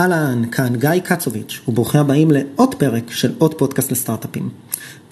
אהלן, 0.00 0.42
כאן 0.52 0.76
גיא 0.76 1.00
קצוביץ', 1.04 1.60
וברוכים 1.68 2.00
הבאים 2.00 2.30
לעוד 2.30 2.74
פרק 2.74 3.10
של 3.10 3.32
עוד 3.38 3.54
פודקאסט 3.54 3.92
לסטארט-אפים. 3.92 4.48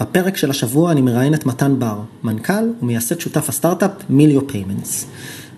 בפרק 0.01 0.37
של 0.37 0.51
השבוע 0.51 0.93
אני 0.93 1.01
מראיין 1.01 1.35
את 1.35 1.47
מתן 1.47 1.79
בר, 1.79 2.01
מנכ"ל 2.23 2.53
ומייסד 2.83 3.21
שותף 3.21 3.49
הסטארט-אפ 3.49 3.91
Melio 4.11 4.47
Payments. 4.47 5.07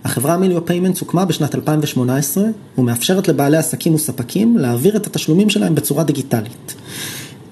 החברה 0.04 0.36
Melio 0.36 0.66
Payments 0.66 1.00
הוקמה 1.00 1.24
בשנת 1.24 1.54
2018 1.54 2.44
ומאפשרת 2.78 3.28
לבעלי 3.28 3.56
עסקים 3.56 3.94
וספקים 3.94 4.58
להעביר 4.58 4.96
את 4.96 5.06
התשלומים 5.06 5.50
שלהם 5.50 5.74
בצורה 5.74 6.04
דיגיטלית. 6.04 6.74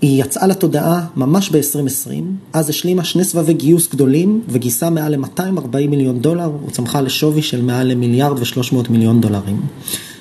היא 0.01 0.23
יצאה 0.23 0.47
לתודעה 0.47 1.07
ממש 1.17 1.51
ב-2020, 1.51 2.11
אז 2.53 2.69
השלימה 2.69 3.05
שני 3.05 3.25
סבבי 3.25 3.53
גיוס 3.53 3.89
גדולים 3.89 4.43
וגייסה 4.49 4.91
מעל 4.91 5.17
ל-240 5.17 5.89
מיליון 5.89 6.21
דולר 6.21 6.51
וצמחה 6.67 7.01
לשווי 7.01 7.43
של 7.43 7.63
מעל 7.63 7.87
למיליארד 7.87 8.39
ו-300 8.39 8.91
מיליון 8.91 9.21
דולרים. 9.21 9.61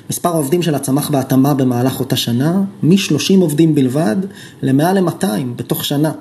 מספר 0.10 0.30
העובדים 0.30 0.62
שלה 0.62 0.80
צמח 0.80 1.10
בהתאמה 1.10 1.54
במהלך 1.54 2.00
אותה 2.00 2.16
שנה, 2.16 2.62
מ-30 2.84 3.40
עובדים 3.40 3.76
בלבד 3.76 4.16
למעל 4.62 5.00
ל-200 5.00 5.26
בתוך 5.56 5.86
שנה. 5.86 6.12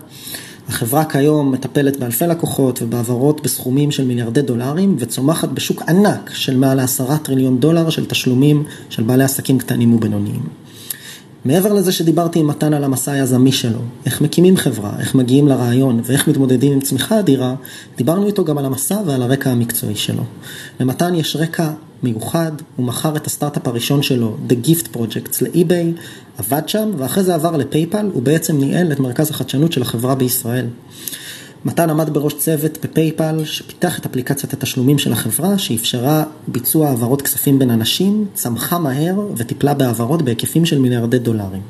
החברה 0.69 1.05
כיום 1.05 1.53
מטפלת 1.53 1.97
באלפי 1.97 2.27
לקוחות 2.27 2.83
ובהעברות 2.83 3.43
בסכומים 3.43 3.91
של 3.91 4.05
מיליארדי 4.05 4.43
דולרים 4.43 4.97
וצומחת 4.99 5.49
בשוק 5.49 5.83
ענק 5.89 6.31
של 6.35 6.57
מעל 6.57 6.77
לעשרה 6.77 7.19
טריליון 7.19 7.61
דולר 7.61 7.91
של 7.91 8.07
תשלומים 8.07 8.65
של 8.91 9.03
בעלי 9.03 9.25
עסקים 9.25 9.59
קטנים 9.59 9.95
ובינוניים. 9.95 10.43
מעבר 11.45 11.73
לזה 11.73 11.93
שדיברתי 11.93 12.39
עם 12.39 12.47
מתן 12.47 12.75
על 12.75 12.85
המסע 12.85 13.13
היזמי 13.13 13.53
שלו, 13.53 13.79
איך 14.07 14.21
מקימים 14.21 14.57
חברה, 14.57 14.93
איך 15.01 15.15
מגיעים 15.15 15.49
לרעיון 15.49 16.01
ואיך 16.05 16.29
מתמודדים 16.29 16.73
עם 16.73 16.81
צמיחה 16.81 17.19
אדירה, 17.19 17.55
דיברנו 17.97 18.27
איתו 18.27 18.45
גם 18.45 18.59
על 18.59 18.65
המסע 18.65 18.99
ועל 19.07 19.23
הרקע 19.23 19.51
המקצועי 19.51 19.97
שלו. 19.97 20.23
למתן 20.81 21.15
יש 21.15 21.37
רקע 21.37 21.71
מיוחד, 22.03 22.53
הוא 22.77 22.87
מכר 22.87 23.17
את 23.17 23.27
הסטארט-אפ 23.27 23.69
הראשון 23.69 24.03
שלו, 24.03 24.37
The 24.49 24.67
Gift 24.67 24.97
Projects, 24.97 25.43
לאי-ביי, 25.43 25.93
עבד 26.39 26.69
שם 26.69 26.91
ואחרי 26.97 27.25
זה 27.25 27.35
עבר 27.35 27.57
לפייפל, 27.57 28.11
הוא 28.13 28.23
בעצם 28.23 28.59
ניהל 28.59 28.93
את 28.93 29.01
מרכז 29.01 29.31
החדשנות 29.31 29.73
של 29.73 29.83
החברה 29.83 30.15
בישראל. 30.15 30.67
מתן 31.65 31.91
עמד 31.91 32.11
בראש 32.11 32.35
צוות 32.35 32.79
בפייפל 32.85 33.45
שפיתח 33.45 33.99
את 33.99 34.07
אפליקציית 34.07 34.53
התשלומים 34.53 34.99
של 34.99 35.13
החברה 35.13 35.59
שאפשרה 35.59 36.25
ביצוע 36.49 36.89
העברות 36.89 37.23
כספים 37.23 37.59
בין 37.59 37.71
אנשים, 37.71 38.27
צמחה 38.35 38.79
מהר 38.79 39.21
וטיפלה 39.37 39.75
בהעברות 39.75 40.23
בהיקפים 40.23 40.67
של 40.67 40.79
מיליארדי 40.79 41.19
דולרים. 41.19 41.63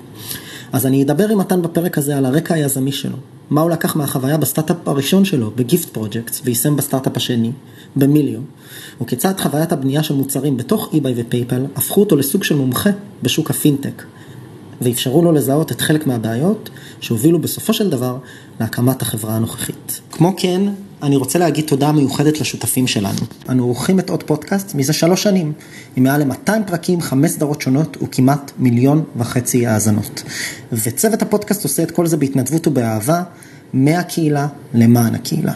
אז 0.73 0.87
אני 0.87 1.03
אדבר 1.03 1.29
עם 1.29 1.39
מתן 1.39 1.63
בפרק 1.63 1.99
הזה 1.99 2.17
על 2.17 2.27
הרקע 2.27 2.55
היזמי 2.55 2.93
שלו, 2.93 3.17
מה 3.51 3.61
הוא 3.61 3.71
לקח 3.71 3.97
מהחוויה 3.97 4.37
בסטארט-אפ 4.37 4.89
הראשון 4.89 5.25
שלו, 5.25 5.51
ב 5.57 5.63
Gift 5.63 5.89
Projects, 5.89 6.43
ויישם 6.45 6.77
בסטארט-אפ 6.77 7.17
השני, 7.17 7.53
במיליו, 7.97 8.41
וכיצד 9.01 9.41
חוויית 9.41 9.73
הבנייה 9.73 10.03
של 10.03 10.15
מוצרים 10.15 10.57
בתוך 10.57 10.91
eBay 10.93 11.09
ופייפל 11.17 11.67
הפכו 11.77 12.01
אותו 12.01 12.17
לסוג 12.17 12.45
של 12.45 12.57
מומחה 12.57 12.91
בשוק 13.23 13.51
הפינטק. 13.51 14.03
ואפשרו 14.81 15.23
לו 15.23 15.33
לזהות 15.33 15.73
את 15.73 15.81
חלק 15.81 16.07
מהבעיות 16.07 16.71
שהובילו 17.01 17.39
בסופו 17.39 17.73
של 17.73 17.91
דבר 17.91 18.19
להקמת 18.61 19.03
החברה 19.03 19.37
הנוכחית. 19.37 20.01
כמו 20.11 20.35
כן, 20.37 20.63
אני 21.03 21.17
רוצה 21.17 21.39
להגיד 21.39 21.65
תודה 21.65 21.93
מיוחדת 21.93 22.41
לשותפים 22.41 22.87
שלנו. 22.87 23.19
אנו 23.49 23.65
עורכים 23.65 23.99
את 23.99 24.11
עוד 24.11 24.23
פודקאסט 24.23 24.75
מזה 24.75 24.93
שלוש 24.93 25.23
שנים, 25.23 25.53
עם 25.97 26.05
מעל 26.05 26.25
ל-200 26.25 26.53
פרקים, 26.67 27.01
חמש 27.01 27.31
סדרות 27.31 27.61
שונות 27.61 27.97
וכמעט 28.03 28.53
מיליון 28.59 29.05
וחצי 29.17 29.67
האזנות. 29.67 30.23
וצוות 30.73 31.23
הפודקאסט 31.23 31.65
עושה 31.65 31.83
את 31.83 31.91
כל 31.91 32.07
זה 32.07 32.17
בהתנדבות 32.17 32.67
ובאהבה, 32.67 33.23
מהקהילה 33.73 34.47
למען 34.75 35.15
הקהילה. 35.15 35.53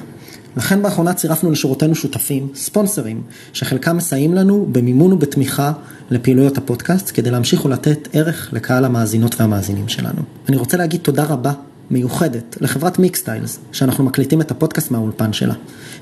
לכן 0.57 0.83
באחרונה 0.83 1.15
צירפנו 1.15 1.51
לשורותינו 1.51 1.95
שותפים, 1.95 2.49
ספונסרים, 2.55 3.23
שחלקם 3.53 3.97
מסייעים 3.97 4.35
לנו 4.35 4.69
במימון 4.73 5.13
ובתמיכה 5.13 5.73
לפעילויות 6.11 6.59
הפודקאסט, 6.59 7.11
כדי 7.15 7.31
להמשיך 7.31 7.65
ולתת 7.65 8.09
ערך 8.13 8.49
לקהל 8.53 8.85
המאזינות 8.85 9.41
והמאזינים 9.41 9.89
שלנו. 9.89 10.23
אני 10.49 10.57
רוצה 10.57 10.77
להגיד 10.77 11.01
תודה 11.01 11.25
רבה 11.25 11.53
מיוחדת 11.91 12.57
לחברת 12.61 12.99
מיקסטיילס, 12.99 13.59
שאנחנו 13.73 14.05
מקליטים 14.05 14.41
את 14.41 14.51
הפודקאסט 14.51 14.91
מהאולפן 14.91 15.33
שלה. 15.33 15.55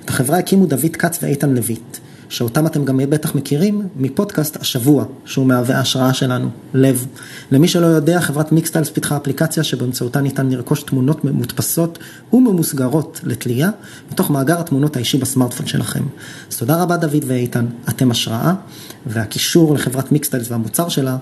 את 0.04 0.08
החברה 0.08 0.38
הקימו 0.38 0.66
דוד 0.66 0.96
כץ 0.98 1.18
ואיתן 1.22 1.50
לויט. 1.50 1.98
שאותם 2.28 2.66
אתם 2.66 2.84
גם 2.84 3.00
בטח 3.08 3.34
מכירים 3.34 3.88
מפודקאסט 3.96 4.56
השבוע, 4.56 5.04
שהוא 5.24 5.46
מהווה 5.46 5.78
ההשראה 5.78 6.14
שלנו, 6.14 6.48
לב. 6.74 7.06
למי 7.50 7.68
שלא 7.68 7.86
יודע, 7.86 8.20
חברת 8.20 8.52
מיקסטיילס 8.52 8.88
פיתחה 8.88 9.16
אפליקציה 9.16 9.62
שבאמצעותה 9.62 10.20
ניתן 10.20 10.50
לרכוש 10.50 10.82
תמונות 10.82 11.24
מודפסות 11.24 11.98
וממוסגרות 12.32 13.20
לתלייה, 13.24 13.70
מתוך 14.12 14.30
מאגר 14.30 14.60
התמונות 14.60 14.96
האישי 14.96 15.18
בסמארטפון 15.18 15.66
שלכם. 15.66 16.04
אז 16.50 16.56
תודה 16.56 16.82
רבה 16.82 16.96
דוד 16.96 17.24
ואיתן, 17.26 17.66
אתם 17.88 18.10
השראה, 18.10 18.54
והקישור 19.06 19.74
לחברת 19.74 20.12
מיקסטיילס 20.12 20.50
והמוצר 20.50 20.88
שלה 20.88 21.16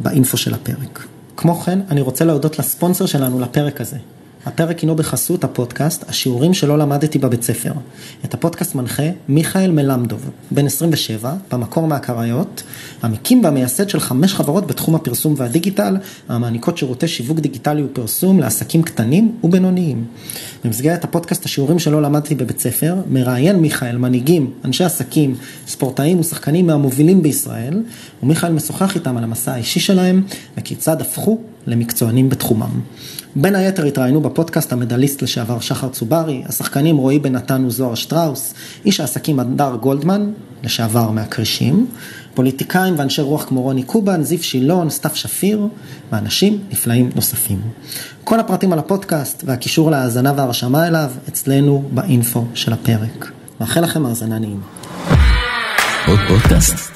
באינפו 0.00 0.36
של 0.36 0.54
הפרק. 0.54 1.06
כמו 1.36 1.54
כן, 1.54 1.78
אני 1.90 2.00
רוצה 2.00 2.24
להודות 2.24 2.58
לספונסר 2.58 3.06
שלנו 3.06 3.40
לפרק 3.40 3.80
הזה, 3.80 3.96
הפרק 4.46 4.78
הינו 4.78 4.96
בחסות 4.96 5.44
הפודקאסט, 5.44 6.08
השיעורים 6.08 6.54
שלא 6.54 6.78
למדתי 6.78 7.18
בבית 7.18 7.42
ספר. 7.42 7.72
את 8.24 8.34
הפודקאסט 8.34 8.74
מנחה 8.74 9.02
מיכאל 9.28 9.70
מלמדוב, 9.70 10.30
בן 10.50 10.66
27, 10.66 11.34
במקור 11.52 11.86
מהקריות, 11.86 12.62
המקים 13.02 13.44
והמייסד 13.44 13.88
של 13.88 14.00
חמש 14.00 14.34
חברות 14.34 14.66
בתחום 14.66 14.94
הפרסום 14.94 15.34
והדיגיטל, 15.36 15.96
המעניקות 16.28 16.78
שירותי 16.78 17.08
שיווק 17.08 17.38
דיגיטלי 17.38 17.82
ופרסום 17.82 18.40
לעסקים 18.40 18.82
קטנים 18.82 19.32
ובינוניים. 19.44 20.04
במסגרת 20.64 21.04
הפודקאסט 21.04 21.44
השיעורים 21.44 21.78
שלא 21.78 22.02
למדתי 22.02 22.34
בבית 22.34 22.60
ספר, 22.60 22.94
מראיין 23.10 23.56
מיכאל 23.56 23.96
מנהיגים, 23.96 24.50
אנשי 24.64 24.84
עסקים, 24.84 25.34
ספורטאים 25.66 26.20
ושחקנים 26.20 26.66
מהמובילים 26.66 27.22
בישראל, 27.22 27.82
ומיכאל 28.22 28.52
משוחח 28.52 28.94
איתם 28.94 29.16
על 29.16 29.24
המסע 29.24 29.52
האישי 29.52 29.80
שלהם 29.80 30.22
וכיצד 30.58 31.00
הפכו 31.00 31.38
למקצוענים 31.66 32.28
בתחומם. 32.28 32.80
בין 33.36 33.54
היתר 33.54 33.84
התראיינו 33.84 34.20
בפודקאסט 34.20 34.72
המדליסט 34.72 35.22
לשעבר 35.22 35.60
שחר 35.60 35.88
צוברי, 35.88 36.42
השחקנים 36.46 36.96
רועי 36.96 37.18
בן 37.18 37.32
נתן 37.32 37.64
וזוהר 37.64 37.94
שטראוס, 37.94 38.54
איש 38.84 39.00
העסקים 39.00 39.40
הדר 39.40 39.76
גולדמן, 39.80 40.30
לשעבר 40.64 41.10
מהכרישים, 41.10 41.86
פוליטיקאים 42.34 42.94
ואנשי 42.98 43.22
רוח 43.22 43.44
כמו 43.44 43.62
רוני 43.62 43.82
קובן, 43.82 44.22
זיו 44.22 44.42
שילון, 44.42 44.90
סתיו 44.90 45.10
שפיר, 45.14 45.66
ואנשים 46.12 46.58
נפלאים 46.70 47.10
נוספים. 47.14 47.60
כל 48.24 48.40
הפרטים 48.40 48.72
על 48.72 48.78
הפודקאסט 48.78 49.42
והקישור 49.46 49.90
להאזנה 49.90 50.32
והרשמה 50.36 50.86
אליו 50.86 51.10
אצלנו 51.28 51.88
באינפו 51.90 52.44
של 52.54 52.72
הפרק. 52.72 53.30
מאחל 53.60 53.80
לכם 53.80 54.06
האזנה 54.06 54.38
נעימה. 54.38 54.66
עוד 56.06 56.18
פודקאסט? 56.28 56.90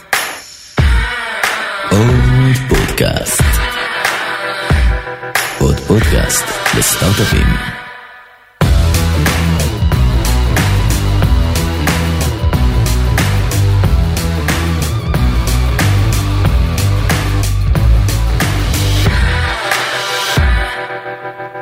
עוד 1.90 2.56
פודקאסט. 2.68 3.53
פודקאסט 5.94 6.44
לסטארט-אפים. 6.78 7.46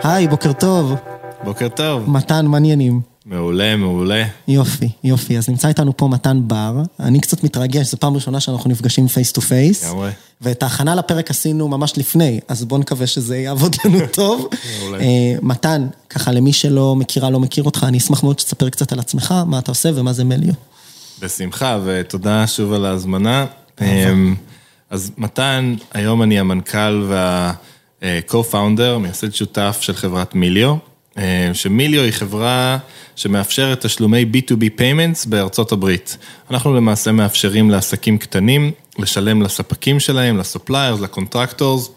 היי, 0.03 0.29
בוקר 0.29 0.53
טוב. 0.53 0.95
בוקר 1.45 1.69
טוב. 1.69 2.11
מתן, 2.11 2.47
מעניינים. 2.47 3.12
מעולה, 3.27 3.77
מעולה. 3.77 4.25
יופי, 4.49 4.89
יופי. 5.05 5.39
אז 5.39 5.49
נמצא 5.49 5.69
איתנו 5.69 5.97
פה 5.97 6.09
מתן 6.09 6.41
בר. 6.47 6.77
אני 7.01 7.21
קצת 7.21 7.45
מתרגש, 7.45 7.91
זו 7.91 7.97
פעם 7.97 8.15
ראשונה 8.15 8.41
שאנחנו 8.41 8.71
נפגשים 8.71 9.09
face 9.09 9.33
to 9.33 9.41
face. 9.41 9.85
לגמרי. 9.85 10.11
ואת 10.41 10.63
ההכנה 10.63 10.95
לפרק 10.95 11.31
עשינו 11.31 11.69
ממש 11.69 11.99
לפני, 11.99 12.41
אז 12.49 12.65
בואו 12.65 12.81
נקווה 12.81 13.07
שזה 13.07 13.39
יעבוד 13.39 13.77
לנו 13.85 13.99
טוב. 14.13 14.49
מעולה. 14.81 15.01
אה, 15.01 15.35
מתן, 15.43 15.87
ככה 16.11 16.33
למי 16.33 16.53
שלא 16.53 16.97
מכירה, 16.97 17.31
לא 17.31 17.41
מכיר 17.41 17.65
אותך, 17.65 17.85
אני 17.89 17.99
אשמח 17.99 18.23
מאוד 18.23 18.39
שתספר 18.39 18.69
קצת 18.69 18.93
על 18.93 18.99
עצמך, 18.99 19.35
מה 19.47 19.59
אתה 19.59 19.71
עושה 19.71 19.91
ומה 19.95 20.13
זה 20.13 20.25
מיליו. 20.25 20.55
בשמחה, 21.21 21.79
ותודה 21.85 22.47
שוב 22.47 22.73
על 22.73 22.85
ההזמנה. 22.85 23.47
אה, 23.81 24.13
אז 24.91 25.11
מתן, 25.19 25.75
היום 25.93 26.23
אני 26.23 26.39
המנכ"ל 26.39 27.07
וה-co-founder, 27.09 28.99
מייסד 29.01 29.35
שותף 29.35 29.79
של 29.81 29.93
חברת 29.95 30.35
מיליו. 30.35 30.77
אה, 31.19 31.51
שמיליו 31.53 32.03
היא 32.03 32.13
חברה 32.13 32.79
שמאפשרת 33.17 33.87
תשלומי 33.87 34.25
B2B 34.33 34.79
payments 34.79 35.29
בארצות 35.29 35.73
הברית. 35.73 36.17
אנחנו 36.51 36.77
למעשה 36.77 37.13
מאפשרים 37.13 37.71
לעסקים 37.71 38.19
קטנים 38.19 38.71
לשלם 38.99 39.43
לספקים 39.43 40.01
שלהם, 40.01 40.39
ל 40.39 40.45
suppliers, 40.45 41.01
ל 41.01 41.08
contractors, 41.08 41.91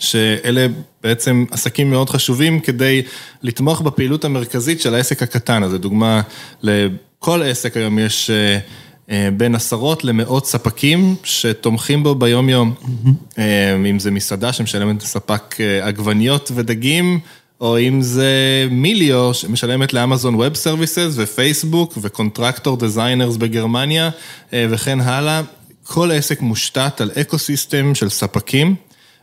שאלה 0.00 0.66
בעצם 1.02 1.44
עסקים 1.50 1.90
מאוד 1.90 2.10
חשובים 2.10 2.60
כדי 2.60 3.02
לתמוך 3.42 3.80
בפעילות 3.80 4.24
המרכזית 4.24 4.80
של 4.80 4.94
העסק 4.94 5.22
הקטן. 5.22 5.62
אז 5.62 5.72
לדוגמה, 5.74 6.22
לכל 6.62 7.42
עסק 7.42 7.76
היום 7.76 7.98
יש 7.98 8.30
אה, 8.30 8.58
אה, 9.10 9.28
בין 9.36 9.54
עשרות 9.54 10.04
למאות 10.04 10.46
ספקים 10.46 11.14
שתומכים 11.24 12.02
בו 12.02 12.14
ביום-יום. 12.14 12.74
Mm-hmm. 12.82 13.38
אם 13.90 13.98
זה 13.98 14.10
מסעדה 14.10 14.52
שמשלמת 14.52 15.02
לספק 15.02 15.56
עגבניות 15.82 16.50
ודגים, 16.54 17.20
או 17.62 17.78
אם 17.78 18.02
זה 18.02 18.66
מיליו 18.70 19.34
שמשלמת 19.34 19.92
לאמזון 19.92 20.34
ווב 20.34 20.54
סרוויסס 20.54 21.12
ופייסבוק 21.16 21.98
ו 22.02 22.09
contractor 22.09 22.76
designers 22.76 23.36
בגרמניה 23.36 24.10
וכן 24.52 25.00
הלאה. 25.00 25.42
כל 25.86 26.10
עסק 26.10 26.40
מושתת 26.40 27.00
על 27.00 27.10
ecosystem 27.20 27.94
של 27.94 28.08
ספקים 28.08 28.74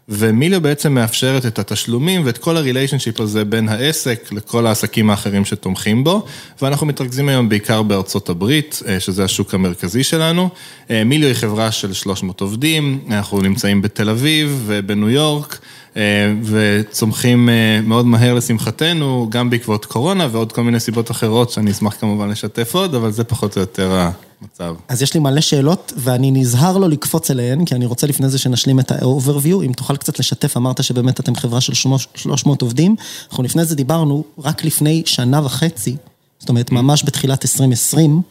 ומיליו 0.10 0.62
בעצם 0.62 0.94
מאפשרת 0.94 1.46
את 1.46 1.60
התשלומים 1.60 2.22
ואת 2.26 2.38
כל 2.38 2.58
ה 2.58 2.63
relationship 2.63 3.20
הזה 3.20 3.46
בין 3.46 3.70
העסק 3.70 4.30
לכל 4.32 4.68
העסקים 4.68 5.10
האחרים 5.10 5.46
שתומכים 5.46 6.04
בו, 6.04 6.26
ואנחנו 6.62 6.88
מתרכזים 6.88 7.30
היום 7.30 7.50
בעיקר 7.50 7.82
בארצות 7.82 8.30
הברית, 8.30 8.82
שזה 9.00 9.24
השוק 9.24 9.54
המרכזי 9.54 10.04
שלנו. 10.04 10.50
מיליו 10.90 11.28
היא 11.28 11.36
חברה 11.36 11.72
של 11.72 11.94
300 11.94 12.42
עובדים, 12.42 13.00
אנחנו 13.12 13.42
נמצאים 13.42 13.82
בתל 13.82 14.10
אביב 14.10 14.64
ובניו 14.66 15.10
יורק. 15.10 15.60
וצומחים 16.44 17.50
מאוד 17.84 18.06
מהר 18.06 18.34
לשמחתנו, 18.34 19.28
גם 19.32 19.50
בעקבות 19.50 19.86
קורונה 19.86 20.28
ועוד 20.32 20.52
כל 20.52 20.64
מיני 20.64 20.80
סיבות 20.80 21.12
אחרות 21.12 21.50
שאני 21.50 21.72
אשמח 21.72 21.96
כמובן 22.00 22.30
לשתף 22.30 22.76
עוד, 22.76 22.96
אבל 22.96 23.12
זה 23.12 23.24
פחות 23.24 23.56
או 23.56 23.62
יותר 23.62 24.10
המצב. 24.42 24.76
אז 24.88 25.02
יש 25.02 25.14
לי 25.14 25.20
מלא 25.20 25.42
שאלות 25.42 25.94
ואני 25.98 26.32
נזהר 26.32 26.78
לא 26.78 26.90
לקפוץ 26.90 27.32
אליהן, 27.32 27.66
כי 27.66 27.76
אני 27.76 27.86
רוצה 27.86 28.08
לפני 28.08 28.30
זה 28.30 28.38
שנשלים 28.38 28.80
את 28.80 28.92
ה-overview, 28.92 29.66
אם 29.66 29.72
תוכל 29.74 29.98
קצת 29.98 30.20
לשתף, 30.20 30.58
אמרת 30.58 30.84
שבאמת 30.84 31.20
אתם 31.20 31.36
חברה 31.36 31.62
של 31.62 31.74
300 32.16 32.62
עובדים, 32.62 32.96
אנחנו 33.30 33.44
לפני 33.44 33.66
זה 33.66 33.76
דיברנו, 33.76 34.24
רק 34.38 34.66
לפני 34.66 35.04
שנה 35.06 35.46
וחצי, 35.46 35.96
זאת 36.40 36.50
אומרת 36.50 36.72
ממש 36.72 37.04
בתחילת 37.06 37.46
2020, 37.46 38.22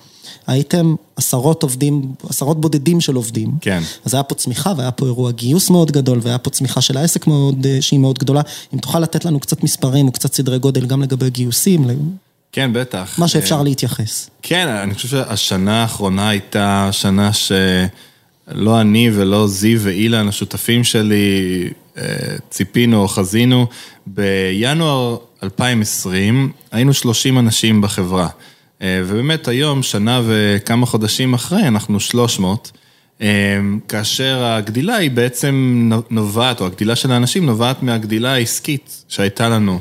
הייתם 0.47 0.95
עשרות 1.17 1.63
עובדים, 1.63 2.13
עשרות 2.29 2.61
בודדים 2.61 3.01
של 3.01 3.15
עובדים. 3.15 3.53
כן. 3.61 3.83
אז 4.05 4.15
היה 4.15 4.23
פה 4.23 4.35
צמיחה 4.35 4.73
והיה 4.77 4.91
פה 4.91 5.07
אירוע 5.07 5.31
גיוס 5.31 5.71
מאוד 5.71 5.91
גדול 5.91 6.21
והיה 6.23 6.39
פה 6.39 6.51
צמיחה 6.51 6.81
של 6.81 6.97
העסק 6.97 7.27
מאוד, 7.27 7.67
שהיא 7.81 8.01
מאוד 8.01 8.19
גדולה. 8.19 8.41
אם 8.75 8.79
תוכל 8.79 9.01
לתת 9.01 9.25
לנו 9.25 9.41
קצת 9.41 9.65
מספרים 9.65 10.07
או 10.07 10.13
קצת 10.13 10.35
סדרי 10.35 10.59
גודל 10.59 10.87
גם 10.87 11.03
לגבי 11.03 11.31
גיוסים. 11.31 11.87
כן, 12.53 12.71
בטח. 12.73 13.15
מה 13.19 13.29
שאפשר 13.29 13.63
להתייחס. 13.63 14.31
כן, 14.43 14.69
אני 14.69 14.95
חושב 14.95 15.09
שהשנה 15.09 15.83
האחרונה 15.83 16.29
הייתה 16.29 16.89
שנה 16.93 17.31
שלא 17.33 18.81
אני 18.81 19.11
ולא 19.15 19.49
זיו 19.49 19.81
ואילן, 19.81 20.29
השותפים 20.29 20.85
שלי, 20.85 21.69
ציפינו 22.51 23.03
או 23.03 23.09
חזינו. 23.09 23.67
בינואר 24.07 25.17
2020 25.43 26.53
היינו 26.73 26.95
30 26.95 27.39
אנשים 27.39 27.81
בחברה. 27.81 28.29
ובאמת 28.81 29.49
היום, 29.49 29.83
שנה 29.83 30.23
וכמה 30.27 30.87
חודשים 30.87 31.35
אחרי, 31.35 31.69
אנחנו 31.69 32.01
300, 32.01 32.71
כאשר 33.89 34.45
הגדילה 34.45 34.97
היא 34.97 35.11
בעצם 35.11 35.91
נובעת, 36.11 36.61
או 36.61 36.67
הגדילה 36.67 36.97
של 36.97 37.13
האנשים 37.13 37.47
נובעת 37.47 37.83
מהגדילה 37.83 38.33
העסקית 38.33 39.05
שהייתה 39.09 39.49
לנו. 39.49 39.81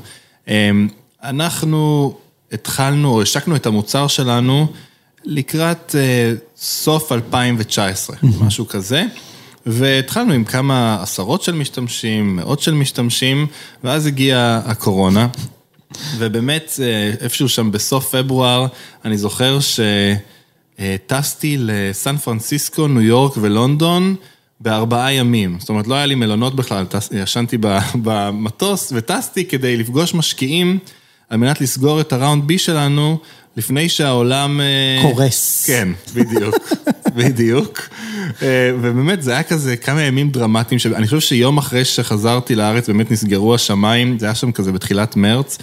אנחנו 1.24 2.14
התחלנו, 2.52 3.10
או 3.10 3.22
השקנו 3.22 3.56
את 3.56 3.66
המוצר 3.66 4.08
שלנו 4.08 4.68
לקראת 5.24 5.96
סוף 6.58 7.12
2019, 7.12 8.16
משהו 8.40 8.68
כזה, 8.68 9.04
והתחלנו 9.66 10.34
עם 10.34 10.44
כמה 10.44 10.98
עשרות 11.02 11.44
של 11.44 11.56
משתמשים, 11.56 12.36
מאות 12.36 12.60
של 12.60 12.74
משתמשים, 12.74 13.48
ואז 13.84 14.06
הגיעה 14.06 14.62
הקורונה. 14.66 15.28
ובאמת, 16.18 16.80
איפשהו 17.22 17.50
שם 17.50 17.72
בסוף 17.72 18.16
פברואר, 18.16 18.68
אני 19.06 19.18
זוכר 19.18 19.60
שטסתי 20.80 21.58
לסן 21.60 22.18
פרנסיסקו, 22.18 22.88
ניו 22.88 23.02
יורק 23.02 23.34
ולונדון 23.42 24.16
בארבעה 24.60 25.14
ימים. 25.14 25.58
זאת 25.60 25.70
אומרת, 25.70 25.88
לא 25.88 25.96
היה 25.96 26.06
לי 26.06 26.16
מלונות 26.16 26.56
בכלל, 26.56 26.86
ישנתי 27.12 27.58
במטוס 28.04 28.94
וטסתי 28.96 29.46
כדי 29.46 29.78
לפגוש 29.78 30.14
משקיעים 30.14 30.80
על 31.30 31.38
מנת 31.38 31.62
לסגור 31.62 32.02
את 32.02 32.14
הראונד 32.14 32.48
בי 32.48 32.58
שלנו 32.58 33.20
לפני 33.58 33.90
שהעולם... 33.90 34.62
קורס. 35.02 35.66
כן, 35.66 35.88
בדיוק, 36.14 36.56
בדיוק. 37.18 37.90
ובאמת 38.82 39.22
זה 39.22 39.32
היה 39.32 39.44
כזה 39.44 39.78
כמה 39.78 40.02
ימים 40.02 40.30
דרמטיים, 40.30 40.80
אני 40.96 41.06
חושב 41.06 41.20
שיום 41.20 41.58
אחרי 41.58 41.86
שחזרתי 41.86 42.56
לארץ 42.56 42.88
באמת 42.88 43.12
נסגרו 43.12 43.56
השמיים, 43.56 44.20
זה 44.20 44.26
היה 44.26 44.36
שם 44.36 44.52
כזה 44.52 44.72
בתחילת 44.72 45.16
מרץ, 45.16 45.58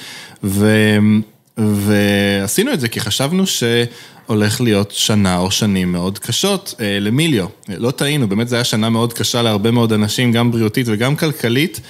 ועשינו 1.59 2.73
את 2.73 2.81
זה 2.81 2.89
כי 2.89 3.01
חשבנו 3.01 3.45
שהולך 3.47 4.61
להיות 4.61 4.91
שנה 4.91 5.39
או 5.39 5.51
שנים 5.51 5.93
מאוד 5.93 6.19
קשות 6.19 6.75
למיליו. 7.01 7.47
לא 7.69 7.91
טעינו, 7.91 8.29
באמת 8.29 8.49
זו 8.49 8.57
הייתה 8.57 8.69
שנה 8.69 8.91
מאוד 8.91 9.13
קשה 9.13 9.43
להרבה 9.43 9.71
מאוד 9.71 9.93
אנשים, 9.93 10.33
גם 10.33 10.51
בריאותית 10.51 10.87
וגם 10.89 11.17
כלכלית. 11.17 11.81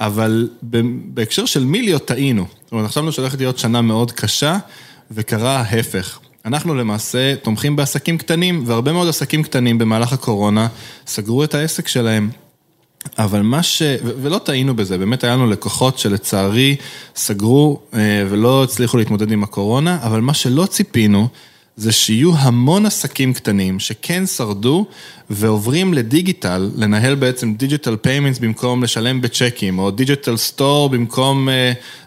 אבל 0.00 0.48
בהקשר 1.04 1.46
של 1.46 1.64
מיליו 1.64 1.98
טעינו, 1.98 2.46
זאת 2.64 2.72
אומרת, 2.72 2.90
חשבנו 2.90 3.12
שהולכת 3.12 3.38
להיות 3.38 3.58
שנה 3.58 3.82
מאוד 3.82 4.12
קשה, 4.12 4.58
וקרה 5.10 5.56
ההפך. 5.56 6.18
אנחנו 6.44 6.74
למעשה 6.74 7.34
תומכים 7.36 7.76
בעסקים 7.76 8.18
קטנים, 8.18 8.62
והרבה 8.66 8.92
מאוד 8.92 9.08
עסקים 9.08 9.42
קטנים 9.42 9.78
במהלך 9.78 10.12
הקורונה 10.12 10.68
סגרו 11.06 11.44
את 11.44 11.54
העסק 11.54 11.88
שלהם. 11.88 12.30
אבל 13.18 13.42
מה 13.42 13.62
ש... 13.62 13.82
ולא 14.02 14.38
טעינו 14.38 14.76
בזה, 14.76 14.98
באמת 14.98 15.24
היה 15.24 15.32
לנו 15.32 15.46
לקוחות 15.46 15.98
שלצערי 15.98 16.76
סגרו 17.16 17.80
ולא 18.30 18.64
הצליחו 18.64 18.96
להתמודד 18.96 19.32
עם 19.32 19.42
הקורונה, 19.42 19.98
אבל 20.02 20.20
מה 20.20 20.34
שלא 20.34 20.66
ציפינו 20.66 21.28
זה 21.78 21.92
שיהיו 21.92 22.36
המון 22.36 22.86
עסקים 22.86 23.34
קטנים 23.34 23.80
שכן 23.80 24.26
שרדו 24.26 24.86
ועוברים 25.30 25.94
לדיגיטל, 25.94 26.70
לנהל 26.76 27.14
בעצם 27.14 27.54
digital 27.54 27.96
payments 27.96 28.38
במקום 28.38 28.82
לשלם 28.82 29.20
בצ'קים, 29.20 29.78
או 29.78 29.90
digital 29.90 30.36
store 30.36 30.88
במקום 30.88 31.48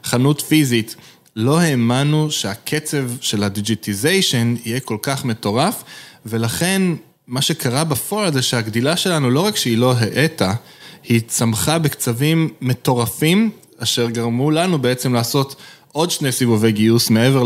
חנות 0.04 0.42
פיזית. 0.42 0.96
לא 1.36 1.60
האמנו 1.60 2.32
שהקצב 2.32 3.04
של 3.22 3.44
ה 3.44 3.52
digitization 3.52 4.56
יהיה 4.66 4.80
כל 4.80 4.98
כך 5.02 5.26
מטורף, 5.26 5.84
ולכן 6.26 6.82
מה 7.28 7.42
שקרה 7.42 7.84
בפועל 7.84 8.34
זה 8.34 8.42
שהגדילה 8.42 8.98
שלנו 8.98 9.30
לא 9.30 9.40
רק 9.40 9.56
שהיא 9.56 9.78
לא 9.78 9.94
האטה, 9.98 10.54
היא 11.04 11.22
צמחה 11.28 11.80
בקצבים 11.80 12.50
מטורפים, 12.62 13.50
אשר 13.78 14.10
גרמו 14.10 14.52
לנו 14.52 14.80
בעצם 14.80 15.14
לעשות 15.14 15.56
עוד 15.92 16.12
שני 16.12 16.32
סיבובי 16.32 16.72
גיוס 16.72 17.10
מעבר 17.10 17.44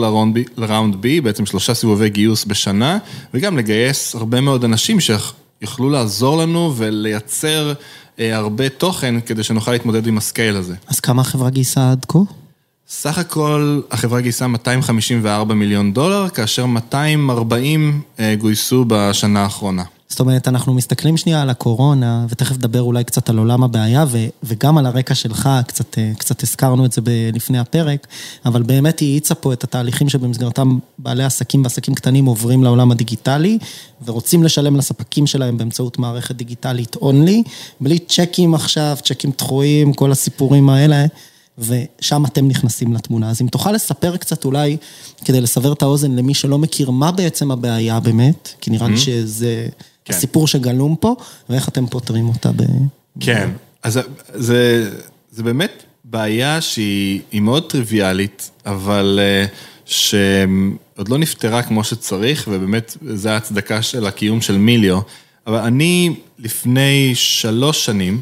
ל 0.57 0.63
round 0.63 0.95
B, 0.99 1.21
בעצם 1.21 1.45
שלושה 1.45 1.73
סיבובי 1.73 2.09
גיוס 2.09 2.45
בשנה, 2.45 2.97
וגם 3.33 3.57
לגייס 3.57 4.15
הרבה 4.15 4.41
מאוד 4.41 4.63
אנשים 4.63 4.97
שיכולו 4.99 5.89
לעזור 5.89 6.37
לנו 6.37 6.73
ולייצר 6.77 7.73
הרבה 8.19 8.69
תוכן 8.69 9.21
כדי 9.21 9.43
שנוכל 9.43 9.71
להתמודד 9.71 10.07
עם 10.07 10.17
הסקייל 10.17 10.55
הזה. 10.55 10.75
אז 10.87 10.99
כמה 10.99 11.21
החברה 11.21 11.49
גייסה 11.49 11.91
עד 11.91 12.05
כה? 12.07 12.19
סך 12.87 13.17
הכל 13.17 13.81
החברה 13.91 14.21
גייסה 14.21 14.47
254 14.47 15.53
מיליון 15.53 15.93
דולר, 15.93 16.29
כאשר 16.29 16.65
240 16.65 18.01
גויסו 18.37 18.85
בשנה 18.87 19.43
האחרונה. 19.43 19.83
זאת 20.15 20.19
אומרת, 20.19 20.47
אנחנו 20.47 20.73
מסתכלים 20.73 21.17
שנייה 21.17 21.41
על 21.41 21.49
הקורונה, 21.49 22.25
ותכף 22.29 22.55
נדבר 22.55 22.81
אולי 22.81 23.03
קצת 23.03 23.29
על 23.29 23.37
עולם 23.37 23.63
הבעיה, 23.63 24.05
וגם 24.43 24.77
על 24.77 24.85
הרקע 24.85 25.15
שלך, 25.15 25.49
קצת 26.17 26.43
הזכרנו 26.43 26.85
את 26.85 26.91
זה 26.91 27.01
לפני 27.33 27.59
הפרק, 27.59 28.07
אבל 28.45 28.63
באמת 28.63 28.99
היא 28.99 29.11
האיצה 29.11 29.35
פה 29.35 29.53
את 29.53 29.63
התהליכים 29.63 30.09
שבמסגרתם 30.09 30.77
בעלי 30.97 31.23
עסקים 31.23 31.63
ועסקים 31.63 31.95
קטנים 31.95 32.25
עוברים 32.25 32.63
לעולם 32.63 32.91
הדיגיטלי, 32.91 33.57
ורוצים 34.05 34.43
לשלם 34.43 34.75
לספקים 34.75 35.27
שלהם 35.27 35.57
באמצעות 35.57 35.99
מערכת 35.99 36.35
דיגיטלית 36.35 36.95
אונלי, 36.95 37.43
בלי 37.81 37.99
צ'קים 37.99 38.53
עכשיו, 38.53 38.97
צ'קים 39.03 39.31
דחויים, 39.37 39.93
כל 39.93 40.11
הסיפורים 40.11 40.69
האלה. 40.69 41.05
ושם 41.57 42.25
אתם 42.25 42.47
נכנסים 42.47 42.93
לתמונה. 42.93 43.29
אז 43.29 43.41
אם 43.41 43.47
תוכל 43.47 43.71
לספר 43.71 44.17
קצת 44.17 44.45
אולי, 44.45 44.77
כדי 45.25 45.41
לסבר 45.41 45.73
את 45.73 45.81
האוזן 45.81 46.11
למי 46.11 46.33
שלא 46.33 46.57
מכיר 46.57 46.91
מה 46.91 47.11
בעצם 47.11 47.51
הבעיה 47.51 47.99
באמת, 47.99 48.49
כי 48.61 48.71
נראה 48.71 48.87
לי 48.87 48.97
שזה 48.97 49.67
הסיפור 50.09 50.47
שגלום 50.47 50.95
פה, 50.99 51.15
ואיך 51.49 51.69
אתם 51.69 51.87
פותרים 51.87 52.27
אותה 52.27 52.51
ב... 52.51 52.61
כן, 53.19 53.49
אז 53.83 53.99
זה 55.31 55.43
באמת 55.43 55.83
בעיה 56.03 56.61
שהיא 56.61 57.41
מאוד 57.41 57.69
טריוויאלית, 57.69 58.51
אבל 58.65 59.19
שעוד 59.85 61.09
לא 61.09 61.17
נפתרה 61.17 61.63
כמו 61.63 61.83
שצריך, 61.83 62.49
ובאמת 62.51 62.97
זה 63.01 63.33
ההצדקה 63.33 63.81
של 63.81 64.05
הקיום 64.05 64.41
של 64.41 64.57
מיליו. 64.57 64.99
אבל 65.47 65.59
אני 65.59 66.15
לפני 66.39 67.11
שלוש 67.15 67.85
שנים, 67.85 68.21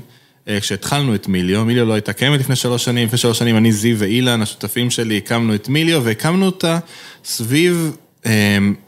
כשהתחלנו 0.60 1.16
את 1.16 1.28
מיליו, 1.28 1.66
מיליו 1.66 1.86
לא 1.86 1.94
הייתה 1.94 2.14
קיימת 2.14 2.40
לפני 2.40 2.56
שלוש 2.56 2.86
שנים, 2.86 3.06
לפני 3.08 3.18
שלוש 3.18 3.40
שנים 3.40 3.58
אני, 3.58 3.72
זיו 3.72 4.00
ואילן, 4.00 4.42
השותפים 4.42 4.92
שלי, 4.92 5.18
הקמנו 5.18 5.56
את 5.56 5.70
מיליו, 5.70 6.04
והקמנו 6.04 6.46
אותה 6.46 6.80
סביב 7.26 7.96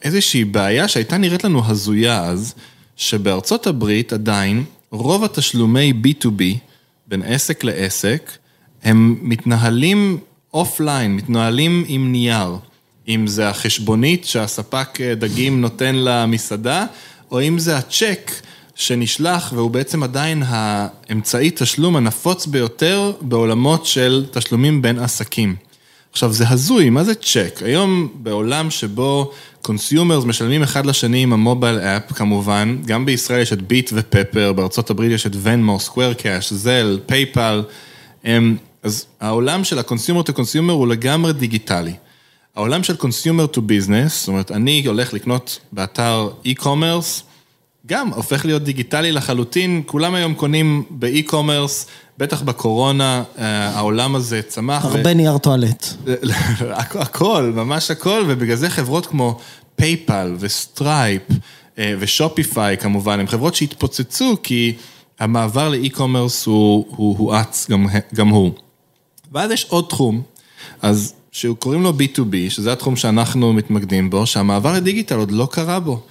איזושהי 0.04 0.44
בעיה 0.44 0.88
שהייתה 0.88 1.18
נראית 1.18 1.44
לנו 1.44 1.62
הזויה 1.66 2.24
אז, 2.24 2.54
שבארצות 2.96 3.68
הברית 3.68 4.14
עדיין 4.14 4.64
רוב 4.92 5.24
התשלומי 5.24 5.94
B2B, 6.04 6.44
בין 7.08 7.22
עסק 7.22 7.64
לעסק, 7.64 8.32
הם 8.84 9.18
מתנהלים 9.22 10.18
offline, 10.54 11.16
מתנהלים 11.16 11.84
עם 11.88 12.12
נייר. 12.12 12.58
אם 13.08 13.28
זה 13.28 13.50
החשבונית 13.50 14.26
שהספק 14.26 15.02
דגים 15.02 15.62
נותן 15.62 15.96
למסעדה, 15.96 16.86
או 17.32 17.42
אם 17.42 17.60
זה 17.60 17.78
הצ'ק 17.78 18.32
שנשלח 18.76 19.54
והוא 19.56 19.72
בעצם 19.72 20.04
עדיין 20.04 20.44
האמצעי 20.46 21.52
תשלום 21.56 21.96
הנפוץ 21.96 22.46
ביותר 22.46 23.12
בעולמות 23.22 23.86
של 23.86 24.26
תשלומים 24.32 24.82
בין 24.82 25.00
עסקים. 25.00 25.56
עכשיו, 26.12 26.34
זה 26.34 26.50
הזוי, 26.50 26.90
מה 26.90 27.04
זה 27.04 27.16
צ'ק? 27.16 27.62
היום 27.66 28.10
בעולם 28.16 28.72
שבו 28.72 29.32
consumers 29.66 30.24
משלמים 30.24 30.64
אחד 30.64 30.86
לשני 30.86 31.24
עם 31.24 31.34
ה 31.34 31.40
mobile 31.40 31.78
app, 31.80 32.14
כמובן, 32.14 32.78
גם 32.86 33.06
בישראל 33.06 33.42
יש 33.42 33.54
את 33.54 33.62
ביט 33.62 33.92
ופפר, 33.94 34.54
בארצות 34.54 34.90
הברית 34.90 35.12
יש 35.12 35.28
את 35.28 35.32
ונמו, 35.42 35.80
סקוויר 35.80 36.14
קאש, 36.14 36.54
זל, 36.54 37.00
פייפל, 37.06 37.64
אז 38.84 39.06
העולם 39.20 39.64
של 39.64 39.80
ה 39.80 39.85
consumer 39.85 40.22
to 40.22 40.34
consumer 40.34 40.74
הוא 40.74 40.88
לגמרי 40.88 41.34
דיגיטלי. 41.34 41.94
העולם 42.56 42.84
של 42.84 42.96
consumer 42.96 43.48
to 43.48 43.62
business, 43.62 44.20
זאת 44.20 44.28
אומרת, 44.28 44.52
אני 44.52 44.84
הולך 44.86 45.14
לקנות 45.14 45.60
באתר 45.72 46.30
e-commerce, 46.46 47.24
גם 47.86 48.10
הופך 48.10 48.46
להיות 48.46 48.64
דיגיטלי 48.64 49.12
לחלוטין, 49.12 49.82
כולם 49.86 50.16
היום 50.16 50.34
קונים 50.34 50.84
ב 50.90 50.98
e-commerce, 50.98 51.88
בטח 52.18 52.42
בקורונה, 52.42 53.24
אה, 53.38 53.70
העולם 53.70 54.16
הזה 54.16 54.42
צמח. 54.42 54.86
הרבה 54.86 55.12
ו... 55.12 55.14
נייר 55.14 55.38
טואלט. 55.38 55.86
הכל, 57.06 57.52
ממש 57.56 57.92
הכל, 57.92 58.24
ובגלל 58.28 58.56
זה 58.56 58.70
חברות 58.70 59.06
כמו 59.06 59.40
פייפל 59.76 60.36
וסטרייפ 60.40 61.22
ושופיפיי 61.78 62.78
כמובן, 62.78 63.20
הן 63.20 63.28
חברות 63.28 63.56
שהתפוצצו 63.56 64.38
כי 64.44 64.74
המעבר 65.20 65.70
לאי-קומרס 65.70 66.46
הוא 66.46 67.18
הואץ 67.18 67.68
גם, 67.70 67.88
גם 68.14 68.28
הוא. 68.28 68.52
ואז 69.32 69.52
יש 69.52 69.66
עוד 69.70 69.86
תחום, 69.90 70.22
אז 70.82 71.14
שקוראים 71.32 71.84
לו 71.84 71.94
B2B, 72.00 72.50
שזה 72.50 72.74
התחום 72.74 72.96
שאנחנו 72.96 73.54
מתמקדים 73.54 74.10
בו, 74.10 74.26
שהמעבר 74.26 74.74
לדיגיטל 74.74 75.16
עוד 75.18 75.32
לא 75.32 75.48
קרה 75.52 75.80
בו. 75.80 76.02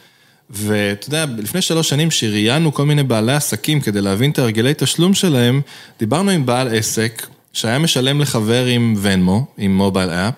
ואתה 0.51 1.09
יודע, 1.09 1.25
לפני 1.39 1.63
שלוש 1.63 1.89
שנים 1.89 2.11
שראיינו 2.11 2.75
כל 2.75 2.85
מיני 2.85 3.03
בעלי 3.03 3.33
עסקים 3.33 3.81
כדי 3.81 4.01
להבין 4.01 4.31
את 4.31 4.39
הרגלי 4.39 4.73
תשלום 4.77 5.15
שלהם, 5.15 5.61
דיברנו 5.99 6.31
עם 6.31 6.47
בעל 6.47 6.77
עסק 6.77 7.27
שהיה 7.53 7.79
משלם 7.79 8.21
לחבר 8.21 8.67
עם 8.67 8.95
ונמו, 9.01 9.47
עם 9.59 9.77
מובייל 9.77 10.11
אפ, 10.11 10.35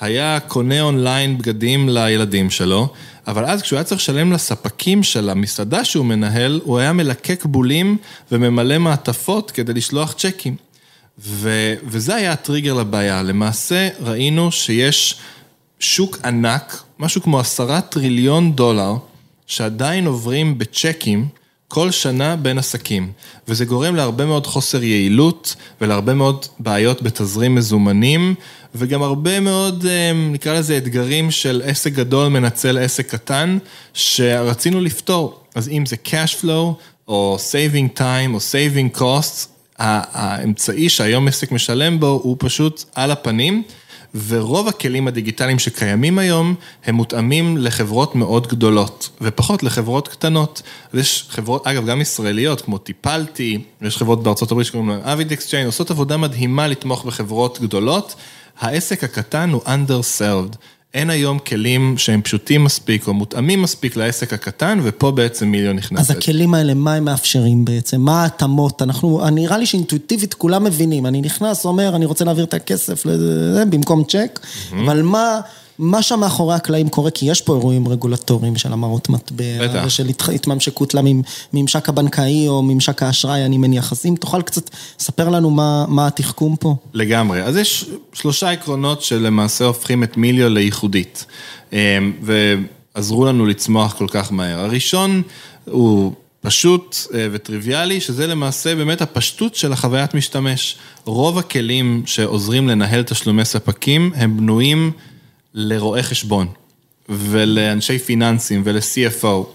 היה 0.00 0.38
קונה 0.48 0.80
אונליין 0.80 1.38
בגדים 1.38 1.88
לילדים 1.88 2.50
שלו, 2.50 2.88
אבל 3.26 3.44
אז 3.44 3.62
כשהוא 3.62 3.76
היה 3.76 3.84
צריך 3.84 4.00
לשלם 4.00 4.32
לספקים 4.32 5.02
של 5.02 5.30
המסעדה 5.30 5.84
שהוא 5.84 6.04
מנהל, 6.04 6.60
הוא 6.64 6.78
היה 6.78 6.92
מלקק 6.92 7.44
בולים 7.44 7.96
וממלא 8.32 8.78
מעטפות 8.78 9.50
כדי 9.50 9.72
לשלוח 9.72 10.12
צ'קים. 10.12 10.56
ו- 11.18 11.74
וזה 11.84 12.14
היה 12.14 12.32
הטריגר 12.32 12.74
לבעיה. 12.74 13.22
למעשה 13.22 13.88
ראינו 14.00 14.52
שיש 14.52 15.16
שוק 15.80 16.18
ענק, 16.24 16.82
משהו 16.98 17.22
כמו 17.22 17.40
עשרה 17.40 17.80
טריליון 17.80 18.52
דולר, 18.52 18.94
שעדיין 19.46 20.06
עוברים 20.06 20.58
בצ'קים 20.58 21.28
כל 21.68 21.90
שנה 21.90 22.36
בין 22.36 22.58
עסקים, 22.58 23.12
וזה 23.48 23.64
גורם 23.64 23.94
להרבה 23.94 24.26
מאוד 24.26 24.46
חוסר 24.46 24.82
יעילות 24.82 25.56
ולהרבה 25.80 26.14
מאוד 26.14 26.46
בעיות 26.58 27.02
בתזרים 27.02 27.54
מזומנים, 27.54 28.34
וגם 28.74 29.02
הרבה 29.02 29.40
מאוד, 29.40 29.86
אה, 29.86 30.12
נקרא 30.32 30.54
לזה 30.54 30.76
אתגרים 30.76 31.30
של 31.30 31.62
עסק 31.64 31.92
גדול 31.92 32.28
מנצל 32.28 32.78
עסק 32.78 33.10
קטן, 33.10 33.58
שרצינו 33.94 34.80
לפתור. 34.80 35.40
אז 35.54 35.68
אם 35.68 35.86
זה 35.86 35.96
cash 36.04 36.42
flow, 36.42 36.74
או 37.08 37.38
saving 37.50 37.98
time, 37.98 38.34
או 38.34 38.38
saving 38.38 38.98
costs, 38.98 39.48
האמצעי 39.78 40.88
שהיום 40.88 41.28
עסק 41.28 41.52
משלם 41.52 42.00
בו 42.00 42.20
הוא 42.22 42.36
פשוט 42.38 42.84
על 42.94 43.10
הפנים. 43.10 43.62
ורוב 44.28 44.68
הכלים 44.68 45.08
הדיגיטליים 45.08 45.58
שקיימים 45.58 46.18
היום, 46.18 46.54
הם 46.84 46.94
מותאמים 46.94 47.56
לחברות 47.58 48.14
מאוד 48.14 48.46
גדולות, 48.46 49.10
ופחות 49.20 49.62
לחברות 49.62 50.08
קטנות. 50.08 50.62
אז 50.92 50.98
יש 50.98 51.26
חברות, 51.30 51.66
אגב, 51.66 51.86
גם 51.86 52.00
ישראליות, 52.00 52.60
כמו 52.60 52.78
טיפלתי, 52.78 53.64
יש 53.82 53.96
חברות 53.96 54.22
בארצות 54.22 54.50
הברית 54.50 54.66
שקוראים 54.66 54.88
להן 54.88 55.00
אביד 55.00 55.32
אקסצ'יין, 55.32 55.66
עושות 55.66 55.90
עבודה 55.90 56.16
מדהימה 56.16 56.66
לתמוך 56.66 57.04
בחברות 57.04 57.60
גדולות. 57.60 58.14
העסק 58.60 59.04
הקטן 59.04 59.50
הוא 59.50 59.62
underserved. 59.62 60.56
אין 60.94 61.10
היום 61.10 61.38
כלים 61.38 61.98
שהם 61.98 62.22
פשוטים 62.22 62.64
מספיק 62.64 63.06
או 63.06 63.14
מותאמים 63.14 63.62
מספיק 63.62 63.96
לעסק 63.96 64.32
הקטן, 64.32 64.78
ופה 64.82 65.10
בעצם 65.10 65.48
מיליון 65.48 65.76
נכנסת. 65.76 66.10
אז 66.10 66.16
הכלים 66.16 66.54
האלה, 66.54 66.74
מה 66.74 66.94
הם 66.94 67.04
מאפשרים 67.04 67.64
בעצם? 67.64 68.00
מה 68.00 68.22
ההתאמות? 68.22 68.82
אנחנו, 68.82 69.30
נראה 69.32 69.58
לי 69.58 69.66
שאינטואיטיבית 69.66 70.34
כולם 70.34 70.64
מבינים. 70.64 71.06
אני 71.06 71.20
נכנס, 71.20 71.64
אומר, 71.64 71.96
אני 71.96 72.04
רוצה 72.04 72.24
להעביר 72.24 72.44
את 72.44 72.54
הכסף 72.54 73.06
לזה, 73.06 73.64
במקום 73.64 74.04
צ'ק, 74.04 74.40
mm-hmm. 74.42 74.74
אבל 74.84 75.02
מה... 75.02 75.40
מה 75.78 76.02
שם 76.02 76.20
מאחורי 76.20 76.54
הקלעים 76.54 76.88
קורה, 76.88 77.10
כי 77.10 77.30
יש 77.30 77.40
פה 77.40 77.56
אירועים 77.56 77.88
רגולטוריים 77.88 78.56
של 78.56 78.72
המרות 78.72 79.08
מטבע, 79.08 79.84
ושל 79.86 80.08
התממשקות 80.34 80.94
לממשק 80.94 81.88
הבנקאי 81.88 82.48
או 82.48 82.62
ממשק 82.62 83.02
האשראי, 83.02 83.44
אני 83.44 83.58
מניח. 83.58 83.92
אז 83.92 84.06
אם 84.06 84.14
תוכל 84.20 84.42
קצת 84.42 84.70
לספר 85.00 85.28
לנו 85.28 85.50
מה, 85.50 85.84
מה 85.88 86.06
התחכום 86.06 86.56
פה. 86.56 86.76
לגמרי. 86.92 87.42
אז 87.42 87.56
יש 87.56 87.84
שלושה 88.12 88.50
עקרונות 88.50 89.02
שלמעשה 89.02 89.64
הופכים 89.64 90.02
את 90.04 90.16
מיליו 90.16 90.48
לייחודית, 90.48 91.26
אמ, 91.72 91.78
ועזרו 92.22 93.24
לנו 93.24 93.46
לצמוח 93.46 93.92
כל 93.92 94.06
כך 94.10 94.32
מהר. 94.32 94.60
הראשון 94.60 95.22
הוא... 95.64 96.12
פשוט 96.44 96.96
אה, 97.14 97.26
וטריוויאלי, 97.32 98.00
שזה 98.00 98.26
למעשה 98.26 98.74
באמת 98.74 99.00
הפשטות 99.02 99.54
של 99.54 99.72
החוויית 99.72 100.14
משתמש. 100.14 100.76
רוב 101.04 101.38
הכלים 101.38 102.02
שעוזרים 102.06 102.68
לנהל 102.68 103.02
תשלומי 103.02 103.44
ספקים 103.44 104.12
הם 104.14 104.36
בנויים 104.36 104.92
לרואי 105.54 106.02
חשבון 106.02 106.48
ולאנשי 107.08 107.98
פיננסים 107.98 108.62
ול-CFO. 108.64 109.46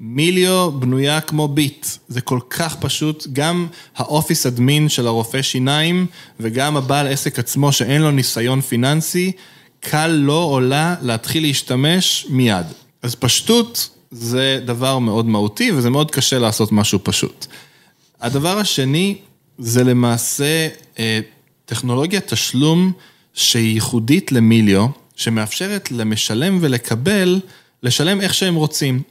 מיליו 0.00 0.72
בנויה 0.72 1.20
כמו 1.20 1.48
ביט, 1.48 1.86
זה 2.08 2.20
כל 2.20 2.40
כך 2.50 2.76
פשוט, 2.76 3.26
גם 3.32 3.66
האופיס 3.96 4.46
אדמין 4.46 4.88
של 4.88 5.06
הרופא 5.06 5.42
שיניים 5.42 6.06
וגם 6.40 6.76
הבעל 6.76 7.06
עסק 7.06 7.38
עצמו 7.38 7.72
שאין 7.72 8.02
לו 8.02 8.10
ניסיון 8.10 8.60
פיננסי, 8.60 9.32
קל 9.80 10.06
לא 10.06 10.44
עולה 10.44 10.94
להתחיל 11.02 11.42
להשתמש 11.42 12.26
מיד. 12.30 12.66
אז 13.02 13.14
פשטות 13.14 13.88
זה 14.10 14.60
דבר 14.64 14.98
מאוד 14.98 15.26
מהותי 15.26 15.72
וזה 15.72 15.90
מאוד 15.90 16.10
קשה 16.10 16.38
לעשות 16.38 16.72
משהו 16.72 16.98
פשוט. 17.02 17.46
הדבר 18.20 18.58
השני 18.58 19.18
זה 19.58 19.84
למעשה 19.84 20.68
אה, 20.98 21.20
טכנולוגיה 21.64 22.20
תשלום 22.20 22.92
שהיא 23.34 23.74
ייחודית 23.74 24.32
למיליו. 24.32 24.86
שמאפשרת 25.18 25.90
למשלם 25.90 26.58
ולקבל, 26.60 27.40
לשלם 27.82 28.20
איך 28.20 28.34
שהם 28.34 28.54
רוצים. 28.54 29.02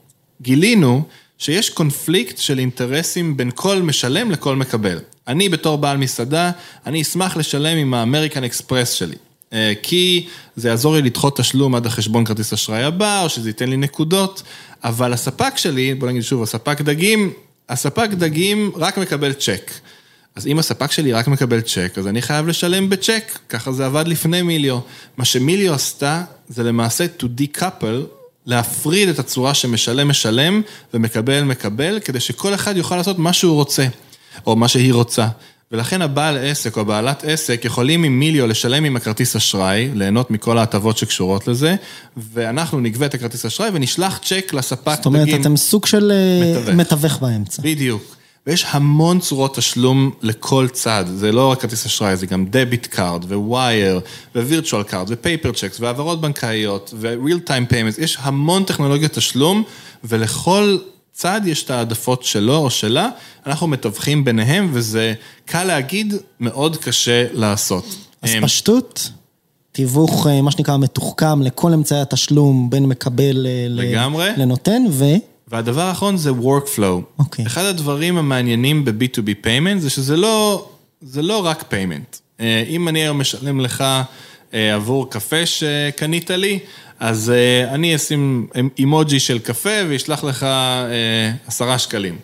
גילינו 0.42 1.04
שיש 1.38 1.70
קונפליקט 1.70 2.38
של 2.38 2.60
אינטרסים 2.60 3.38
בין 3.38 3.52
כל 3.56 3.82
משלם 3.82 4.32
לכל 4.32 4.56
מקבל. 4.56 5.00
אני 5.28 5.50
בתור 5.50 5.78
בעל 5.78 5.98
מסעדה, 5.98 6.52
אני 6.86 7.02
אשמח 7.02 7.38
לשלם 7.38 7.78
עם 7.78 7.94
האמריקן 7.94 8.44
אקספרס 8.44 8.92
שלי. 8.92 9.16
אה, 9.54 9.74
כי 9.84 10.28
זה 10.56 10.70
יעזור 10.70 10.96
לי 10.96 11.02
לדחות 11.02 11.38
תשלום 11.38 11.76
עד 11.76 11.86
החשבון 11.86 12.26
כרטיס 12.26 12.54
אשראי 12.54 12.84
הבא, 12.84 13.24
או 13.24 13.30
שזה 13.30 13.50
ייתן 13.50 13.70
לי 13.70 13.78
נקודות, 13.78 14.44
אבל 14.84 15.14
הספק 15.14 15.58
שלי, 15.58 15.94
בוא 15.94 16.08
נגיד 16.08 16.22
שוב, 16.22 16.44
הספק 16.44 16.82
דגים, 16.82 17.34
הספק 17.70 18.10
דגים 18.12 18.72
רק 18.76 18.98
מקבל 18.98 19.34
צ'ק. 19.34 19.72
אז 20.38 20.48
אם 20.48 20.60
הספק 20.60 20.92
שלי 20.92 21.14
רק 21.14 21.28
מקבל 21.28 21.62
צ'ק, 21.62 21.94
אז 21.98 22.08
אני 22.08 22.22
חייב 22.22 22.48
לשלם 22.48 22.90
בצ'ק, 22.90 23.40
ככה 23.50 23.72
זה 23.72 23.86
עבד 23.86 24.08
לפני 24.08 24.42
מיליו. 24.42 24.80
מה 25.18 25.26
שמיליו 25.26 25.74
עשתה, 25.74 26.24
זה 26.50 26.64
למעשה 26.64 27.06
to 27.20 27.24
decouple, 27.24 28.06
להפריד 28.46 29.10
את 29.10 29.20
הצורה 29.20 29.54
שמשלם 29.54 30.08
משלם 30.08 30.62
ומקבל 30.94 31.44
מקבל, 31.44 32.00
כדי 32.00 32.20
שכל 32.20 32.54
אחד 32.54 32.78
יוכל 32.78 32.96
לעשות 32.96 33.20
מה 33.20 33.34
שהוא 33.34 33.56
רוצה, 33.56 33.88
או 34.46 34.56
מה 34.56 34.68
שהיא 34.68 34.94
רוצה. 34.94 35.28
ולכן 35.72 36.02
הבעל 36.02 36.38
עסק 36.38 36.78
או 36.78 36.86
בעלת 36.86 37.24
עסק 37.24 37.62
יכולים 37.66 38.04
עם 38.04 38.20
מיליו 38.20 38.48
לשלם 38.48 38.84
עם 38.84 38.96
הכרטיס 38.96 39.36
אשראי, 39.36 39.90
ליהנות 39.94 40.32
מכל 40.32 40.58
ההטבות 40.58 40.98
שקשורות 40.98 41.48
לזה, 41.48 41.76
ואנחנו 42.18 42.80
נגבה 42.80 43.06
את 43.06 43.14
הכרטיס 43.14 43.46
אשראי 43.46 43.70
ונשלח 43.74 44.18
צ'ק 44.18 44.54
לספק 44.54 44.96
זאת 44.96 45.06
אומרת, 45.06 45.28
דגים. 45.28 45.42
אתם 45.42 45.58
סוג 45.58 45.86
של 45.86 46.12
אה, 46.12 46.52
מתווך, 46.52 46.76
מתווך 46.76 47.18
באמצע. 47.18 47.62
בדיוק. 47.62 48.17
ויש 48.48 48.66
המון 48.70 49.20
צורות 49.20 49.56
תשלום 49.56 50.12
לכל 50.22 50.68
צד, 50.72 51.06
זה 51.16 51.32
לא 51.32 51.52
רק 51.52 51.62
כרטיס 51.62 51.86
אשראי, 51.86 52.16
זה 52.16 52.26
גם 52.26 52.46
debit 52.50 52.86
card, 52.86 53.26
wire 53.32 54.00
virtual 54.36 54.84
card 54.84 55.08
ו 55.10 55.17
paper 55.17 55.52
checks 55.52 55.80
והעברות 55.80 56.22
בנקאיות 56.22 56.94
ו 57.00 57.08
real 57.08 57.40
time 57.40 57.66
payment, 57.66 57.98
יש 57.98 58.18
המון 58.22 58.64
טכנולוגיות 58.64 59.12
תשלום 59.12 59.64
ולכל 60.04 60.78
צד 61.14 61.42
יש 61.46 61.64
את 61.64 61.70
העדפות 61.70 62.24
שלו 62.24 62.58
או 62.58 62.70
שלה, 62.70 63.10
אנחנו 63.46 63.68
מתווכים 63.68 64.26
ביניהם 64.26 64.70
וזה 64.74 65.14
קל 65.46 65.64
להגיד, 65.64 66.14
מאוד 66.40 66.78
קשה 66.78 67.26
לעשות. 67.34 67.86
אז 68.22 68.36
אמ, 68.36 68.42
פשטות? 68.42 69.10
תיווך, 69.72 70.28
אה, 70.28 70.42
מה 70.42 70.52
שנקרא, 70.52 70.78
מתוחכם 70.78 71.42
לכל 71.42 71.74
אמצעי 71.74 72.02
התשלום 72.02 72.70
בין 72.70 72.86
מקבל 72.86 73.48
אה, 73.48 73.66
לגמרי. 73.70 74.30
לנותן, 74.38 74.84
ו... 74.90 75.06
והדבר 75.48 75.82
האחרון 75.82 76.18
זה 76.18 76.30
Workflow. 76.30 77.20
אוקיי. 77.20 77.46
Okay. 77.46 77.48
אחד 77.48 77.64
הדברים 77.66 78.18
המעניינים 78.18 78.86
ב-B2B 78.86 79.46
payment 79.46 79.78
זה 79.78 79.90
שזה 79.90 80.18
לא, 80.18 80.70
זה 81.02 81.22
לא 81.22 81.46
רק 81.46 81.62
payment. 81.62 82.20
אה, 82.40 82.64
אם 82.68 82.88
אני 82.88 83.00
היום 83.00 83.20
משלם 83.20 83.60
לך 83.60 83.84
אה, 84.54 84.76
עבור 84.76 85.10
קפה 85.10 85.46
שקנית 85.46 86.32
לי, 86.32 86.60
אז 87.00 87.30
אה, 87.30 87.74
אני 87.74 87.96
אשים 87.96 88.48
אימוג'י 88.78 89.20
של 89.20 89.40
קפה 89.40 89.70
ואשלח 89.90 90.24
לך 90.24 90.46
עשרה 91.48 91.80
שקלים. 91.80 92.18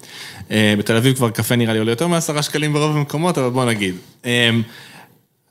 בתל 0.78 0.96
אביב 0.96 1.16
כבר 1.16 1.30
קפה 1.30 1.56
נראה 1.56 1.74
לי 1.74 1.80
עולה 1.80 1.92
יותר 1.92 2.08
מעשרה 2.08 2.42
שקלים 2.42 2.74
ברוב 2.74 2.98
המקומות, 2.98 3.38
אבל 3.38 3.50
בוא 3.50 3.66
נגיד. 3.66 3.96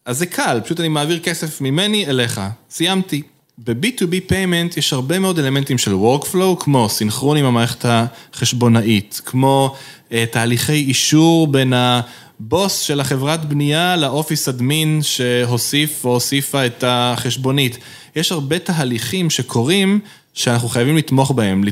אז 0.05 0.19
זה 0.19 0.27
קל, 0.27 0.61
פשוט 0.65 0.81
אני 0.81 0.89
מעביר 0.89 1.19
כסף 1.19 1.61
ממני 1.61 2.07
אליך, 2.07 2.41
סיימתי. 2.71 3.23
ב-B2B 3.59 4.31
payment 4.31 4.79
יש 4.79 4.93
הרבה 4.93 5.19
מאוד 5.19 5.39
אלמנטים 5.39 5.79
של 5.79 5.93
workflow, 5.95 6.61
כמו 6.61 6.89
סינכרון 6.89 7.37
עם 7.37 7.45
המערכת 7.45 7.85
החשבונאית, 7.85 9.21
כמו 9.25 9.75
אה, 10.13 10.25
תהליכי 10.31 10.73
אישור 10.73 11.47
בין 11.47 11.73
הבוס 11.73 12.81
של 12.81 13.01
החברת 13.01 13.45
בנייה 13.45 13.97
לאופיס 13.97 14.49
אדמין 14.49 15.01
שהוסיף 15.03 16.05
או 16.05 16.13
הוסיפה 16.13 16.67
את 16.67 16.85
החשבונית. 16.87 17.79
יש 18.17 18.33
הרבה 18.33 18.59
תהליכים 18.59 19.31
שקורים 19.31 20.01
שאנחנו 20.35 20.69
חייבים 20.69 20.97
לתמוך 20.97 21.31
בהם, 21.31 21.65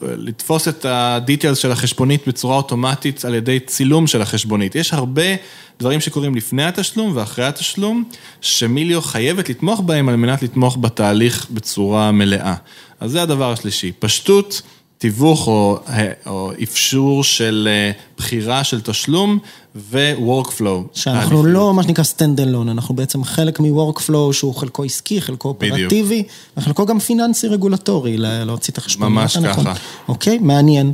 לתפוס 0.00 0.68
את 0.68 0.84
ה-details 0.84 1.54
של 1.54 1.72
החשבונית 1.72 2.28
בצורה 2.28 2.56
אוטומטית 2.56 3.24
על 3.24 3.34
ידי 3.34 3.60
צילום 3.60 4.06
של 4.06 4.22
החשבונית. 4.22 4.74
יש 4.74 4.92
הרבה 4.92 5.22
דברים 5.80 6.00
שקורים 6.00 6.34
לפני 6.34 6.64
התשלום 6.64 7.16
ואחרי 7.16 7.44
התשלום, 7.44 8.04
שמיליו 8.40 9.02
חייבת 9.02 9.48
לתמוך 9.48 9.80
בהם 9.80 10.08
על 10.08 10.16
מנת 10.16 10.42
לתמוך 10.42 10.78
בתהליך 10.80 11.46
בצורה 11.50 12.12
מלאה. 12.12 12.54
אז 13.00 13.10
זה 13.10 13.22
הדבר 13.22 13.52
השלישי, 13.52 13.92
פשטות. 13.98 14.62
תיווך 15.00 15.46
או, 15.46 15.78
או 16.26 16.52
אפשור 16.62 17.24
של 17.24 17.68
אה, 17.70 17.90
בחירה 18.18 18.64
של 18.64 18.80
תשלום 18.80 19.38
ו-workflow. 19.74 20.94
שאנחנו 20.94 21.46
לא 21.46 21.74
מה 21.74 21.82
שנקרא 21.82 22.04
stand 22.04 22.40
alone, 22.40 22.70
אנחנו 22.70 22.94
בעצם 22.94 23.24
חלק 23.24 23.60
מ-workflow 23.60 24.32
שהוא 24.32 24.54
חלקו 24.54 24.84
עסקי, 24.84 25.20
חלקו 25.20 25.48
אופרטיבי, 25.48 26.22
וחלקו 26.56 26.86
גם 26.86 26.98
פיננסי 26.98 27.48
רגולטורי, 27.48 28.16
להוציא 28.18 28.72
את 28.72 28.78
החשבון. 28.78 29.12
ממש 29.12 29.36
ככה. 29.38 29.72
אוקיי, 30.08 30.38
מעניין. 30.38 30.92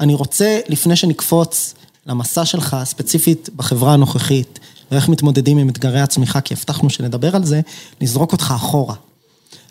אני 0.00 0.14
רוצה, 0.14 0.60
לפני 0.68 0.96
שנקפוץ 0.96 1.74
למסע 2.06 2.44
שלך, 2.44 2.76
ספציפית 2.84 3.50
בחברה 3.56 3.94
הנוכחית, 3.94 4.58
ואיך 4.90 5.08
מתמודדים 5.08 5.58
עם 5.58 5.68
אתגרי 5.68 6.00
הצמיחה, 6.00 6.40
כי 6.40 6.54
הבטחנו 6.54 6.90
שנדבר 6.90 7.36
על 7.36 7.44
זה, 7.44 7.60
לזרוק 8.00 8.32
אותך 8.32 8.52
אחורה. 8.56 8.94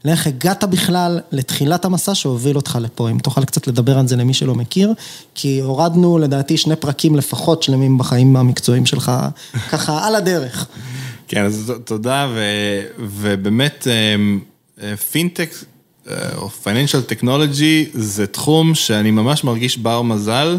לאיך 0.05 0.27
הגעת 0.27 0.63
בכלל 0.63 1.19
לתחילת 1.31 1.85
המסע 1.85 2.15
שהוביל 2.15 2.55
אותך 2.55 2.77
לפה, 2.81 3.09
אם 3.09 3.17
תוכל 3.17 3.45
קצת 3.45 3.67
לדבר 3.67 3.99
על 3.99 4.07
זה 4.07 4.15
למי 4.15 4.33
שלא 4.33 4.55
מכיר, 4.55 4.93
כי 5.35 5.59
הורדנו 5.59 6.17
לדעתי 6.17 6.57
שני 6.57 6.75
פרקים 6.75 7.15
לפחות 7.15 7.63
שלמים 7.63 7.97
בחיים 7.97 8.35
המקצועיים 8.35 8.85
שלך, 8.85 9.11
ככה 9.71 10.07
על 10.07 10.15
הדרך. 10.15 10.67
כן, 11.27 11.45
אז 11.45 11.73
תודה, 11.85 12.27
ו, 12.35 12.41
ובאמת 12.99 13.87
פינטק 15.11 15.49
או 16.35 16.49
פייננשל 16.49 17.01
טכנולוגי 17.01 17.89
זה 17.93 18.27
תחום 18.27 18.75
שאני 18.75 19.11
ממש 19.11 19.43
מרגיש 19.43 19.77
בר 19.77 20.01
מזל, 20.01 20.57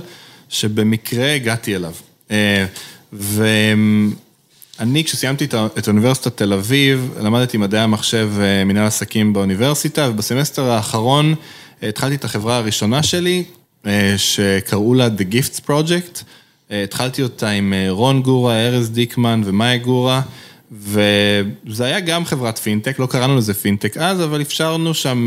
שבמקרה 0.49 1.35
הגעתי 1.35 1.77
אליו. 1.77 1.93
אה, 2.31 2.67
ו... 3.13 3.47
אני, 4.81 5.05
כשסיימתי 5.05 5.45
את 5.79 5.89
אוניברסיטת 5.89 6.37
תל 6.37 6.53
אביב, 6.53 7.15
למדתי 7.21 7.57
מדעי 7.57 7.81
המחשב 7.81 8.31
ומנהל 8.33 8.83
אה, 8.83 8.87
עסקים 8.87 9.33
באוניברסיטה, 9.33 10.09
ובסמסטר 10.11 10.71
האחרון 10.71 11.35
אה, 11.83 11.89
התחלתי 11.89 12.15
את 12.15 12.25
החברה 12.25 12.57
הראשונה 12.57 13.03
שלי, 13.03 13.45
אה, 13.87 14.15
שקראו 14.17 14.95
לה 14.95 15.07
The 15.07 15.35
Gifts 15.35 15.61
Project. 15.69 16.23
התחלתי 16.71 17.23
אותה 17.23 17.51
עם 17.51 17.75
רון 17.89 18.23
גורה, 18.23 18.67
ארז 18.67 18.91
דיקמן 18.91 19.43
ומאי 19.45 19.79
גורה, 19.79 20.21
וזה 20.73 21.85
היה 21.85 22.01
גם 22.01 22.25
חברת 22.25 22.59
פינטק, 22.59 22.99
לא 22.99 23.07
קראנו 23.07 23.37
לזה 23.37 23.55
פינטק 23.55 23.97
אז, 23.97 24.25
אבל 24.25 24.41
אפשרנו 24.41 24.95
שם 24.95 25.27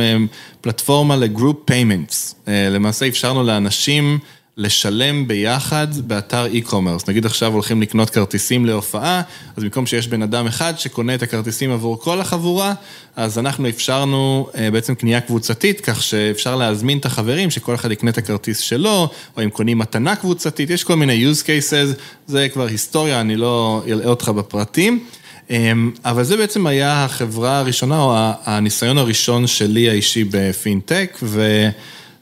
פלטפורמה 0.62 1.16
ל 1.16 1.23
group 1.23 1.58
payments. 1.66 2.36
למעשה 2.48 3.08
אפשרנו 3.08 3.44
לאנשים... 3.44 4.20
לשלם 4.60 5.28
ביחד 5.28 5.88
באתר 6.08 6.48
e-commerce. 6.54 7.04
נגיד 7.08 7.26
עכשיו 7.26 7.54
הולכים 7.54 7.82
לקנות 7.82 8.10
כרטיסים 8.10 8.66
להופעה, 8.66 9.22
אז 9.58 9.64
במקום 9.64 9.86
שיש 9.86 10.08
בן 10.08 10.22
אדם 10.22 10.48
אחד 10.48 10.74
שקונה 10.78 11.16
את 11.16 11.24
הכרטיסים 11.24 11.72
עבור 11.72 12.00
כל 12.00 12.22
החבורה, 12.22 12.74
אז 13.16 13.40
אנחנו 13.40 13.70
אפשרנו 13.70 14.50
אה, 14.56 14.72
בעצם 14.72 14.96
קנייה 14.96 15.22
קבוצתית, 15.22 15.82
כך 15.82 16.04
שאפשר 16.04 16.56
להזמין 16.56 16.98
את 16.98 17.06
החברים, 17.06 17.52
שכל 17.52 17.76
אחד 17.76 17.92
יקנה 17.92 18.12
את 18.12 18.18
הכרטיס 18.18 18.60
שלו, 18.60 19.10
או 19.38 19.44
אם 19.44 19.50
קונים 19.50 19.78
מתנה 19.78 20.16
קבוצתית, 20.16 20.70
יש 20.70 20.84
כל 20.84 20.96
מיני 20.96 21.32
use 21.32 21.44
cases, 21.44 22.00
זה 22.28 22.48
כבר 22.50 22.66
היסטוריה, 22.66 23.22
אני 23.22 23.36
לא 23.36 23.84
אלאה 23.88 24.08
אותך 24.08 24.30
בפרטים. 24.30 25.06
אמ, 25.50 25.92
אבל 26.06 26.24
זה 26.24 26.38
בעצם 26.38 26.68
היה 26.68 27.06
החברה 27.06 27.60
הראשונה, 27.60 28.02
או 28.02 28.14
הניסיון 28.46 28.98
הראשון 28.98 29.48
שלי 29.48 29.90
האישי 29.90 30.24
בפינטק, 30.32 31.18
ו... 31.24 31.70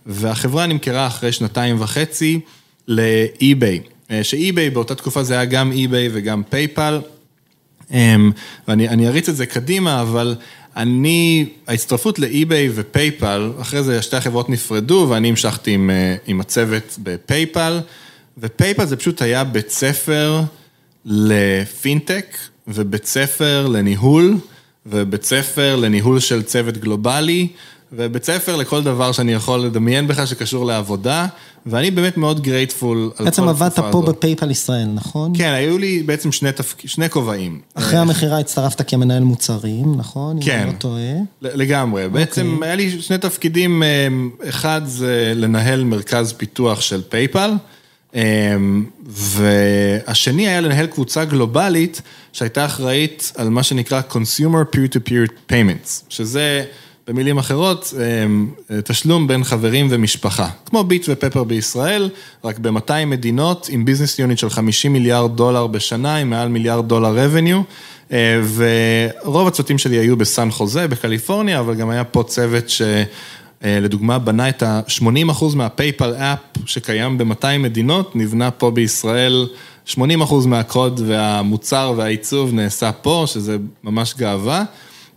והחברה 0.08 0.65
נמכרה 0.65 1.08
אחרי 1.08 1.32
שנתיים 1.32 1.82
וחצי 1.82 2.39
ל-eBay, 2.88 3.80
אה, 4.12 4.24
ש-eBay 4.23 4.69
באותה 4.70 4.96
תקופה 4.96 5.24
זה 5.24 5.34
היה 5.34 5.46
גם 5.46 5.72
eBay 5.71 6.10
וגם 6.12 6.43
PayPal, 6.49 6.99
אמ, 7.91 8.32
ואני 8.67 9.08
אריץ 9.08 9.30
את 9.30 9.36
זה 9.36 9.46
קדימה, 9.46 10.02
אבל 10.02 10.36
אני, 10.76 11.50
ההצטרפות 11.67 12.20
ל-eBay 12.19 12.69
ו-PayPal, 12.75 13.51
אחרי 13.62 13.84
זה 13.84 14.02
שתי 14.02 14.15
החברות 14.15 14.50
נפרדו 14.50 15.08
ואני 15.10 15.30
המשכתי 15.30 15.72
עם, 15.72 15.89
אה, 15.89 16.15
עם 16.28 16.41
הצוות 16.41 17.00
ב-PayPal, 17.03 17.80
ו-PayPal 18.38 18.86
זה 18.86 18.96
פשוט 18.96 19.22
היה 19.22 19.43
בית 19.43 19.70
ספר 19.70 20.41
לפינטק 21.06 22.38
ובית 22.67 23.06
ספר 23.06 23.67
לניהול 23.67 24.38
ובית 24.86 25.24
ספר 25.24 25.76
לניהול 25.76 26.20
של 26.20 26.43
צוות 26.43 26.78
גלובלי. 26.78 27.48
ובית 27.91 28.26
ספר 28.26 28.56
לכל 28.56 28.84
דבר 28.84 29.12
שאני 29.12 29.34
יכול 29.34 29.60
לדמיין 29.60 30.08
בכלל 30.08 30.26
שקשור 30.26 30.65
לעבודה, 30.65 31.28
ואני 31.65 31.91
באמת 31.91 32.17
מאוד 32.17 32.41
grateful 32.41 32.97
על 32.97 33.10
כל 33.17 33.28
התקופה 33.28 33.50
הזאת. 33.50 33.60
בעצם 33.60 33.84
עבדת 33.84 33.91
פה 33.91 34.02
ב-PayPal 34.01 34.51
ישראל, 34.52 34.88
נכון? 34.93 35.34
כן, 35.38 35.50
היו 35.50 35.78
לי 35.78 36.04
בעצם 36.04 36.32
שני, 36.32 36.52
תפק... 36.52 36.88
שני 36.88 37.10
כובעים. 37.10 37.62
אחרי 37.73 38.00
המכירה 38.00 38.39
הצטרפת 38.39 38.89
כמנהל 38.89 39.23
מוצרים, 39.23 39.95
נכון? 39.97 40.39
כן, 40.41 40.56
אם 40.56 40.63
אני 40.63 40.73
לא 40.73 40.78
טועה. 40.78 41.13
לגמרי. 41.41 42.06
Okay. 42.06 42.10
בעצם 42.10 42.54
אוקיי. 42.54 42.67
היה 42.67 42.76
לי 42.76 43.02
שני 43.02 43.17
תפקידים, 43.17 43.84
אה, 43.84 44.08
אחד 44.50 44.82
זה 44.86 45.34
לנהל 45.36 45.84
מרכז 45.84 46.34
פיתוח 46.34 46.82
של 46.82 47.02
PayPal, 47.10 47.51
אה, 48.15 48.56
והשני 49.08 50.47
היה 50.47 50.62
לנהל 50.62 50.88
קבוצה 50.88 51.26
גלובלית 51.26 52.02
שהייתה 52.34 52.65
אחראית 52.65 53.32
על 53.36 53.50
מה 53.50 53.63
שנקרא 53.63 54.02
Consumer 54.12 54.76
Peer-to-Peer 54.76 55.52
Payments, 55.52 56.04
שזה... 56.10 56.63
במילים 57.08 57.38
אחרות, 57.38 57.93
אה, 58.00 58.82
תשלום 58.82 59.28
בין 59.28 59.43
חברים 59.43 59.88
ומשפחה, 59.89 60.50
כמו 60.65 60.84
ביט 60.84 61.06
ופפר 61.10 61.43
בישראל, 61.43 62.10
רק 62.43 62.60
ב-200 62.60 63.06
מדינות 63.08 63.67
עם 63.72 63.86
business 63.86 64.19
unit 64.19 64.38
של 64.38 64.50
50 64.50 64.93
מיליארד 64.93 65.36
דולר 65.36 65.67
בשנה, 65.67 66.15
עם 66.15 66.30
מעל 66.30 66.48
מיליארד 66.48 66.88
דולר 66.88 67.17
revenue, 67.17 67.62
אה, 68.12 68.41
ורוב 69.24 69.48
הצוותים 69.48 69.78
שלי 69.78 69.98
היו 69.98 70.17
בסן 70.17 70.52
חוזה, 70.52 70.88
בקליפורניה, 70.88 71.60
אבל 71.60 71.76
גם 71.76 71.89
היה 71.89 72.04
פה 72.04 72.24
צוות 72.24 72.65
שלדוגמה 72.70 74.13
אה, 74.13 74.20
בנה 74.20 74.50
את 74.50 74.63
ה-80% 74.63 75.56
מה-PayPal 75.56 76.13
app 76.15 76.39
שקיים 76.65 77.17
ב-200 77.17 77.58
מדינות, 77.60 78.15
נבנה 78.15 78.52
פה 78.52 78.72
בישראל, 78.72 79.48
80% 79.88 79.98
מהקוד 80.46 81.02
והמוצר 81.08 81.93
והעיצוב 81.98 82.54
נעשה 82.54 82.91
פה, 82.91 83.24
שזה 83.28 83.58
ממש 83.84 84.13
גאווה. 84.17 84.63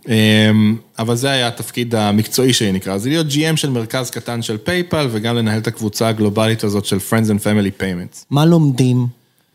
אמ, 0.07 0.75
אבל 0.99 1.15
זה 1.15 1.29
היה 1.29 1.47
התפקיד 1.47 1.95
המקצועי 1.95 2.53
שלי 2.53 2.71
נקרא, 2.71 2.97
זה 2.97 3.09
להיות 3.09 3.27
GM 3.27 3.55
של 3.55 3.69
מרכז 3.69 4.09
קטן 4.09 4.41
של 4.41 4.57
PayPal 4.57 5.07
וגם 5.11 5.35
לנהל 5.35 5.59
את 5.59 5.67
הקבוצה 5.67 6.07
הגלובלית 6.07 6.63
הזאת 6.63 6.85
של 6.85 6.97
Friends 7.09 7.27
and 7.27 7.43
Family 7.43 7.81
Payments. 7.81 8.25
מה 8.29 8.45
לומדים 8.45 9.07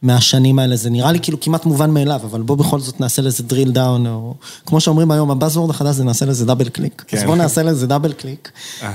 מהשנים 0.07 0.59
האלה? 0.59 0.77
זה 0.77 0.91
נראה 0.91 1.13
לי 1.13 1.21
כאילו 1.21 1.41
כמעט 1.41 1.65
מובן 1.65 1.91
מאליו, 1.91 2.21
אבל 2.25 2.43
בוא 2.43 2.57
בכל 2.57 2.81
זאת 2.81 3.01
נעשה 3.01 3.23
לזה 3.23 3.43
drill 3.51 3.75
down, 3.75 4.09
או 4.09 4.35
כמו 4.67 4.81
שאומרים 4.81 5.11
היום, 5.11 5.31
ה-buzzword 5.31 5.71
החדש 5.71 5.95
זה 5.95 6.05
נעשה 6.05 6.27
לזה 6.27 6.47
double 6.47 6.69
click. 6.69 7.05
כן. 7.07 7.17
אז 7.17 7.25
בוא 7.25 7.37
נעשה 7.37 7.63
לזה 7.63 7.87
double 7.87 8.13
click, 8.13 8.51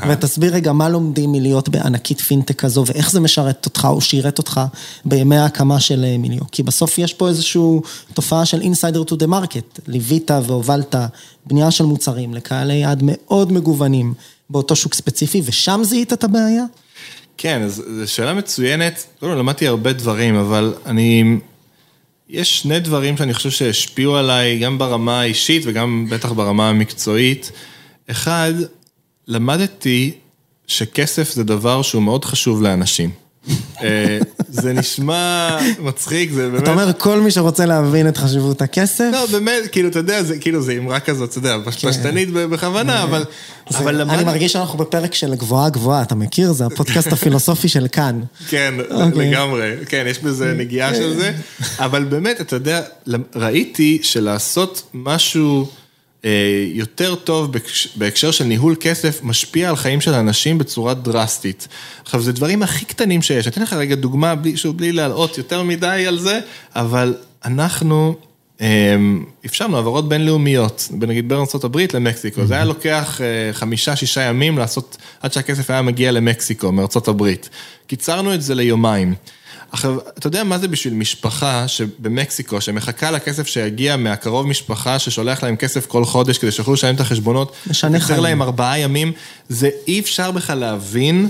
ותסביר 0.10 0.54
רגע 0.54 0.74
מה 0.74 0.90
לומדים 0.90 1.32
מלהיות 1.32 1.70
בענקית 1.70 2.22
פינטק 2.22 2.60
כזו, 2.60 2.84
ואיך 2.88 3.12
זה 3.12 3.20
משרת 3.20 3.66
אותך 3.66 3.88
או 3.92 4.02
שירת 4.02 4.38
אותך 4.38 4.62
בימי 5.06 5.38
ההקמה 5.38 5.80
של 5.80 6.04
אה, 6.04 6.18
מיליו. 6.18 6.42
כי 6.52 6.64
בסוף 6.64 6.98
יש 6.98 7.14
פה 7.14 7.28
איזושהי 7.28 7.62
תופעה 8.14 8.46
של 8.46 8.62
insider 8.62 9.12
to 9.12 9.14
the 9.14 9.28
market, 9.28 9.82
ליווית 9.88 10.32
והובלת 10.46 10.96
בנייה 11.46 11.72
של 11.72 11.86
מוצרים 11.86 12.34
לקהלי 12.34 12.74
יעד 12.74 13.00
מאוד 13.04 13.52
מגוונים 13.52 14.14
באותו 14.50 14.76
שוק 14.76 14.94
ספציפי, 14.94 15.42
ושם 15.46 15.82
זיהית 15.84 16.14
את 16.14 16.24
הבעיה? 16.24 16.64
כן, 17.42 17.68
זו 17.68 18.12
שאלה 18.12 18.34
מצוינת. 18.34 19.06
לא, 19.22 19.30
לא, 19.30 19.38
למדתי 19.38 19.68
הרבה 19.68 19.94
דברים, 19.94 20.36
אבל 20.36 20.74
אני... 20.86 21.38
יש 22.30 22.60
שני 22.60 22.80
דברים 22.80 23.18
שאני 23.18 23.34
חושב 23.34 23.50
שהשפיעו 23.50 24.16
עליי, 24.16 24.60
גם 24.60 24.78
ברמה 24.78 25.22
האישית 25.22 25.64
וגם 25.66 26.08
בטח 26.10 26.32
ברמה 26.32 26.70
המקצועית. 26.70 27.52
אחד, 28.12 28.54
למדתי 29.28 30.12
שכסף 30.68 31.34
זה 31.34 31.44
דבר 31.44 31.82
שהוא 31.82 32.04
מאוד 32.04 32.26
חשוב 32.26 32.62
לאנשים. 32.62 33.10
אה, 34.58 34.62
זה 34.62 34.74
נשמע 34.74 35.58
מצחיק, 35.80 36.32
זה 36.32 36.50
באמת... 36.50 36.64
אתה 36.64 36.72
אומר, 36.72 36.92
כל 36.98 37.20
מי 37.20 37.32
שרוצה 37.32 37.66
להבין 37.66 38.08
את 38.08 38.18
חשיבות 38.18 38.62
הכסף... 38.62 39.10
לא, 39.12 39.26
באמת, 39.32 39.68
כאילו, 39.72 39.90
אתה 39.90 40.00
יודע, 40.00 40.24
זה 40.24 40.38
כאילו, 40.38 40.62
זה 40.62 40.74
אמרה 40.78 41.00
כזאת, 41.00 41.30
אתה 41.30 41.38
יודע, 41.38 41.58
פשטנית 41.66 42.32
בכוונה, 42.34 43.04
אבל... 43.04 43.24
אבל. 43.76 44.02
אני 44.02 44.24
מרגיש 44.24 44.54
שאנחנו 44.54 44.80
בפרק 44.80 45.14
של 45.14 45.36
גבוהה 45.36 45.70
גבוהה, 45.70 46.02
אתה 46.02 46.16
מכיר? 46.16 46.52
זה 46.52 46.66
הפודקאסט 46.66 47.14
הפילוסופי 47.14 47.68
של 47.68 47.88
כאן. 47.92 48.22
כן, 48.50 48.74
לגמרי. 49.16 49.74
כן, 49.86 50.06
יש 50.08 50.20
בזה 50.20 50.54
נגיעה 50.58 50.96
של 50.96 51.14
זה. 51.14 51.32
אבל 51.80 52.04
באמת, 52.04 52.42
אתה 52.42 52.56
יודע, 52.56 52.82
ראיתי 53.36 54.00
שלעשות 54.04 54.84
משהו... 54.94 55.68
יותר 56.74 57.16
טוב 57.16 57.52
בהקשר 57.96 58.32
של 58.32 58.44
ניהול 58.44 58.76
כסף, 58.80 59.20
משפיע 59.24 59.70
על 59.70 59.76
חיים 59.76 60.02
של 60.02 60.14
אנשים 60.14 60.58
בצורה 60.58 60.94
דרסטית. 60.94 61.68
עכשיו, 62.04 62.22
זה 62.22 62.32
דברים 62.32 62.64
הכי 62.64 62.86
קטנים 62.86 63.22
שיש. 63.22 63.48
אני 63.48 63.54
אתן 63.54 63.62
לך 63.62 63.74
רגע 63.74 63.96
דוגמה, 63.96 64.34
שוב, 64.56 64.78
בלי 64.78 64.92
להלאות 64.92 65.38
יותר 65.38 65.64
מדי 65.64 66.06
על 66.08 66.20
זה, 66.20 66.40
אבל 66.76 67.16
אנחנו 67.46 68.16
אפשרנו 69.46 69.76
העברות 69.76 70.10
בינלאומיות, 70.10 70.88
נגיד 70.92 71.30
בארצות 71.30 71.64
הברית 71.64 71.94
למקסיקו. 71.94 72.46
זה 72.46 72.54
היה 72.54 72.66
לוקח 72.66 73.22
חמישה, 73.52 73.96
שישה 73.96 74.22
ימים 74.22 74.58
לעשות, 74.58 74.98
עד 75.22 75.34
שהכסף 75.34 75.70
היה 75.70 75.82
מגיע 75.82 76.12
למקסיקו, 76.12 76.72
הברית. 77.08 77.50
קיצרנו 77.88 78.34
את 78.34 78.42
זה 78.42 78.56
ליומיים. 78.56 79.14
עכשיו, 79.72 79.98
אתה 80.18 80.28
יודע 80.28 80.44
מה 80.44 80.58
זה 80.58 80.68
בשביל 80.68 80.94
משפחה 80.94 81.66
במקסיקו, 82.00 82.62
שמחכה 82.62 83.12
לכסף 83.12 83.48
שיגיע 83.48 83.98
מהקרוב 83.98 84.48
משפחה, 84.48 85.00
ששולח 85.00 85.44
להם 85.44 85.56
כסף 85.56 85.86
כל 85.86 86.06
חודש 86.06 86.38
כדי 86.38 86.52
שיוכלו 86.52 86.74
לשלם 86.74 86.96
את 86.96 87.00
החשבונות? 87.00 87.56
משנה 87.68 88.00
חיים. 88.00 88.02
יוצר 88.02 88.20
להם 88.20 88.42
ארבעה 88.42 88.80
ימים, 88.80 89.12
זה 89.50 89.70
אי 89.88 90.00
אפשר 90.00 90.32
בכלל 90.32 90.58
להבין 90.58 91.30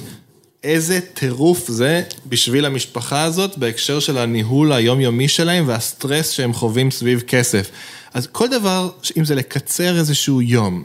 איזה 0.64 1.00
טירוף 1.14 1.68
זה 1.68 2.04
בשביל 2.26 2.66
המשפחה 2.66 3.24
הזאת, 3.24 3.58
בהקשר 3.58 4.00
של 4.00 4.18
הניהול 4.18 4.74
היומיומי 4.74 5.28
שלהם 5.28 5.68
והסטרס 5.68 6.30
שהם 6.30 6.54
חווים 6.54 6.92
סביב 6.92 7.22
כסף. 7.28 7.70
אז 8.14 8.28
כל 8.32 8.48
דבר, 8.48 8.90
אם 9.18 9.26
זה 9.26 9.36
לקצר 9.36 9.98
איזשהו 9.98 10.42
יום, 10.42 10.84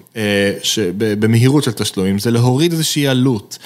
במהירות 0.97 1.65
של 1.65 1.73
תשלום, 1.73 2.07
אם 2.07 2.19
זה 2.19 2.31
להוריד 2.31 2.73
איזושהי 2.73 3.09
עלות, 3.09 3.59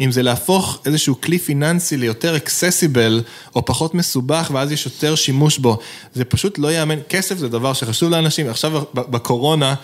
אם 0.00 0.10
זה 0.10 0.22
להפוך 0.22 0.78
איזשהו 0.86 1.20
כלי 1.20 1.38
פיננסי 1.38 1.96
ליותר 1.96 2.36
אקססיבל 2.36 3.22
או 3.56 3.64
פחות 3.64 3.94
מסובך 3.94 4.50
ואז 4.52 4.72
יש 4.72 4.86
יותר 4.86 5.14
שימוש 5.14 5.58
בו, 5.58 5.78
זה 6.14 6.24
פשוט 6.24 6.58
לא 6.58 6.68
ייאמן, 6.68 6.98
כסף 7.08 7.38
זה 7.38 7.48
דבר 7.48 7.72
שחשוב 7.72 8.10
לאנשים, 8.10 8.48
עכשיו 8.48 8.82
בקורונה, 8.94 9.74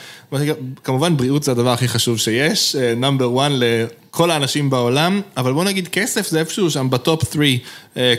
כמובן 0.84 1.16
בריאות 1.16 1.42
זה 1.42 1.50
הדבר 1.52 1.70
הכי 1.70 1.88
חשוב 1.88 2.18
שיש, 2.18 2.76
number 2.96 3.40
1 3.40 3.50
לכל 3.54 4.30
האנשים 4.30 4.70
בעולם, 4.70 5.20
אבל 5.36 5.52
בוא 5.52 5.64
נגיד 5.64 5.88
כסף 5.88 6.28
זה 6.28 6.40
איפשהו 6.40 6.70
שם 6.70 6.90
ב-top 6.90 7.22
3 7.32 7.46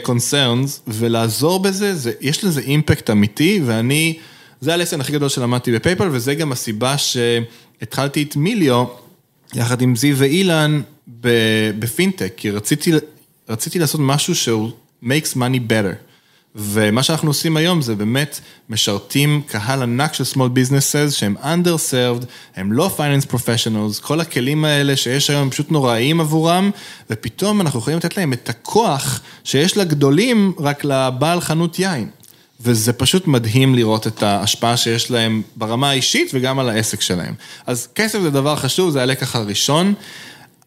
concerns, 0.04 0.80
ולעזור 0.88 1.60
בזה, 1.60 1.94
זה, 1.94 2.12
יש 2.20 2.44
לזה 2.44 2.60
אימפקט 2.60 3.10
אמיתי 3.10 3.60
ואני... 3.64 4.18
זה 4.64 4.74
ה-lesson 4.74 5.00
הכי 5.00 5.12
גדול 5.12 5.28
שלמדתי 5.28 5.72
ב-PayPal, 5.72 6.08
וזה 6.12 6.34
גם 6.34 6.52
הסיבה 6.52 6.98
שהתחלתי 6.98 8.22
את 8.22 8.36
מיליו, 8.36 8.84
יחד 9.54 9.82
עם 9.82 9.96
זיו 9.96 10.18
ואילן, 10.18 10.80
בפינטק, 11.78 12.32
כי 12.36 12.50
רציתי, 12.50 12.92
רציתי 13.48 13.78
לעשות 13.78 14.00
משהו 14.04 14.34
שהוא 14.34 14.70
makes 15.02 15.36
money 15.36 15.70
better. 15.70 15.94
ומה 16.56 17.02
שאנחנו 17.02 17.30
עושים 17.30 17.56
היום 17.56 17.82
זה 17.82 17.94
באמת 17.94 18.40
משרתים 18.68 19.42
קהל 19.46 19.82
ענק 19.82 20.14
של 20.14 20.24
small 20.24 20.36
businesses 20.36 21.10
שהם 21.10 21.36
underserved, 21.42 22.24
הם 22.56 22.72
לא 22.72 22.96
finance 22.96 23.26
professionals, 23.32 24.02
כל 24.02 24.20
הכלים 24.20 24.64
האלה 24.64 24.96
שיש 24.96 25.30
היום 25.30 25.42
הם 25.42 25.50
פשוט 25.50 25.70
נוראיים 25.70 26.20
עבורם, 26.20 26.70
ופתאום 27.10 27.60
אנחנו 27.60 27.78
יכולים 27.78 27.98
לתת 27.98 28.16
להם 28.16 28.32
את 28.32 28.48
הכוח 28.48 29.20
שיש 29.44 29.76
לגדולים 29.76 30.52
רק 30.58 30.84
לבעל 30.84 31.40
חנות 31.40 31.78
יין. 31.78 32.08
וזה 32.64 32.92
פשוט 32.92 33.26
מדהים 33.26 33.74
לראות 33.74 34.06
את 34.06 34.22
ההשפעה 34.22 34.76
שיש 34.76 35.10
להם 35.10 35.42
ברמה 35.56 35.90
האישית 35.90 36.30
וגם 36.34 36.58
על 36.58 36.68
העסק 36.68 37.00
שלהם. 37.00 37.34
אז 37.66 37.88
כסף 37.94 38.20
זה 38.20 38.30
דבר 38.30 38.56
חשוב, 38.56 38.90
זה 38.90 39.02
הלקח 39.02 39.36
הראשון. 39.36 39.94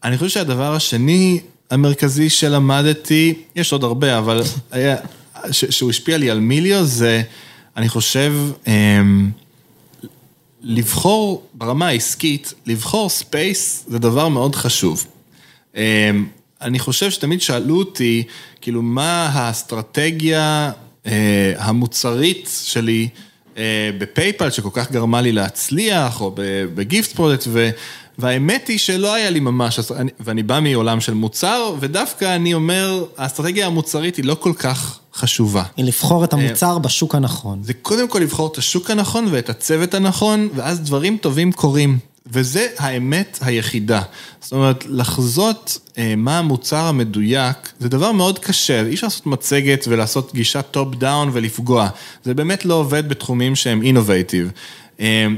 אני 0.04 0.18
חושב 0.18 0.30
שהדבר 0.30 0.74
השני 0.74 1.40
המרכזי 1.70 2.30
שלמדתי, 2.30 3.34
יש 3.56 3.72
עוד 3.72 3.84
הרבה, 3.84 4.18
אבל 4.18 4.42
היה, 4.70 4.96
שהוא 5.50 5.90
השפיע 5.90 6.16
לי 6.16 6.30
על 6.30 6.40
מיליו, 6.40 6.84
זה, 6.84 7.22
אני 7.76 7.88
חושב, 7.88 8.34
לבחור 10.62 11.46
ברמה 11.54 11.86
העסקית, 11.86 12.54
לבחור 12.66 13.08
space 13.08 13.84
זה 13.88 13.98
דבר 13.98 14.28
מאוד 14.28 14.54
חשוב. 14.54 15.06
אני 16.62 16.78
חושב 16.78 17.10
שתמיד 17.10 17.40
שאלו 17.40 17.78
אותי, 17.78 18.22
כאילו, 18.60 18.82
מה 18.82 19.30
האסטרטגיה 19.32 20.70
המוצרית 21.56 22.50
שלי 22.62 23.08
ב-PayPal, 23.98 24.50
שכל 24.50 24.68
כך 24.72 24.92
גרמה 24.92 25.20
לי 25.20 25.32
להצליח, 25.32 26.20
או 26.20 26.32
בגיפט 26.74 27.12
product, 27.12 27.46
והאמת 28.18 28.68
היא 28.68 28.78
שלא 28.78 29.14
היה 29.14 29.30
לי 29.30 29.40
ממש, 29.40 29.80
ואני 30.20 30.42
בא 30.42 30.60
מעולם 30.60 31.00
של 31.00 31.14
מוצר, 31.14 31.74
ודווקא 31.80 32.36
אני 32.36 32.54
אומר, 32.54 33.04
האסטרטגיה 33.16 33.66
המוצרית 33.66 34.16
היא 34.16 34.24
לא 34.24 34.34
כל 34.34 34.52
כך 34.58 34.98
חשובה. 35.14 35.62
היא 35.76 35.84
לבחור 35.84 36.24
את 36.24 36.32
המוצר 36.32 36.78
בשוק 36.78 37.14
הנכון. 37.14 37.62
זה 37.62 37.74
קודם 37.74 38.08
כל 38.08 38.18
לבחור 38.18 38.48
את 38.52 38.58
השוק 38.58 38.90
הנכון 38.90 39.26
ואת 39.30 39.50
הצוות 39.50 39.94
הנכון, 39.94 40.48
ואז 40.54 40.80
דברים 40.80 41.16
טובים 41.16 41.52
קורים. 41.52 41.98
וזה 42.32 42.66
האמת 42.78 43.38
היחידה. 43.42 44.02
זאת 44.40 44.52
אומרת, 44.52 44.84
לחזות 44.88 45.78
אה, 45.98 46.14
מה 46.16 46.38
המוצר 46.38 46.84
המדויק, 46.84 47.56
זה 47.80 47.88
דבר 47.88 48.12
מאוד 48.12 48.38
קשה, 48.38 48.86
אי 48.86 48.94
אפשר 48.94 49.06
לעשות 49.06 49.26
מצגת 49.26 49.84
ולעשות 49.88 50.34
גישה 50.34 50.62
top 50.62 50.94
down 50.94 51.30
ולפגוע. 51.32 51.88
זה 52.24 52.34
באמת 52.34 52.64
לא 52.64 52.74
עובד 52.74 53.08
בתחומים 53.08 53.56
שהם 53.56 53.82
innovative. 53.82 54.50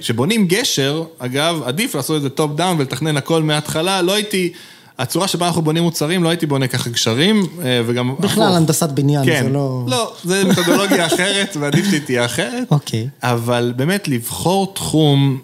כשבונים 0.01 0.47
גשר, 0.47 1.05
אגב, 1.19 1.63
עדיף 1.65 1.95
לעשות 1.95 2.17
את 2.17 2.23
זה 2.23 2.29
top 2.29 2.57
down 2.57 2.77
ולתכנן 2.79 3.17
הכל 3.17 3.43
מההתחלה, 3.43 4.03
לא 4.03 4.13
הייתי... 4.13 4.53
הצורה 5.01 5.29
שבה 5.29 5.47
אנחנו 5.47 5.63
בונים 5.63 5.83
מוצרים, 5.83 6.23
לא 6.23 6.29
הייתי 6.29 6.47
בונה 6.47 6.67
ככה 6.67 6.91
גשרים, 6.91 7.47
וגם... 7.87 8.15
בכלל, 8.21 8.55
הנדסת 8.57 8.89
בניין, 8.89 9.25
כן. 9.25 9.43
זה 9.45 9.51
לא... 9.51 9.85
לא, 9.87 10.13
זה 10.25 10.45
מתודולוגיה 10.45 11.07
אחרת, 11.07 11.57
ועדיף 11.61 11.87
שהיא 11.91 12.01
תהיה 12.01 12.25
אחרת. 12.25 12.69
אוקיי. 12.71 13.09
אבל 13.23 13.73
באמת, 13.77 14.09
לבחור 14.09 14.75
תחום 14.75 15.39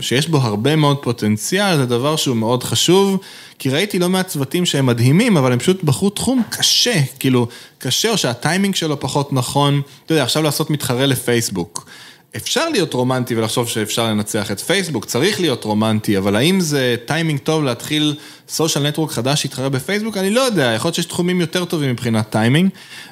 שיש 0.00 0.28
בו 0.28 0.38
הרבה 0.38 0.76
מאוד 0.76 0.96
פוטנציאל, 1.02 1.76
זה 1.76 1.86
דבר 1.86 2.16
שהוא 2.16 2.36
מאוד 2.36 2.62
חשוב, 2.62 3.18
כי 3.58 3.70
ראיתי 3.70 3.98
לא 3.98 4.08
מעט 4.08 4.28
צוותים 4.28 4.66
שהם 4.66 4.86
מדהימים, 4.86 5.36
אבל 5.36 5.52
הם 5.52 5.58
פשוט 5.58 5.84
בחרו 5.84 6.10
תחום 6.10 6.42
קשה, 6.50 7.00
כאילו, 7.18 7.46
קשה, 7.78 8.10
או 8.10 8.18
שה-timing 8.18 8.74
שלו 8.74 9.00
פחות 9.00 9.32
נכון. 9.32 9.80
אתה 10.06 10.12
יודע, 10.12 10.22
עכשיו 10.22 10.42
לעשות 10.42 10.70
מתחרה 10.70 11.06
לפייסבוק. 11.06 11.86
אפשר 12.36 12.68
להיות 12.68 12.94
רומנטי 12.94 13.34
ולחשוב 13.34 13.68
שאפשר 13.68 14.06
לנצח 14.06 14.50
את 14.50 14.60
פייסבוק, 14.60 15.04
צריך 15.04 15.40
להיות 15.40 15.64
רומנטי, 15.64 16.18
אבל 16.18 16.36
האם 16.36 16.60
זה 16.60 16.96
טיימינג 17.06 17.40
טוב 17.40 17.64
להתחיל 17.64 18.14
social 18.48 18.88
network 18.88 19.10
חדש 19.10 19.42
שיתחרה 19.42 19.68
בפייסבוק? 19.68 20.16
אני 20.16 20.30
לא 20.30 20.40
יודע, 20.40 20.72
יכול 20.76 20.88
להיות 20.88 20.94
שיש 20.94 21.04
תחומים 21.04 21.40
יותר 21.40 21.64
טובים 21.64 21.90
מבחינת 21.90 22.30
טיימינג, 22.30 22.70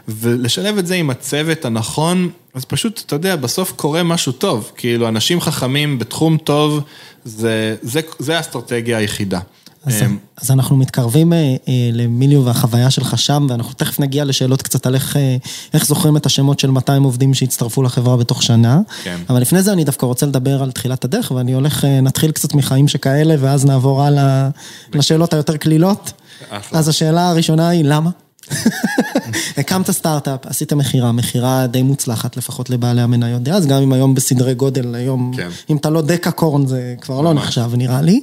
ולשלב 0.08 0.78
את 0.78 0.86
זה 0.86 0.94
עם 0.94 1.10
הצוות 1.10 1.64
הנכון, 1.64 2.30
אז 2.54 2.64
פשוט, 2.64 3.02
אתה 3.06 3.14
יודע, 3.14 3.36
בסוף 3.36 3.72
קורה 3.72 4.02
משהו 4.02 4.32
טוב, 4.32 4.72
כאילו 4.76 5.08
אנשים 5.08 5.40
חכמים 5.40 5.98
בתחום 5.98 6.36
טוב, 6.36 6.80
זה, 7.24 7.76
זה, 7.82 8.00
זה 8.18 8.36
האסטרטגיה 8.36 8.98
היחידה. 8.98 9.40
אז, 9.86 10.02
אז 10.36 10.50
אנחנו 10.50 10.76
מתקרבים 10.76 11.32
אה, 11.32 11.56
למיליו 11.92 12.44
והחוויה 12.44 12.90
שלך 12.90 13.18
שם, 13.18 13.46
ואנחנו 13.50 13.72
תכף 13.74 14.00
נגיע 14.00 14.24
לשאלות 14.24 14.62
קצת 14.62 14.86
על 14.86 14.94
איך, 14.94 15.16
אה, 15.16 15.36
איך 15.74 15.86
זוכרים 15.86 16.16
את 16.16 16.26
השמות 16.26 16.60
של 16.60 16.70
200 16.70 17.02
עובדים 17.02 17.34
שהצטרפו 17.34 17.82
לחברה 17.82 18.16
בתוך 18.16 18.42
שנה. 18.42 18.80
כן. 19.02 19.16
אבל 19.30 19.40
לפני 19.40 19.62
זה 19.62 19.72
אני 19.72 19.84
דווקא 19.84 20.06
רוצה 20.06 20.26
לדבר 20.26 20.62
על 20.62 20.70
תחילת 20.70 21.04
הדרך, 21.04 21.30
ואני 21.30 21.52
הולך, 21.52 21.84
אה, 21.84 22.00
נתחיל 22.00 22.30
קצת 22.30 22.54
מחיים 22.54 22.88
שכאלה, 22.88 23.34
ואז 23.40 23.64
נעבור 23.64 24.02
הלאה 24.02 24.48
לשאלות 24.94 25.34
היותר 25.34 25.56
קלילות. 25.56 26.12
אחלה. 26.50 26.78
אז 26.78 26.88
השאלה 26.88 27.28
הראשונה 27.28 27.68
היא, 27.68 27.84
למה? 27.84 28.10
הקמת 29.58 29.90
סטארט-אפ, 29.90 30.46
עשית 30.46 30.72
מכירה, 30.72 31.12
מכירה 31.12 31.66
די 31.66 31.82
מוצלחת 31.82 32.36
לפחות 32.36 32.70
לבעלי 32.70 33.00
המניות 33.00 33.42
דאז, 33.42 33.66
גם 33.66 33.82
אם 33.82 33.92
היום 33.92 34.14
בסדרי 34.14 34.54
גודל, 34.54 34.94
היום, 34.94 35.32
כן. 35.36 35.48
אם 35.70 35.76
אתה 35.76 35.90
לא 35.90 36.02
דקה-קורן 36.02 36.66
זה 36.66 36.94
כבר 37.00 37.20
לא. 37.20 37.34
נחשב 37.34 37.70
נראה 37.74 38.02
לי. 38.02 38.20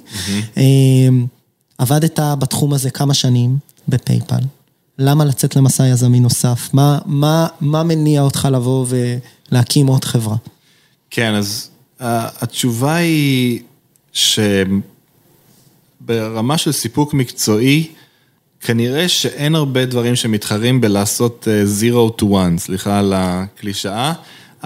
עבדת 1.77 2.19
בתחום 2.39 2.73
הזה 2.73 2.89
כמה 2.89 3.13
שנים 3.13 3.57
בפייפל, 3.87 4.41
למה 4.99 5.25
לצאת 5.25 5.55
למסע 5.55 5.87
יזמי 5.87 6.19
נוסף? 6.19 6.69
מה, 6.73 6.99
מה, 7.05 7.47
מה 7.61 7.83
מניע 7.83 8.21
אותך 8.21 8.47
לבוא 8.51 8.85
ולהקים 9.51 9.87
עוד 9.87 10.05
חברה? 10.05 10.35
כן, 11.09 11.33
אז 11.33 11.69
התשובה 11.99 12.95
היא 12.95 13.59
שברמה 16.01 16.57
של 16.57 16.71
סיפוק 16.71 17.13
מקצועי, 17.13 17.87
כנראה 18.61 19.07
שאין 19.07 19.55
הרבה 19.55 19.85
דברים 19.85 20.15
שמתחרים 20.15 20.81
בלעשות 20.81 21.47
אה, 21.51 21.63
zero 21.63 22.21
to 22.21 22.23
one, 22.23 22.57
סליחה 22.57 22.99
על 22.99 23.13
הקלישאה, 23.15 24.13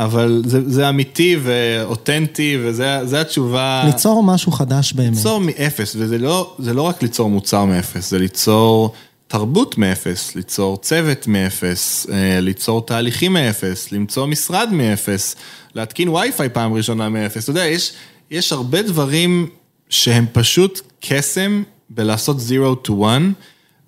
אבל 0.04 0.42
זה, 0.46 0.70
זה 0.70 0.90
אמיתי 0.90 1.38
ואותנטי, 1.44 2.58
וזה 2.62 3.22
התשובה... 3.22 3.84
ליצור 3.86 4.24
משהו 4.24 4.52
חדש 4.52 4.94
באמת. 4.94 5.18
ליצור 5.18 5.40
מאפס, 5.40 5.96
וזה 6.00 6.18
לא, 6.18 6.56
זה 6.60 6.74
לא 6.74 6.82
רק 6.82 7.02
ליצור 7.04 7.30
מוצר 7.30 7.66
מאפס, 7.66 8.10
זה 8.10 8.20
ליצור 8.20 8.94
תרבות 9.28 9.78
מאפס, 9.78 10.36
ליצור 10.36 10.78
צוות 10.78 11.28
מאפס, 11.28 12.08
אה, 12.12 12.40
ליצור 12.40 12.86
תהליכים 12.86 13.34
מאפס, 13.34 13.92
למצוא 13.92 14.28
משרד 14.28 14.70
מאפס, 14.72 15.36
להתקין 15.76 16.10
וי-פיי 16.10 16.50
פעם 16.50 16.74
ראשונה 16.74 17.10
מאפס. 17.10 17.44
אתה 17.44 17.52
יודע, 17.52 17.66
יש, 17.66 17.94
יש 18.32 18.52
הרבה 18.52 18.82
דברים 18.82 19.48
שהם 19.90 20.26
פשוט 20.32 20.82
קסם 21.00 21.64
בלעשות 21.90 22.38
0 22.38 22.88
to 22.88 22.92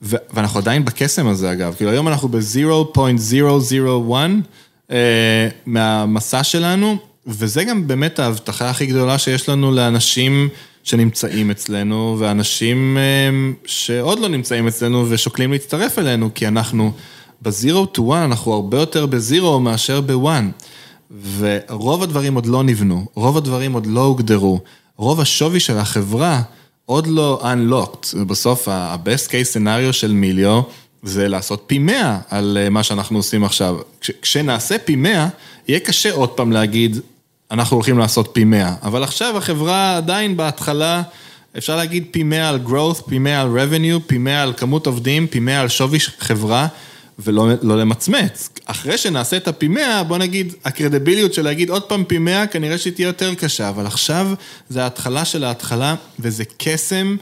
1, 0.02 0.14
ואנחנו 0.34 0.60
עדיין 0.60 0.86
בקסם 0.86 1.28
הזה 1.28 1.52
אגב, 1.52 1.74
כאילו 1.78 1.92
היום 1.92 2.08
אנחנו 2.08 2.30
ב-0.001 2.30 4.12
אה, 4.12 4.28
מהמסע 5.66 6.44
שלנו, 6.44 6.98
וזה 7.28 7.64
גם 7.64 7.88
באמת 7.88 8.20
ההבטחה 8.20 8.70
הכי 8.70 8.86
גדולה 8.86 9.18
שיש 9.18 9.50
לנו 9.50 9.72
לאנשים 9.72 10.50
שנמצאים 10.84 11.52
אצלנו, 11.52 12.16
ואנשים 12.20 12.98
אה, 12.98 13.54
שעוד 13.66 14.20
לא 14.20 14.28
נמצאים 14.28 14.68
אצלנו 14.68 15.06
ושוקלים 15.10 15.52
להצטרף 15.52 16.00
אלינו, 16.00 16.30
כי 16.36 16.48
אנחנו 16.48 16.92
ב-0 17.42 17.98
to 17.98 18.02
1, 18.14 18.26
אנחנו 18.26 18.54
הרבה 18.54 18.80
יותר 18.80 19.06
ב-0 19.06 19.44
מאשר 19.60 20.02
ב-1. 20.02 20.28
ורוב 21.38 22.04
הדברים 22.04 22.36
עוד 22.36 22.46
לא 22.46 22.64
נבנו, 22.64 23.06
רוב 23.14 23.38
הדברים 23.38 23.74
עוד 23.74 23.86
לא 23.86 24.02
הוגדרו, 24.02 24.60
רוב 24.98 25.22
השווי 25.22 25.60
של 25.60 25.78
החברה 25.78 26.42
עוד 26.86 27.08
לא 27.08 27.42
unlocked, 27.44 28.08
ובסוף 28.14 28.68
ה-best 28.68 29.28
case 29.28 29.56
scenario 29.56 29.94
של 29.94 30.12
מיליו 30.12 30.62
זה 31.04 31.28
לעשות 31.28 31.64
פי 31.68 31.80
100 31.80 32.18
על 32.30 32.58
אה, 32.62 32.70
מה 32.70 32.84
שאנחנו 32.84 33.18
עושים 33.18 33.44
עכשיו. 33.44 33.78
כש, 34.02 34.12
כשנעשה 34.22 34.78
פי 34.78 34.96
100, 34.96 35.28
יהיה 35.68 35.80
קשה 35.80 36.12
עוד 36.12 36.30
פעם 36.30 36.52
להגיד, 36.52 36.98
אנחנו 37.52 37.78
הולכים 37.78 37.98
לעשות 37.98 38.30
פי 38.34 38.44
100, 38.44 38.76
אבל 38.84 39.04
עכשיו 39.04 39.38
החברה 39.38 39.98
עדיין 39.98 40.38
בהתחלה, 40.38 41.02
אפשר 41.58 41.76
להגיד 41.76 42.06
פי 42.12 42.24
100 42.24 42.50
על 42.50 42.60
growth, 42.68 43.10
פי 43.10 43.20
100 43.20 43.42
על 43.42 43.48
revenue, 43.48 44.00
פי 44.08 44.18
100 44.18 44.44
על 44.44 44.54
כמות 44.58 44.88
עובדים, 44.88 45.28
פי 45.28 45.40
100 45.40 45.62
על 45.62 45.68
שווי 45.68 46.00
חברה. 46.20 46.68
ולא 47.20 47.48
לא 47.62 47.78
למצמץ. 47.78 48.50
אחרי 48.66 48.98
שנעשה 48.98 49.38
את 49.38 49.48
הפי 49.48 49.68
100, 49.68 50.04
בוא 50.04 50.18
נגיד, 50.18 50.54
הקרדיביליות 50.66 51.34
של 51.34 51.42
להגיד 51.42 51.70
עוד 51.70 51.84
פעם 51.84 52.04
פי 52.04 52.18
100, 52.18 52.48
כנראה 52.48 52.78
שהיא 52.78 52.94
תהיה 52.94 53.06
יותר 53.06 53.36
קשה, 53.36 53.70
אבל 53.70 53.86
עכשיו 53.86 54.28
זה 54.70 54.84
ההתחלה 54.84 55.26
של 55.26 55.44
ההתחלה, 55.44 55.96
וזה 56.20 56.44
קסם, 56.58 57.16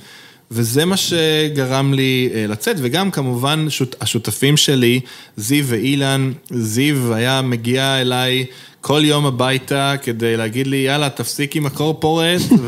וזה 0.51 0.85
מה 0.85 0.97
שגרם 0.97 1.93
לי 1.93 2.29
אה, 2.33 2.45
לצאת, 2.47 2.75
וגם 2.79 3.11
כמובן 3.11 3.69
שות, 3.69 3.95
השותפים 4.01 4.57
שלי, 4.57 4.99
זיו 5.37 5.65
ואילן, 5.67 6.31
זיו 6.49 7.13
היה 7.13 7.41
מגיע 7.41 8.01
אליי 8.01 8.45
כל 8.81 9.01
יום 9.05 9.25
הביתה 9.25 9.93
כדי 10.01 10.37
להגיד 10.37 10.67
לי, 10.67 10.77
יאללה, 10.77 11.09
תפסיק 11.09 11.55
עם 11.55 11.65
הקורפורט, 11.65 12.41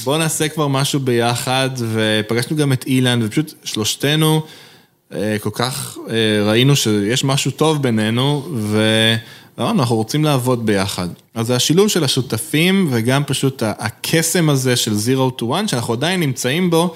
ובוא 0.00 0.18
נעשה 0.18 0.48
כבר 0.48 0.68
משהו 0.68 1.00
ביחד, 1.00 1.70
ופגשנו 1.76 2.56
גם 2.56 2.72
את 2.72 2.86
אילן, 2.86 3.20
ופשוט 3.22 3.54
שלושתנו, 3.64 4.42
אה, 5.14 5.36
כל 5.40 5.50
כך 5.52 5.98
אה, 6.10 6.50
ראינו 6.50 6.76
שיש 6.76 7.24
משהו 7.24 7.50
טוב 7.50 7.82
בינינו, 7.82 8.48
ואנחנו 9.58 9.96
רוצים 9.96 10.24
לעבוד 10.24 10.66
ביחד. 10.66 11.08
אז 11.34 11.46
זה 11.46 11.56
השילוב 11.56 11.88
של 11.88 12.04
השותפים 12.04 12.88
וגם 12.90 13.24
פשוט 13.26 13.62
הקסם 13.66 14.50
הזה 14.50 14.76
של 14.76 14.92
Zero 14.92 15.40
to 15.40 15.44
One, 15.44 15.68
שאנחנו 15.68 15.94
עדיין 15.94 16.20
נמצאים 16.20 16.70
בו, 16.70 16.94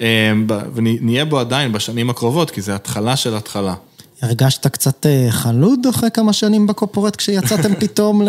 אה, 0.00 0.32
ונהיה 0.74 1.24
בו 1.24 1.38
עדיין 1.38 1.72
בשנים 1.72 2.10
הקרובות, 2.10 2.50
כי 2.50 2.60
זה 2.60 2.74
התחלה 2.74 3.16
של 3.16 3.34
התחלה. 3.34 3.74
הרגשת 4.22 4.66
קצת 4.66 5.06
אה, 5.06 5.26
חלוד 5.30 5.86
אחרי 5.90 6.08
כמה 6.14 6.32
שנים 6.32 6.66
בקופורט 6.66 7.16
כשיצאתם 7.16 7.74
פתאום 7.80 8.22
ל... 8.22 8.28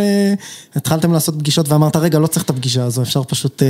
התחלתם 0.76 1.14
לעשות 1.14 1.36
פגישות 1.40 1.70
ואמרת, 1.70 1.96
רגע, 1.96 2.20
לא 2.20 2.28
צריך 2.28 2.46
את 2.46 2.50
הפגישה 2.50 2.84
הזו, 2.84 3.02
אפשר 3.02 3.24
פשוט... 3.24 3.64
אה, 3.64 3.68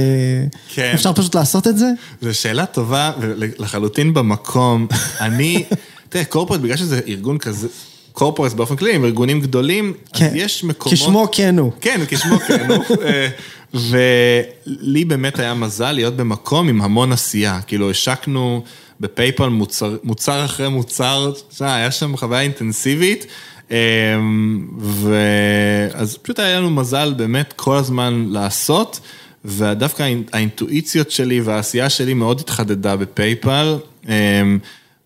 כן. 0.73 0.91
אפשר 0.93 1.13
פשוט 1.13 1.35
לעשות 1.35 1.67
את 1.67 1.77
זה? 1.77 1.91
זו 2.21 2.33
שאלה 2.33 2.65
טובה 2.65 3.11
ולחלוטין 3.19 4.13
במקום. 4.13 4.87
אני, 5.19 5.63
תראה, 6.09 6.25
קורפורט, 6.25 6.59
בגלל 6.59 6.77
שזה 6.77 6.99
ארגון 7.07 7.37
כזה... 7.37 7.67
קורפורט 8.15 8.53
באופן 8.53 8.75
כללי, 8.75 8.93
הם 8.93 9.05
ארגונים 9.05 9.41
גדולים, 9.41 9.93
כן. 10.13 10.25
אז 10.25 10.31
יש 10.35 10.63
מקומות... 10.63 10.93
כשמו 10.93 11.27
כן 11.31 11.59
הוא. 11.59 11.71
כן, 11.81 12.01
כשמו 12.07 12.39
כן 12.39 12.71
הוא. 12.71 12.83
אה, 13.05 13.27
ולי 13.73 15.05
באמת 15.05 15.39
היה 15.39 15.53
מזל 15.53 15.91
להיות 15.91 16.15
במקום 16.15 16.69
עם 16.69 16.81
המון 16.81 17.11
עשייה. 17.11 17.59
כאילו, 17.67 17.89
השקנו... 17.89 18.63
בפייפל 18.99 19.49
מוצר, 19.49 19.97
מוצר 20.03 20.45
אחרי 20.45 20.69
מוצר, 20.69 21.31
היה 21.59 21.91
שם 21.91 22.17
חוויה 22.17 22.41
אינטנסיבית. 22.41 23.27
אמ, 23.71 24.67
ואז 24.79 26.17
פשוט 26.17 26.39
היה 26.39 26.59
לנו 26.59 26.69
מזל 26.69 27.13
באמת 27.17 27.53
כל 27.53 27.77
הזמן 27.77 28.25
לעשות, 28.29 28.99
ודווקא 29.45 30.09
האינטואיציות 30.33 31.11
שלי 31.11 31.41
והעשייה 31.41 31.89
שלי 31.89 32.13
מאוד 32.13 32.39
התחדדה 32.39 32.95
בפייפל. 32.95 33.77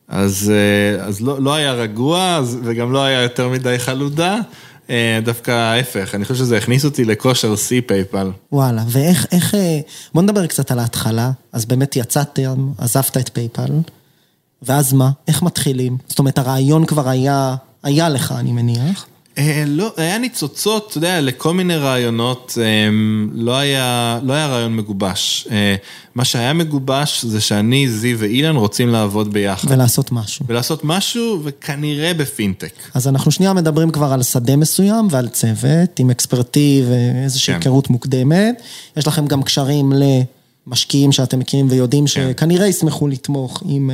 אז, 0.09 0.51
אה, 0.55 1.05
אז 1.05 1.21
לא, 1.21 1.41
לא 1.41 1.53
היה 1.53 1.73
רגוע 1.73 2.41
וגם 2.63 2.91
לא 2.91 3.03
היה 3.03 3.21
יותר 3.21 3.49
מדי 3.49 3.79
חלודה. 3.79 4.37
אה, 4.89 5.19
דווקא 5.23 5.51
ההפך, 5.51 6.15
אני 6.15 6.25
חושב 6.25 6.35
שזה 6.35 6.57
הכניס 6.57 6.85
אותי 6.85 7.05
לכושר 7.05 7.55
שיא 7.55 7.81
PayPal. 7.85 8.31
וואלה, 8.51 8.83
ואיך, 8.87 9.25
איך, 9.31 9.55
אה, 9.55 9.79
בוא 10.13 10.21
נדבר 10.21 10.45
קצת 10.45 10.71
על 10.71 10.79
ההתחלה. 10.79 11.31
אז 11.53 11.65
באמת 11.65 11.95
יצאתם, 11.95 12.71
עזבת 12.77 13.17
את 13.17 13.29
PayPal, 13.33 13.71
ואז 14.61 14.93
מה? 14.93 15.09
איך 15.27 15.43
מתחילים? 15.43 15.97
זאת 16.07 16.19
אומרת, 16.19 16.37
הרעיון 16.37 16.85
כבר 16.85 17.09
היה, 17.09 17.55
היה 17.83 18.09
לך, 18.09 18.33
אני 18.37 18.51
מניח. 18.51 19.05
אה, 19.39 19.63
לא, 19.67 19.93
היה 19.97 20.17
ניצוצות, 20.17 20.87
אתה 20.89 20.97
יודע, 20.97 21.21
לכל 21.21 21.53
מיני 21.53 21.75
רעיונות, 21.75 22.57
אה, 22.61 22.89
לא 23.33 23.57
היה, 23.57 24.19
לא 24.23 24.33
היה 24.33 24.47
רעיון 24.47 24.75
מגובש. 24.75 25.47
אה, 25.51 25.75
מה 26.15 26.25
שהיה 26.25 26.53
מגובש 26.53 27.25
זה 27.25 27.41
שאני, 27.41 27.89
זיו 27.89 28.19
ואילן 28.19 28.55
רוצים 28.55 28.89
לעבוד 28.89 29.33
ביחד. 29.33 29.71
ולעשות 29.71 30.11
משהו. 30.11 30.45
ולעשות 30.49 30.83
משהו, 30.83 31.41
וכנראה 31.43 32.13
בפינטק. 32.13 32.73
אז 32.93 33.07
אנחנו 33.07 33.31
שנייה 33.31 33.53
מדברים 33.53 33.91
כבר 33.91 34.13
על 34.13 34.23
שדה 34.23 34.55
מסוים 34.55 35.07
ועל 35.11 35.27
צוות, 35.27 35.99
עם 35.99 36.09
אקספרטי 36.09 36.83
ואיזושהי 36.89 37.53
כן. 37.53 37.59
היכרות 37.59 37.89
מוקדמת. 37.89 38.61
יש 38.97 39.07
לכם 39.07 39.27
גם 39.27 39.43
קשרים 39.43 39.93
למשקיעים 40.67 41.11
שאתם 41.11 41.39
מכירים 41.39 41.67
ויודעים 41.69 42.03
כן. 42.03 42.07
שכנראה 42.07 42.67
ישמחו 42.67 43.07
לתמוך 43.07 43.63
עם... 43.65 43.91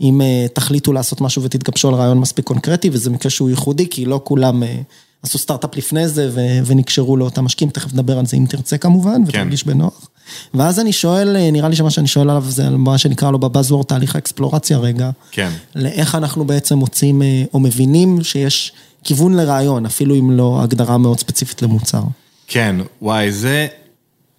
אם 0.00 0.20
אה, 0.20 0.46
תחליטו 0.52 0.92
לעשות 0.92 1.20
משהו 1.20 1.42
ותתגבשו 1.42 1.88
על 1.88 1.94
רעיון 1.94 2.18
מספיק 2.18 2.44
קונקרטי, 2.44 2.90
וזה 2.92 3.10
מקרה 3.10 3.30
שהוא 3.30 3.50
ייחודי, 3.50 3.88
כי 3.88 4.04
לא 4.04 4.20
כולם 4.24 4.62
אה, 4.62 4.76
עשו 5.22 5.38
סטארט-אפ 5.38 5.76
לפני 5.76 6.08
זה 6.08 6.30
ונקשרו 6.66 7.16
לאותם 7.16 7.44
משקיעים, 7.44 7.70
תכף 7.70 7.92
נדבר 7.92 8.18
על 8.18 8.26
זה 8.26 8.36
אם 8.36 8.46
תרצה 8.48 8.78
כמובן, 8.78 9.14
כן. 9.14 9.22
ותרגיש 9.26 9.64
בנוח. 9.64 10.08
ואז 10.54 10.80
אני 10.80 10.92
שואל, 10.92 11.36
אה, 11.36 11.50
נראה 11.50 11.68
לי 11.68 11.76
שמה 11.76 11.90
שאני 11.90 12.06
שואל 12.06 12.30
עליו 12.30 12.44
זה 12.48 12.66
על 12.66 12.76
מה 12.76 12.98
שנקרא 12.98 13.30
לו 13.30 13.38
בבאזוורד 13.38 13.86
תהליך 13.86 14.14
האקספלורציה 14.14 14.78
רגע. 14.78 15.10
כן. 15.30 15.50
לאיך 15.74 16.14
אנחנו 16.14 16.44
בעצם 16.44 16.78
מוצאים 16.78 17.22
או 17.54 17.60
מבינים 17.60 18.22
שיש 18.22 18.72
כיוון 19.04 19.34
לרעיון, 19.34 19.86
אפילו 19.86 20.14
אם 20.14 20.30
לא 20.30 20.60
הגדרה 20.62 20.98
מאוד 20.98 21.20
ספציפית 21.20 21.62
למוצר. 21.62 22.02
כן, 22.46 22.76
וואי, 23.02 23.32
זה, 23.32 23.66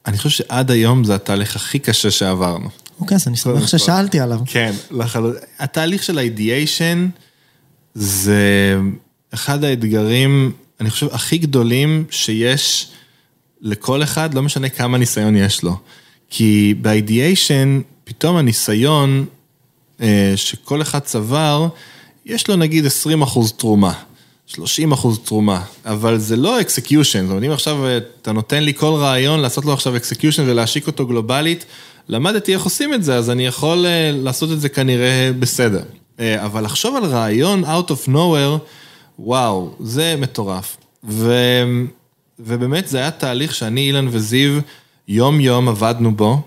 אני 0.05 0.17
חושב 0.17 0.29
שעד 0.29 0.71
היום 0.71 1.03
זה 1.03 1.15
התהליך 1.15 1.55
הכי 1.55 1.79
קשה 1.79 2.11
שעברנו. 2.11 2.69
אוקיי, 2.99 3.15
אז 3.15 3.27
אני 3.27 3.37
שמח 3.37 3.67
ששאלתי 3.67 4.19
עליו. 4.19 4.39
כן, 4.45 4.73
לחלוטין. 4.91 5.41
התהליך 5.59 6.03
של 6.03 6.17
האידיאשן 6.17 7.07
זה 7.93 8.75
אחד 9.33 9.63
האתגרים, 9.63 10.51
אני 10.79 10.89
חושב, 10.89 11.07
הכי 11.11 11.37
גדולים 11.37 12.05
שיש 12.09 12.91
לכל 13.61 14.03
אחד, 14.03 14.33
לא 14.33 14.41
משנה 14.41 14.69
כמה 14.69 14.97
ניסיון 14.97 15.35
יש 15.35 15.63
לו. 15.63 15.77
כי 16.29 16.73
באידיאשן, 16.81 17.81
פתאום 18.03 18.37
הניסיון 18.37 19.25
אה, 20.01 20.33
שכל 20.35 20.81
אחד 20.81 20.99
צבר, 20.99 21.67
יש 22.25 22.47
לו 22.47 22.55
נגיד 22.55 22.85
20 22.85 23.21
אחוז 23.21 23.53
תרומה. 23.57 23.93
30 24.47 24.91
אחוז 24.91 25.19
תרומה, 25.23 25.61
אבל 25.85 26.17
זה 26.17 26.35
לא 26.35 26.61
execution, 26.61 27.21
זאת 27.21 27.29
אומרת, 27.29 27.43
אם 27.43 27.51
עכשיו 27.51 27.85
אה, 27.85 27.97
אתה 28.21 28.31
נותן 28.31 28.63
לי 28.63 28.73
כל 28.73 28.93
רעיון 28.93 29.39
לעשות 29.39 29.65
לו 29.65 29.73
עכשיו 29.73 29.95
execution 29.95 30.49
ולהשיק 30.49 30.87
אותו 30.87 31.07
גלובלית, 31.07 31.65
למדתי 32.09 32.53
איך 32.53 32.63
עושים 32.63 32.93
את 32.93 33.03
זה, 33.03 33.15
אז 33.15 33.29
אני 33.29 33.45
יכול 33.45 33.85
אה, 33.85 34.11
לעשות 34.13 34.51
את 34.51 34.61
זה 34.61 34.69
כנראה 34.69 35.31
בסדר. 35.39 35.83
אה, 36.19 36.45
אבל 36.45 36.63
לחשוב 36.63 36.95
על 36.95 37.03
רעיון 37.05 37.63
out 37.63 37.89
of 37.89 38.09
nowhere, 38.09 38.59
וואו, 39.19 39.75
זה 39.79 40.15
מטורף. 40.17 40.77
ו... 41.03 41.33
ובאמת 42.39 42.87
זה 42.87 42.97
היה 42.97 43.11
תהליך 43.11 43.55
שאני, 43.55 43.81
אילן 43.87 44.07
וזיו, 44.11 44.59
יום 45.07 45.39
יום 45.39 45.69
עבדנו 45.69 46.15
בו, 46.15 46.41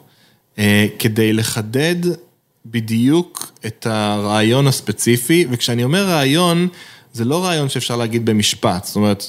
אה, 0.59 0.87
כדי 0.99 1.33
לחדד 1.33 1.97
בדיוק 2.67 3.53
את 3.67 3.87
הרעיון 3.91 4.67
הספציפי, 4.67 5.47
וכשאני 5.51 5.85
אומר 5.85 6.05
רעיון, 6.05 6.69
זה 7.19 7.25
לא 7.25 7.45
רעיון 7.45 7.69
שאפשר 7.69 7.97
להגיד 7.97 8.27
במשפט, 8.27 8.85
זאת 8.85 8.97
אומרת, 8.97 9.25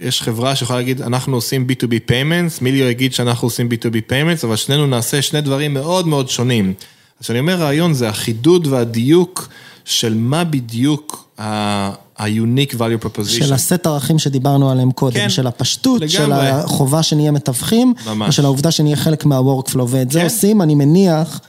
יש 0.00 0.22
חברה 0.22 0.56
שיכולה 0.56 0.78
להגיד, 0.78 1.02
אנחנו 1.02 1.36
עושים 1.36 1.66
B2B 1.70 2.10
payments, 2.10 2.62
מיליו 2.62 2.86
יגיד 2.86 3.12
שאנחנו 3.14 3.46
עושים 3.46 3.68
B2B 3.68 4.10
payments, 4.10 4.46
אבל 4.46 4.56
שנינו 4.56 4.86
נעשה 4.86 5.22
שני 5.22 5.40
דברים 5.40 5.74
מאוד 5.74 6.06
מאוד 6.06 6.28
שונים. 6.28 6.72
אז 7.20 7.24
כשאני 7.24 7.38
אומר 7.38 7.54
רעיון, 7.54 7.94
זה 7.94 8.08
החידוד 8.08 8.66
והדיוק 8.66 9.48
של 9.84 10.14
מה 10.14 10.44
בדיוק 10.44 11.28
ה-unique 11.38 12.74
value 12.74 13.04
proposition. 13.04 13.44
של 13.44 13.52
הסט 13.52 13.86
ערכים 13.86 14.18
שדיברנו 14.18 14.70
עליהם 14.70 14.90
קודם, 14.90 15.14
כן, 15.14 15.30
של 15.30 15.46
הפשטות, 15.46 16.00
לגמרי. 16.00 16.10
של 16.10 16.32
החובה 16.32 17.02
שנהיה 17.02 17.30
מתווכים, 17.30 17.94
ממש. 18.06 18.28
ושל 18.28 18.44
העובדה 18.44 18.70
שנהיה 18.70 18.96
חלק 18.96 19.24
מה-workflow, 19.24 19.82
ואת 19.88 20.06
כן. 20.06 20.10
זה 20.10 20.24
עושים, 20.24 20.62
אני 20.62 20.74
מניח, 20.74 21.40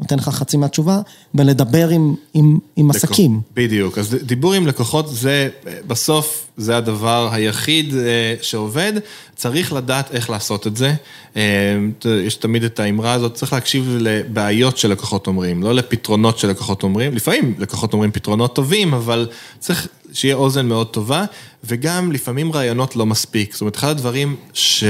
נותן 0.00 0.16
לך 0.18 0.28
חצי 0.28 0.56
מהתשובה, 0.56 1.00
בלדבר 1.34 1.88
עם, 1.88 2.14
עם, 2.34 2.58
עם 2.76 2.90
עסקים. 2.90 3.40
בדיוק, 3.54 3.98
אז 3.98 4.16
דיבור 4.22 4.54
עם 4.54 4.66
לקוחות 4.66 5.08
זה, 5.08 5.48
בסוף 5.86 6.46
זה 6.56 6.76
הדבר 6.76 7.28
היחיד 7.32 7.94
אה, 7.94 8.34
שעובד, 8.42 8.92
צריך 9.36 9.72
לדעת 9.72 10.10
איך 10.14 10.30
לעשות 10.30 10.66
את 10.66 10.76
זה. 10.76 10.94
אה, 11.36 11.42
יש 12.26 12.34
תמיד 12.34 12.64
את 12.64 12.80
האמרה 12.80 13.12
הזאת, 13.12 13.34
צריך 13.34 13.52
להקשיב 13.52 13.96
לבעיות 14.00 14.78
שלקוחות 14.78 15.26
אומרים, 15.26 15.62
לא 15.62 15.74
לפתרונות 15.74 16.38
שלקוחות 16.38 16.82
אומרים, 16.82 17.14
לפעמים 17.14 17.54
לקוחות 17.58 17.92
אומרים 17.92 18.10
פתרונות 18.10 18.54
טובים, 18.54 18.94
אבל 18.94 19.28
צריך 19.58 19.88
שיהיה 20.12 20.34
אוזן 20.34 20.66
מאוד 20.66 20.86
טובה, 20.86 21.24
וגם 21.64 22.12
לפעמים 22.12 22.52
רעיונות 22.52 22.96
לא 22.96 23.06
מספיק. 23.06 23.52
זאת 23.52 23.60
אומרת, 23.60 23.76
אחד 23.76 23.88
הדברים 23.88 24.36
ש... 24.52 24.84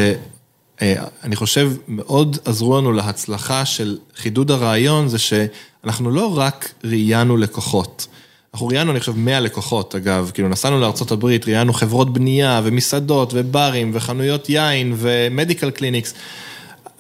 אה, 0.83 1.05
אני 1.25 1.37
חושב, 1.37 1.73
מאוד 1.89 2.39
עזרו 2.45 2.79
לנו 2.79 2.93
להצלחה 2.93 3.65
של 3.65 3.99
חידוד 4.17 4.51
הרעיון, 4.51 5.09
זה 5.09 5.19
שאנחנו 5.19 6.11
לא 6.11 6.39
רק 6.39 6.73
ראיינו 6.85 7.37
לקוחות. 7.37 8.07
אנחנו 8.55 8.67
ראיינו, 8.67 8.91
אני 8.91 9.01
חושב, 9.01 9.13
100 9.17 9.41
לקוחות, 9.41 9.95
אגב, 9.95 10.31
כאילו 10.35 10.49
נסענו 10.49 10.81
לארה"ב, 10.81 11.25
ראיינו 11.25 11.73
חברות 11.73 12.13
בנייה 12.13 12.61
ומסעדות 12.65 13.31
וברים 13.35 13.91
וחנויות 13.95 14.49
יין 14.49 14.95
ומדיקל 14.97 15.71
קליניקס, 15.71 16.15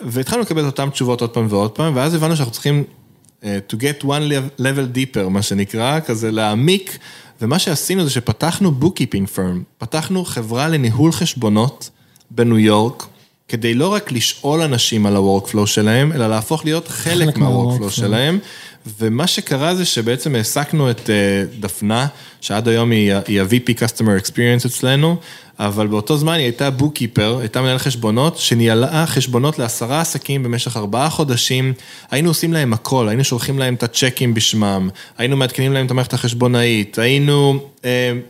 והתחלנו 0.00 0.42
לקבל 0.42 0.60
את 0.60 0.66
אותן 0.66 0.90
תשובות 0.90 1.20
עוד 1.20 1.30
פעם 1.30 1.46
ועוד 1.50 1.70
פעם, 1.70 1.96
ואז 1.96 2.14
הבנו 2.14 2.36
שאנחנו 2.36 2.52
צריכים 2.52 2.84
uh, 3.42 3.44
to 3.72 3.76
get 3.76 4.04
one 4.04 4.60
level 4.60 4.96
deeper, 4.96 5.28
מה 5.28 5.42
שנקרא, 5.42 6.00
כזה 6.00 6.30
להעמיק, 6.30 6.98
ומה 7.42 7.58
שעשינו 7.58 8.04
זה 8.04 8.10
שפתחנו 8.10 8.72
bookkeeping 8.80 9.36
firm, 9.36 9.58
פתחנו 9.78 10.24
חברה 10.24 10.68
לניהול 10.68 11.12
חשבונות 11.12 11.90
בניו 12.30 12.58
יורק. 12.58 13.06
כדי 13.48 13.74
לא 13.74 13.88
רק 13.88 14.12
לשאול 14.12 14.62
אנשים 14.62 15.06
על 15.06 15.16
ה-workflow 15.16 15.66
שלהם, 15.66 16.12
אלא 16.12 16.26
להפוך 16.26 16.64
להיות 16.64 16.88
חלק 16.88 17.36
מה-workflow 17.36 17.90
שלהם. 17.90 18.38
ומה 18.98 19.26
שקרה 19.26 19.74
זה 19.74 19.84
שבעצם 19.84 20.34
העסקנו 20.34 20.90
את 20.90 21.10
אה, 21.10 21.44
דפנה, 21.60 22.06
שעד 22.40 22.68
היום 22.68 22.90
היא 22.90 23.14
ה-VP 23.14 23.70
Customer 23.70 24.24
Experience 24.24 24.66
אצלנו, 24.66 25.16
אבל 25.58 25.86
באותו 25.86 26.16
זמן 26.16 26.32
היא 26.32 26.42
הייתה 26.42 26.70
בוקיפר, 26.70 27.38
הייתה 27.40 27.62
מנהל 27.62 27.78
חשבונות, 27.78 28.38
שניהלה 28.38 29.06
חשבונות 29.06 29.58
לעשרה 29.58 30.00
עסקים 30.00 30.42
במשך 30.42 30.76
ארבעה 30.76 31.10
חודשים, 31.10 31.72
היינו 32.10 32.30
עושים 32.30 32.52
להם 32.52 32.72
הכל, 32.72 33.08
היינו 33.08 33.24
שולחים 33.24 33.58
להם 33.58 33.74
את 33.74 33.82
הצ'קים 33.82 34.34
בשמם, 34.34 34.88
היינו 35.18 35.36
מעדכנים 35.36 35.72
להם 35.72 35.86
את 35.86 35.90
המערכת 35.90 36.14
החשבונאית, 36.14 36.98
היינו, 36.98 37.60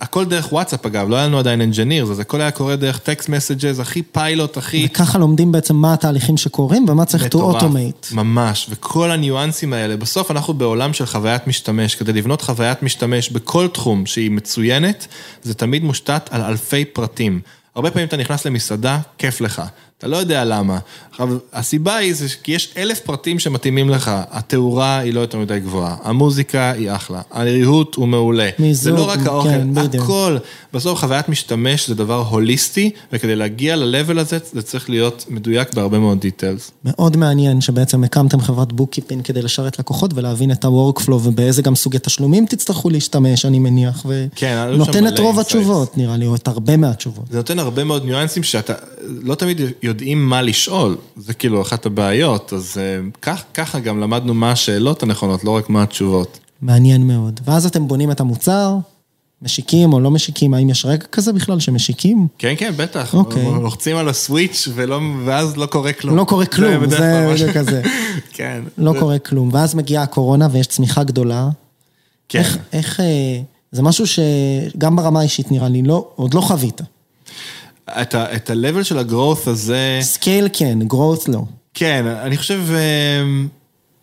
הכל 0.01 0.25
דרך 0.25 0.53
וואטסאפ 0.53 0.87
אגב, 0.87 1.09
לא 1.09 1.17
היה 1.17 1.27
לנו 1.27 1.39
עדיין 1.39 1.73
engineers, 1.73 2.11
אז 2.11 2.21
הכל 2.21 2.41
היה 2.41 2.51
קורה 2.51 2.77
דרך 2.77 2.99
טקסט 2.99 3.29
מסג'ז, 3.29 3.81
הכי 3.81 4.03
פיילוט, 4.03 4.57
הכי... 4.57 4.89
וככה 4.91 5.19
לומדים 5.19 5.53
בעצם 5.53 5.77
מה 5.77 5.95
התהליכים 5.95 6.37
שקורים 6.37 6.87
ומה 6.89 7.05
צריך 7.05 7.25
to 7.25 7.37
automate. 7.37 8.15
ממש, 8.15 8.67
וכל 8.71 9.11
הניואנסים 9.11 9.73
האלה, 9.73 9.97
בסוף 9.97 10.31
אנחנו 10.31 10.55
בעולם 10.55 10.93
של 10.93 11.07
חוויית 11.07 11.47
משתמש, 11.47 11.95
כדי 11.95 12.13
לבנות 12.13 12.43
חוויית 12.43 12.83
משתמש 12.83 13.31
בכל 13.31 13.69
תחום 13.69 14.07
שהיא 14.07 14.31
מצוינת, 14.31 15.07
זה 15.43 15.55
תמיד 15.55 15.85
מושתת 15.85 16.29
על 16.31 16.43
אלפי 16.43 16.85
פרטים. 16.85 17.41
הרבה 17.75 17.91
פעמים 17.91 18.09
אתה 18.09 18.17
נכנס 18.17 18.47
למסעדה, 18.47 18.99
כיף 19.19 19.41
לך. 19.41 19.63
אתה 19.99 20.09
לא 20.09 20.17
יודע 20.17 20.45
למה. 20.45 20.79
עכשיו, 21.11 21.29
הסיבה 21.53 21.97
היא 21.97 22.15
זה 22.15 22.27
כי 22.43 22.53
יש 22.53 22.75
אלף 22.77 23.01
פרטים 23.01 23.39
שמתאימים 23.39 23.91
לך. 23.91 24.11
התאורה 24.31 24.99
היא 24.99 25.15
לא 25.15 25.21
יותר 25.21 25.39
מדי 25.39 25.61
גבוהה, 25.61 25.97
המוזיקה 26.03 26.71
היא 26.71 26.91
אחלה, 26.91 27.21
הריהוט 27.31 27.95
הוא 27.95 28.09
מעולה. 28.09 28.49
מיזוג, 28.59 28.85
זה 28.85 28.91
לא 28.91 29.09
רק 29.09 29.27
האוכל, 29.27 29.49
כן, 29.49 29.99
הכל. 29.99 30.37
בסוף 30.73 31.01
חוויית 31.01 31.29
משתמש 31.29 31.89
זה 31.89 31.95
דבר 31.95 32.25
הוליסטי, 32.29 32.91
וכדי 33.13 33.37
להגיע 33.37 33.77
ל-level 33.77 34.21
הזה, 34.21 34.39
זה 34.53 34.63
צריך 34.63 34.91
להיות 34.91 35.25
מדויק 35.29 35.75
בהרבה 35.75 35.99
מאוד 35.99 36.21
דיטיילס. 36.21 36.71
מאוד 36.85 37.17
מעניין 37.17 37.61
שבעצם 37.61 38.05
הקמתם 38.05 38.41
חברת 38.41 38.73
בוקיפין 38.73 39.23
כדי 39.23 39.43
לשרת 39.43 39.79
לקוחות 39.79 40.11
ולהבין 40.15 40.51
את 40.51 40.65
ה-workflow 40.65 41.13
ובאיזה 41.13 41.63
גם 41.63 41.75
סוגי 41.75 41.99
תשלומים 41.99 42.47
תצטרכו 42.47 42.91
להשתמש, 42.91 43.45
אני 43.45 43.59
מניח, 43.59 44.07
ונותן 44.07 45.07
את 45.09 45.19
רוב 45.19 45.41
התשובות, 45.41 45.99
נראה 45.99 46.17
לי, 46.17 46.27
או 46.27 46.35
את 46.35 46.49
הרבה 46.49 46.77
מהתשובות. 46.77 47.25
זה 47.31 47.37
נותן 47.37 47.59
הרבה 47.59 47.85
מאוד 47.85 48.05
ניואנסים 48.05 48.43
שאתה 48.43 48.73
לא 49.23 49.35
תמיד 49.35 49.61
יודעים 49.89 50.29
מה 50.29 50.43
לשאול, 50.43 50.97
זה 51.17 51.35
כאילו 51.35 51.63
אחת 51.63 51.87
הבעיות, 51.87 52.53
אז 52.53 52.79
אה, 52.81 53.33
ככה 53.55 53.79
גם 53.79 54.01
למדנו 54.01 54.35
מה 54.35 54.53
השאלות 54.53 55.03
הנכונות, 55.03 55.45
לא 55.45 55.51
רק 55.51 55.71
מה 55.71 55.83
התשובות. 55.83 56.39
מעניין 56.63 57.07
מאוד. 57.07 57.41
ואז 57.45 57.67
אתם 57.67 57.89
בונים 57.89 58.11
את 58.11 58.21
המוצר, 58.21 58.77
משיקים 59.43 59.93
או 59.93 60.01
לא 60.01 60.11
משיקים, 60.11 60.55
האם 60.55 60.71
יש 60.71 60.85
רגע 60.85 61.07
כזה 61.13 61.33
בכלל 61.33 61.61
שמשיקים? 61.61 62.27
כן, 62.39 62.55
כן, 62.59 62.73
בטח. 62.77 63.15
אוקיי. 63.15 63.45
לוחצים 63.45 63.97
על 63.97 64.09
הסוויץ' 64.09 64.69
ולא, 64.75 65.01
ואז 65.25 65.57
לא 65.57 65.67
קורה 65.67 65.93
כלום. 65.93 66.17
לא 66.17 66.25
קורה 66.25 66.47
כלום, 66.47 66.91
זה 66.91 67.27
רגע 67.29 67.53
כזה. 67.53 67.83
כן. 68.37 68.63
לא 68.79 68.93
זה... 68.93 68.99
קורה 68.99 69.19
כלום. 69.19 69.51
ואז 69.53 69.75
מגיעה 69.75 70.03
הקורונה 70.03 70.49
ויש 70.53 70.67
צמיחה 70.67 71.05
גדולה. 71.05 71.49
כן. 72.29 72.39
איך, 72.39 72.59
איך, 72.73 73.01
אה, 73.01 73.41
זה 73.73 73.83
משהו 73.83 74.05
שגם 74.07 74.97
ברמה 74.97 75.21
האישית 75.21 75.51
נראה 75.51 75.69
לי, 75.69 75.83
לא, 75.83 76.09
עוד 76.15 76.35
לא 76.35 76.41
חווית. 76.41 76.81
את 78.03 78.51
ה-level 78.51 78.85
של 78.85 78.99
ה-growth 78.99 79.51
הזה... 79.51 79.99
scale 80.03 80.49
כן, 80.53 80.79
growth 80.91 81.25
לא. 81.29 81.43
כן, 81.75 82.07
אני 82.07 82.37
חושב, 82.37 82.61
אה, 82.71 83.23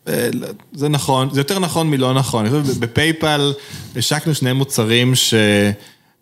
אה, 0.08 0.30
זה 0.74 0.90
נכון, 0.90 1.30
זה 1.34 1.40
יותר 1.40 1.60
נכון 1.60 1.90
מלא 1.90 2.14
נכון. 2.14 2.46
אני 2.46 2.62
חושב, 2.62 2.80
ב-PayPal 2.80 3.54
השקנו 3.96 4.36
שני 4.36 4.54
מוצרים 4.54 5.16
ש... 5.16 5.34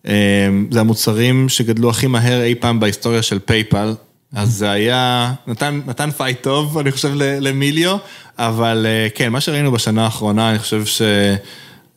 אה, 0.08 0.50
זה 0.72 0.80
המוצרים 0.80 1.50
שגדלו 1.50 1.90
הכי 1.90 2.08
מהר 2.08 2.44
אי 2.44 2.56
פעם 2.56 2.80
בהיסטוריה 2.80 3.22
של 3.22 3.40
PayPal. 3.40 3.94
אז 4.36 4.54
זה 4.54 4.72
היה, 4.72 5.34
נתן, 5.48 5.82
נתן 5.88 6.12
fight 6.12 6.44
טוב, 6.44 6.78
אני 6.78 6.92
חושב, 6.92 7.12
למיליו, 7.16 7.98
אבל 8.38 8.86
כן, 9.16 9.32
מה 9.32 9.42
שראינו 9.42 9.72
בשנה 9.72 10.04
האחרונה, 10.04 10.50
אני 10.50 10.60
חושב 10.60 10.86
ש, 10.86 11.02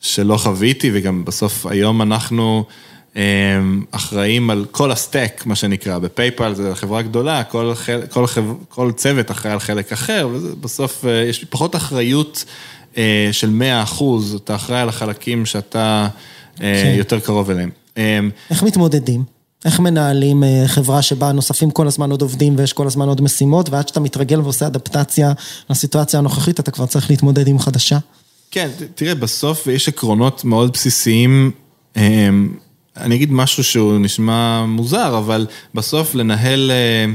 שלא 0.00 0.36
חוויתי, 0.36 0.90
וגם 0.94 1.24
בסוף 1.24 1.66
היום 1.66 2.02
אנחנו... 2.02 2.64
אחראים 3.90 4.50
על 4.50 4.64
כל 4.70 4.92
הסטק, 4.92 5.42
מה 5.46 5.54
שנקרא, 5.54 5.98
בפייפל 5.98 6.54
זו 6.54 6.62
חברה 6.74 7.02
גדולה, 7.02 7.44
כל, 7.44 7.72
כל, 8.10 8.26
חב, 8.26 8.44
כל 8.68 8.92
צוות 8.96 9.30
אחראי 9.30 9.52
על 9.52 9.60
חלק 9.60 9.92
אחר, 9.92 10.28
ובסוף 10.32 11.04
אה, 11.04 11.24
יש 11.28 11.44
פחות 11.44 11.76
אחריות 11.76 12.44
אה, 12.96 13.28
של 13.32 13.50
100 13.50 13.82
אחוז, 13.82 14.34
אתה 14.34 14.54
אחראי 14.54 14.80
על 14.80 14.88
החלקים 14.88 15.46
שאתה 15.46 16.08
אה, 16.60 16.82
כן. 16.82 16.94
יותר 16.98 17.20
קרוב 17.20 17.50
אליהם. 17.50 17.70
איך 18.50 18.62
מתמודדים? 18.62 19.24
איך 19.64 19.80
מנהלים 19.80 20.42
חברה 20.66 21.02
שבה 21.02 21.32
נוספים 21.32 21.70
כל 21.70 21.86
הזמן 21.86 22.10
עוד 22.10 22.22
עובדים 22.22 22.54
ויש 22.58 22.72
כל 22.72 22.86
הזמן 22.86 23.08
עוד 23.08 23.20
משימות, 23.20 23.68
ועד 23.70 23.88
שאתה 23.88 24.00
מתרגל 24.00 24.40
ועושה 24.40 24.66
אדפטציה 24.66 25.32
לסיטואציה 25.70 26.18
הנוכחית, 26.18 26.60
אתה 26.60 26.70
כבר 26.70 26.86
צריך 26.86 27.10
להתמודד 27.10 27.48
עם 27.48 27.58
חדשה? 27.58 27.98
כן, 28.50 28.68
תראה, 28.94 29.14
בסוף 29.14 29.66
יש 29.66 29.88
עקרונות 29.88 30.44
מאוד 30.44 30.72
בסיסיים. 30.72 31.50
אני 32.96 33.14
אגיד 33.14 33.32
משהו 33.32 33.64
שהוא 33.64 33.98
נשמע 33.98 34.64
מוזר, 34.66 35.18
אבל 35.18 35.46
בסוף 35.74 36.14
לנהל 36.14 36.70
אה, 36.70 37.14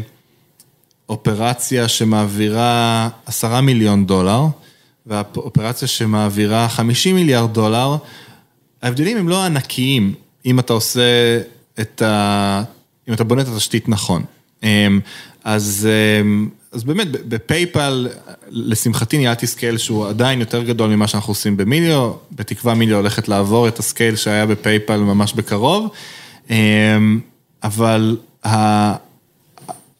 אופרציה 1.09 1.87
שמעבירה 1.87 3.09
עשרה 3.25 3.61
מיליון 3.61 4.05
דולר, 4.05 4.45
והאופרציה 5.05 5.87
שמעבירה 5.87 6.69
חמישים 6.69 7.15
מיליארד 7.15 7.53
דולר, 7.53 7.95
ההבדלים 8.81 9.17
הם 9.17 9.29
לא 9.29 9.43
ענקיים, 9.43 10.13
אם 10.45 10.59
אתה 10.59 10.73
עושה 10.73 11.39
את 11.79 12.01
ה... 12.01 12.63
אם 13.09 13.13
אתה 13.13 13.23
בונה 13.23 13.41
את 13.41 13.47
התשתית 13.47 13.89
נכון. 13.89 14.23
אמ, 14.63 14.99
אז 15.43 15.87
אמ, 16.21 16.49
אז 16.71 16.83
באמת, 16.83 17.07
ב-PayPal, 17.11 18.07
לשמחתי 18.49 19.17
ניהלתי 19.17 19.47
scale 19.47 19.77
שהוא 19.77 20.07
עדיין 20.07 20.39
יותר 20.39 20.63
גדול 20.63 20.89
ממה 20.89 21.07
שאנחנו 21.07 21.31
עושים 21.31 21.57
ב-Melio, 21.57 22.13
בתקווה 22.31 22.73
Melio 22.73 22.97
הולכת 22.97 23.27
לעבור 23.27 23.67
את 23.67 23.79
ה-scale 23.79 24.15
שהיה 24.15 24.45
ב-PayPal 24.45 24.97
ממש 24.97 25.33
בקרוב, 25.33 25.89
אמ, 26.49 27.19
אבל 27.63 28.17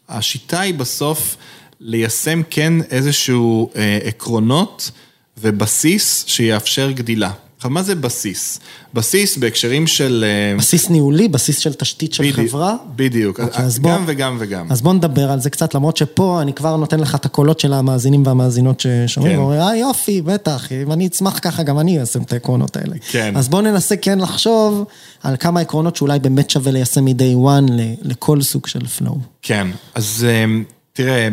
השיטה 0.08 0.60
היא 0.60 0.74
בסוף 0.74 1.36
ליישם 1.80 2.42
כן 2.50 2.72
איזשהו 2.90 3.70
אה, 3.76 3.98
עקרונות 4.04 4.90
ובסיס 5.38 6.24
שיאפשר 6.26 6.90
גדילה. 6.90 7.30
עכשיו, 7.62 7.70
מה 7.70 7.82
זה 7.82 7.94
בסיס? 7.94 8.60
בסיס 8.94 9.36
בהקשרים 9.36 9.86
של... 9.86 10.24
אה, 10.28 10.58
בסיס 10.58 10.90
ניהולי, 10.90 11.28
בסיס 11.28 11.58
של 11.58 11.72
תשתית 11.74 12.14
של 12.14 12.22
בדיוק, 12.22 12.48
חברה? 12.48 12.76
בדיוק, 12.96 13.40
okay, 13.40 13.42
אוקיי, 13.42 13.64
גם 13.82 13.82
בוא, 13.82 13.92
וגם 14.06 14.36
וגם. 14.40 14.66
אז 14.70 14.82
בוא 14.82 14.92
נדבר 14.92 15.30
על 15.30 15.40
זה 15.40 15.50
קצת, 15.50 15.74
למרות 15.74 15.96
שפה 15.96 16.42
אני 16.42 16.52
כבר 16.52 16.76
נותן 16.76 17.00
לך 17.00 17.14
את 17.14 17.24
הקולות 17.24 17.60
של 17.60 17.72
המאזינים 17.72 18.26
והמאזינות 18.26 18.80
ששומעים, 18.80 19.32
כן. 19.32 19.38
ואומרים, 19.38 19.60
אה 19.60 19.76
יופי, 19.76 20.22
בטח, 20.22 20.72
אם 20.72 20.92
אני 20.92 21.06
אצמח 21.06 21.38
ככה, 21.42 21.62
גם 21.62 21.78
אני 21.78 22.00
אעשה 22.00 22.18
את 22.18 22.32
העקרונות 22.32 22.76
האלה. 22.76 22.96
כן. 23.10 23.36
אז 23.36 23.48
בוא 23.48 23.62
ננסה 23.62 23.96
כן 23.96 24.18
לחשוב 24.18 24.84
על 25.22 25.36
כמה 25.36 25.60
עקרונות 25.60 25.96
שאולי 25.96 26.18
באמת 26.18 26.50
שווה 26.50 26.72
ליישם 26.72 27.04
מ-day 27.04 27.46
one 27.46 27.72
לכל 28.02 28.42
סוג 28.42 28.66
של 28.66 28.80
flow. 28.98 29.18
כן, 29.42 29.66
אז 29.94 30.26
אה, 30.28 30.44
תראה, 30.92 31.28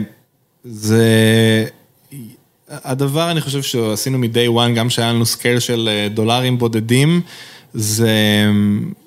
זה... 0.65 1.05
הדבר, 2.69 3.31
אני 3.31 3.41
חושב 3.41 3.61
שעשינו 3.61 4.17
מ-day 4.17 4.49
one, 4.55 4.75
גם 4.75 4.89
שהיה 4.89 5.13
לנו 5.13 5.25
scale 5.25 5.59
של 5.59 5.89
אה, 5.91 6.07
דולרים 6.09 6.57
בודדים, 6.57 7.21
זה, 7.73 8.09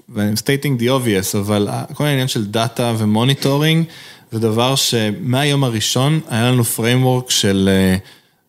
ואני 0.08 0.32
stating 0.34 0.80
the 0.80 0.84
obvious, 0.84 1.38
אבל 1.38 1.68
כל 1.94 2.04
העניין 2.04 2.28
של 2.28 2.44
דאטה 2.44 2.94
ו-monitoring, 2.98 3.84
זה 4.32 4.38
דבר 4.38 4.74
שמהיום 4.76 5.64
הראשון 5.64 6.20
היה 6.28 6.50
לנו 6.50 6.62
framework 6.76 7.30
של 7.30 7.68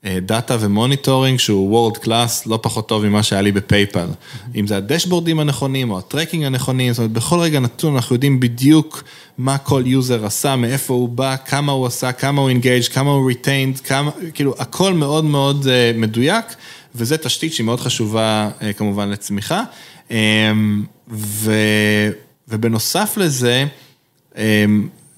דאטה 0.06 0.58
ו-monitoring 0.60 1.40
שהוא 1.40 1.70
world 1.70 1.98
class, 1.98 2.46
לא 2.46 2.60
פחות 2.62 2.88
טוב 2.88 3.06
ממה 3.06 3.24
שהיה 3.24 3.42
לי 3.42 3.52
ב-PayPal. 3.52 4.08
אם 4.56 4.68
זה 4.68 4.78
ה-dashboardים 4.78 5.40
הנכונים 5.40 5.92
או 5.92 5.98
ה-tracking 5.98 6.44
הנכונים, 6.44 6.94
זאת 6.94 7.00
אומרת, 7.00 7.12
בכל 7.12 7.40
רגע 7.40 7.60
נתון 7.60 7.96
אנחנו 7.96 8.16
יודעים 8.16 8.40
בדיוק 8.40 9.04
מה 9.38 9.58
כל 9.58 9.84
user 9.86 10.26
עשה, 10.26 10.56
מאיפה 10.56 10.94
הוא 10.94 11.10
בא, 11.10 11.36
כמה 11.46 11.72
הוא 11.72 11.86
עשה, 11.86 12.12
כמה 12.12 12.42
הוא 12.42 12.50
engaged, 12.50 12.84
כמה 12.84 13.12
הוא 13.12 13.28
retained, 13.28 13.80
כמה, 13.80 14.12
כאילו, 14.34 14.56
הכל 14.60 14.94
מאוד 14.94 15.26
מאוד 15.26 15.68
מדויק, 15.96 16.46
וזו 16.96 17.16
תשתית 17.24 17.54
שהיא 17.54 17.66
מאוד 17.66 17.80
חשובה 17.80 18.50
כמובן 18.78 19.10
לצמיחה. 19.10 19.64
ו, 21.12 21.52
ובנוסף 22.48 23.18
לזה, 23.18 23.66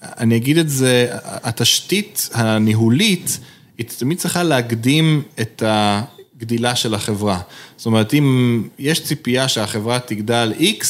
אני 0.03 0.35
אגיד 0.35 0.57
את 0.57 0.69
זה, 0.69 1.07
התשתית 1.21 2.29
הניהולית, 2.33 3.39
היא 3.77 3.85
תמיד 3.97 4.17
צריכה 4.17 4.43
להקדים 4.43 5.21
את 5.41 5.63
הגדילה 5.65 6.75
של 6.75 6.93
החברה. 6.93 7.39
זאת 7.77 7.85
אומרת, 7.85 8.13
אם 8.13 8.67
יש 8.79 9.03
ציפייה 9.03 9.47
שהחברה 9.47 9.99
תגדל 9.99 10.53
X, 10.59 10.85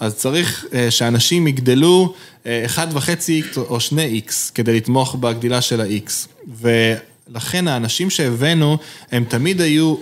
אז 0.00 0.14
צריך 0.14 0.66
שאנשים 0.90 1.46
יגדלו 1.46 2.14
1.5X 2.44 3.56
או 3.56 3.76
2X 3.76 4.32
כדי 4.54 4.76
לתמוך 4.76 5.14
בגדילה 5.14 5.60
של 5.60 5.80
ה-X. 5.80 6.12
ולכן 6.60 7.68
האנשים 7.68 8.10
שהבאנו, 8.10 8.78
הם 9.12 9.24
תמיד 9.24 9.60
היו 9.60 9.94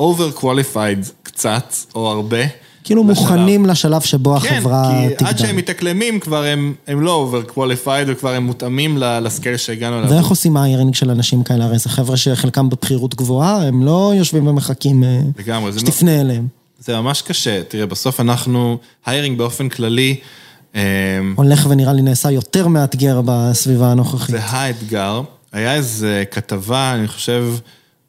over 0.00 0.40
qualified 0.40 1.10
קצת 1.22 1.74
או 1.94 2.10
הרבה. 2.10 2.65
כאילו 2.86 3.04
מוכנים 3.04 3.66
לשלב 3.66 4.00
שבו 4.00 4.36
החברה 4.36 4.90
תגדל. 4.92 5.08
כן, 5.08 5.16
כי 5.16 5.24
עד 5.24 5.38
שהם 5.38 5.56
מתאקלמים 5.56 6.20
כבר 6.20 6.44
הם 6.86 7.00
לא 7.00 7.12
over 7.12 7.42
qualified 7.42 8.08
וכבר 8.10 8.34
הם 8.34 8.46
מותאמים 8.46 8.98
ל-scale 8.98 9.56
שהגענו 9.56 9.98
אליו. 9.98 10.10
ואיך 10.10 10.26
עושים 10.26 10.56
hiring 10.56 10.94
של 10.94 11.10
אנשים 11.10 11.42
כאלה? 11.42 11.64
הרי 11.64 11.78
זה 11.78 11.88
חבר'ה 11.88 12.16
שחלקם 12.16 12.68
בבכירות 12.68 13.14
גבוהה, 13.14 13.66
הם 13.66 13.84
לא 13.84 14.12
יושבים 14.16 14.46
ומחכים 14.46 15.04
שתפנה 15.78 16.20
אליהם. 16.20 16.46
זה 16.78 17.00
ממש 17.00 17.22
קשה, 17.22 17.62
תראה, 17.62 17.86
בסוף 17.86 18.20
אנחנו, 18.20 18.78
hiring 19.06 19.38
באופן 19.38 19.68
כללי... 19.68 20.16
הולך 21.36 21.66
ונראה 21.70 21.92
לי 21.92 22.02
נעשה 22.02 22.30
יותר 22.30 22.68
מאתגר 22.68 23.20
בסביבה 23.24 23.90
הנוכחית. 23.90 24.30
זה 24.30 24.44
האתגר. 24.44 25.20
היה 25.52 25.74
איזה 25.74 26.24
כתבה, 26.30 26.94
אני 26.94 27.08
חושב, 27.08 27.44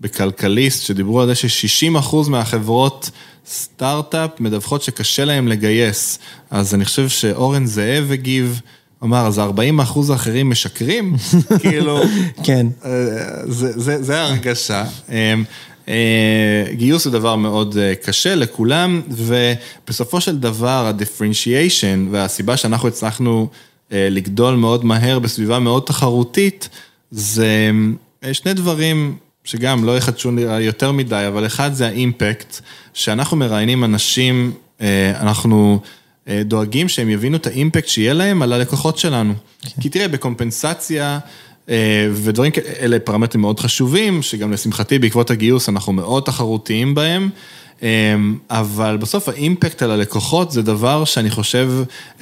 בכלכליסט, 0.02 0.84
שדיברו 0.84 1.22
על 1.22 1.28
זה 1.28 1.36
ש-60% 1.36 2.16
מהחברות 2.30 3.10
סטארט-אפ 3.50 4.30
מדווחות 4.40 4.82
שקשה 4.82 5.26
להם 5.26 5.48
לגייס. 5.48 6.20
אז 6.50 6.76
אני 6.76 6.86
חושב 6.86 7.10
שאורן 7.10 7.66
זאב 7.66 8.12
הגיב, 8.12 8.62
אמר, 9.04 9.28
אז 9.28 9.40
40 9.40 9.80
אחוז 9.80 10.10
האחרים 10.10 10.50
משקרים? 10.50 11.16
כאילו... 11.62 12.02
כן. 12.44 12.68
זה 13.78 14.22
ההרגשה. 14.22 14.84
גיוס 16.72 17.06
הוא 17.06 17.14
דבר 17.14 17.36
מאוד 17.36 17.78
קשה 18.04 18.36
לכולם, 18.36 19.02
ובסופו 19.10 20.22
של 20.22 20.38
דבר 20.40 20.86
ה-differentiation 20.88 22.12
והסיבה 22.12 22.58
שאנחנו 22.58 22.88
הצלחנו 22.88 23.48
לגדול 23.92 24.56
מאוד 24.56 24.86
מהר 24.86 25.20
בסביבה 25.20 25.60
מאוד 25.60 25.84
תחרותית, 25.86 26.70
זה 27.12 27.72
שני 28.34 28.54
דברים 28.54 29.18
שגם 29.48 29.84
לא 29.84 29.98
יחדשו 29.98 30.32
יותר 30.62 30.92
מדי, 30.92 31.26
אבל 31.28 31.46
אחד 31.46 31.74
זה 31.74 31.88
האימפקט, 31.88 32.60
שאנחנו 32.94 33.38
מראיינים 33.38 33.84
אנשים, 33.84 34.52
אנחנו 35.20 35.80
דואגים 36.28 36.90
שהם 36.90 37.10
יבינו 37.10 37.38
את 37.38 37.48
האימפקט 37.48 37.88
שיהיה 37.88 38.14
להם 38.14 38.42
על 38.42 38.54
הלקוחות 38.54 38.98
שלנו. 38.98 39.34
כן. 39.62 39.82
כי 39.82 39.90
תראה, 39.90 40.08
בקומפנסציה 40.08 41.20
ודברים 42.14 42.52
כאלה, 42.52 42.70
אלה 42.80 43.00
פרמטרים 43.00 43.42
מאוד 43.42 43.60
חשובים, 43.60 44.22
שגם 44.22 44.52
לשמחתי 44.52 45.00
בעקבות 45.00 45.32
הגיוס 45.32 45.70
אנחנו 45.70 45.94
מאוד 45.94 46.24
תחרותיים 46.24 46.96
בהם. 46.96 47.30
אבל 48.50 48.98
בסוף 48.98 49.30
האימפקט 49.30 49.82
על 49.82 49.92
הלקוחות 49.92 50.52
זה 50.52 50.62
דבר 50.62 51.06
שאני 51.06 51.30
חושב 51.30 51.72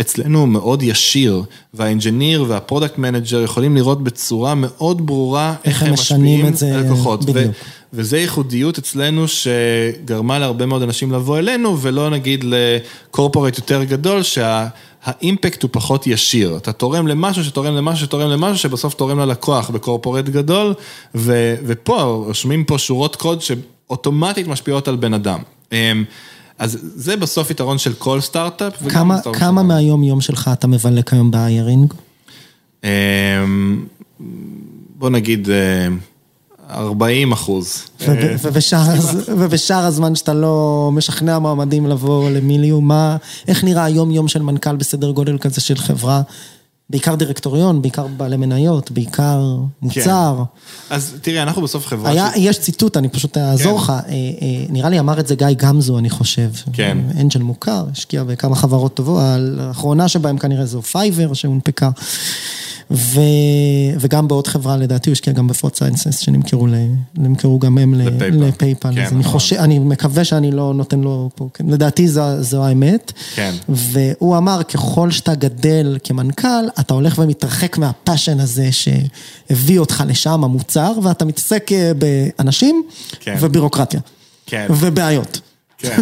אצלנו 0.01 0.47
מאוד 0.47 0.83
ישיר, 0.83 1.43
וה-engineer 1.73 2.45
וה-product 2.47 2.97
manager 2.97 3.41
יכולים 3.41 3.75
לראות 3.75 4.03
בצורה 4.03 4.53
מאוד 4.55 5.05
ברורה 5.05 5.55
איך 5.65 5.83
הם 5.83 5.93
משפיעים 5.93 6.45
על 6.45 6.53
הלקוחות. 6.73 7.25
וזה 7.93 8.17
ייחודיות 8.17 8.77
אצלנו 8.77 9.25
שגרמה 9.27 10.39
להרבה 10.39 10.65
מאוד 10.65 10.81
אנשים 10.81 11.11
לבוא 11.11 11.37
אלינו, 11.37 11.81
ולא 11.81 12.09
נגיד 12.09 12.45
ל-corporate 12.47 13.57
יותר 13.57 13.83
גדול, 13.83 14.21
שה-impact 14.23 15.63
הוא 15.63 15.69
פחות 15.73 16.07
ישיר. 16.07 16.57
אתה 16.57 16.71
תורם 16.71 17.07
למשהו 17.07 17.43
שתורם 17.43 17.75
למשהו 17.75 18.05
שתורם 18.05 18.29
למשהו, 18.29 18.57
שבסוף 18.57 18.93
תורם 18.93 19.19
ללקוח 19.19 19.69
ב-corporate 19.69 20.25
גדול, 20.25 20.73
ופה 21.15 22.01
רושמים 22.01 22.63
פה 22.63 22.77
שורות 22.77 23.15
קוד 23.15 23.41
ש... 23.41 23.51
אוטומטית 23.89 24.47
משפיעות 24.47 24.87
על 24.87 24.95
בן 24.95 25.13
אדם. 25.13 25.39
אז 26.59 26.77
זה 26.81 27.17
בסוף 27.17 27.51
יתרון 27.51 27.77
של 27.77 27.93
כל 27.93 28.21
סטארט-אפ. 28.21 28.87
כמה, 28.89 29.19
כמה 29.33 29.63
מהיום 29.63 30.03
יום 30.03 30.21
שלך 30.21 30.49
אתה 30.53 30.67
מבלה 30.67 31.01
כיום 31.01 31.31
בהיירינג? 31.31 31.93
בוא 34.97 35.09
נגיד 35.09 35.47
40 36.69 37.31
אחוז. 37.31 37.83
ובשאר 39.27 39.85
הזמן 39.85 40.15
שאתה 40.15 40.33
לא 40.33 40.89
משכנע 40.93 41.39
מועמדים 41.39 41.87
לבוא 41.87 42.29
למיליו, 42.29 42.81
מה, 42.81 43.17
איך 43.47 43.63
נראה 43.63 43.83
היום 43.83 44.11
יום 44.11 44.27
של 44.27 44.41
מנכ"ל 44.41 44.75
בסדר 44.75 45.11
גודל 45.11 45.37
כזה 45.37 45.61
של 45.61 45.77
חברה? 45.77 46.21
בעיקר 46.89 47.15
דירקטוריון, 47.15 47.81
בעיקר 47.81 48.07
בעלי 48.07 48.37
מניות, 48.37 48.91
בעיקר 48.91 49.55
מוצר. 49.81 50.43
אז 50.89 51.15
תראה, 51.21 51.43
אנחנו 51.43 51.61
בסוף 51.61 51.87
חברה 51.87 52.13
ש... 52.13 52.17
יש 52.35 52.59
ציטוט, 52.59 52.97
אני 52.97 53.09
פשוט 53.09 53.37
אעזור 53.37 53.79
לך, 53.79 53.93
נראה 54.69 54.89
לי 54.89 54.99
אמר 54.99 55.19
את 55.19 55.27
זה 55.27 55.35
גיא 55.35 55.47
גמזו, 55.57 55.97
אני 55.97 56.09
חושב. 56.09 56.49
כן. 56.73 56.97
angel 57.19 57.41
מוכר, 57.41 57.85
השקיע 57.91 58.23
בכמה 58.23 58.55
חברות 58.55 58.93
טובות, 58.93 59.21
האחרונה 59.59 60.07
שבהם 60.07 60.37
כנראה 60.37 60.65
זו 60.65 60.81
Fiverr 60.81 61.33
שהונפקה. 61.33 61.89
ו... 62.91 63.19
וגם 63.99 64.27
בעוד 64.27 64.47
חברה, 64.47 64.77
לדעתי, 64.77 65.09
הוא 65.09 65.13
השקיע 65.13 65.33
גם 65.33 65.47
ב-Fraud 65.47 65.75
Sciences, 65.75 66.19
שנמכרו 66.19 67.59
גם 67.59 67.77
הם 67.77 67.93
ל-PayPal. 67.93 68.95
כן, 68.95 69.05
אז 69.05 69.13
אני 69.13 69.23
חושב, 69.23 69.55
אני 69.55 69.79
מקווה 69.79 70.23
שאני 70.23 70.51
לא 70.51 70.73
נותן 70.73 70.99
לו 70.99 71.29
פה, 71.35 71.49
כן, 71.53 71.65
לדעתי 71.67 72.07
זו, 72.07 72.21
זו 72.43 72.65
האמת. 72.65 73.11
כן. 73.35 73.51
והוא 73.69 74.37
אמר, 74.37 74.63
ככל 74.63 75.11
שאתה 75.11 75.35
גדל 75.35 75.97
כמנכ"ל, 76.03 76.65
אתה 76.79 76.93
הולך 76.93 77.19
ומתרחק 77.19 77.77
מה-passion 77.77 78.39
הזה 78.39 78.69
שהביא 78.71 79.79
אותך 79.79 80.03
לשם, 80.07 80.43
המוצר, 80.43 80.93
ואתה 81.03 81.25
מתעסק 81.25 81.71
באנשים 81.97 82.83
כן. 83.19 83.37
ובירוקרטיה. 83.39 83.99
כן. 84.45 84.67
ובעיות. 84.69 85.39
כן, 85.77 86.01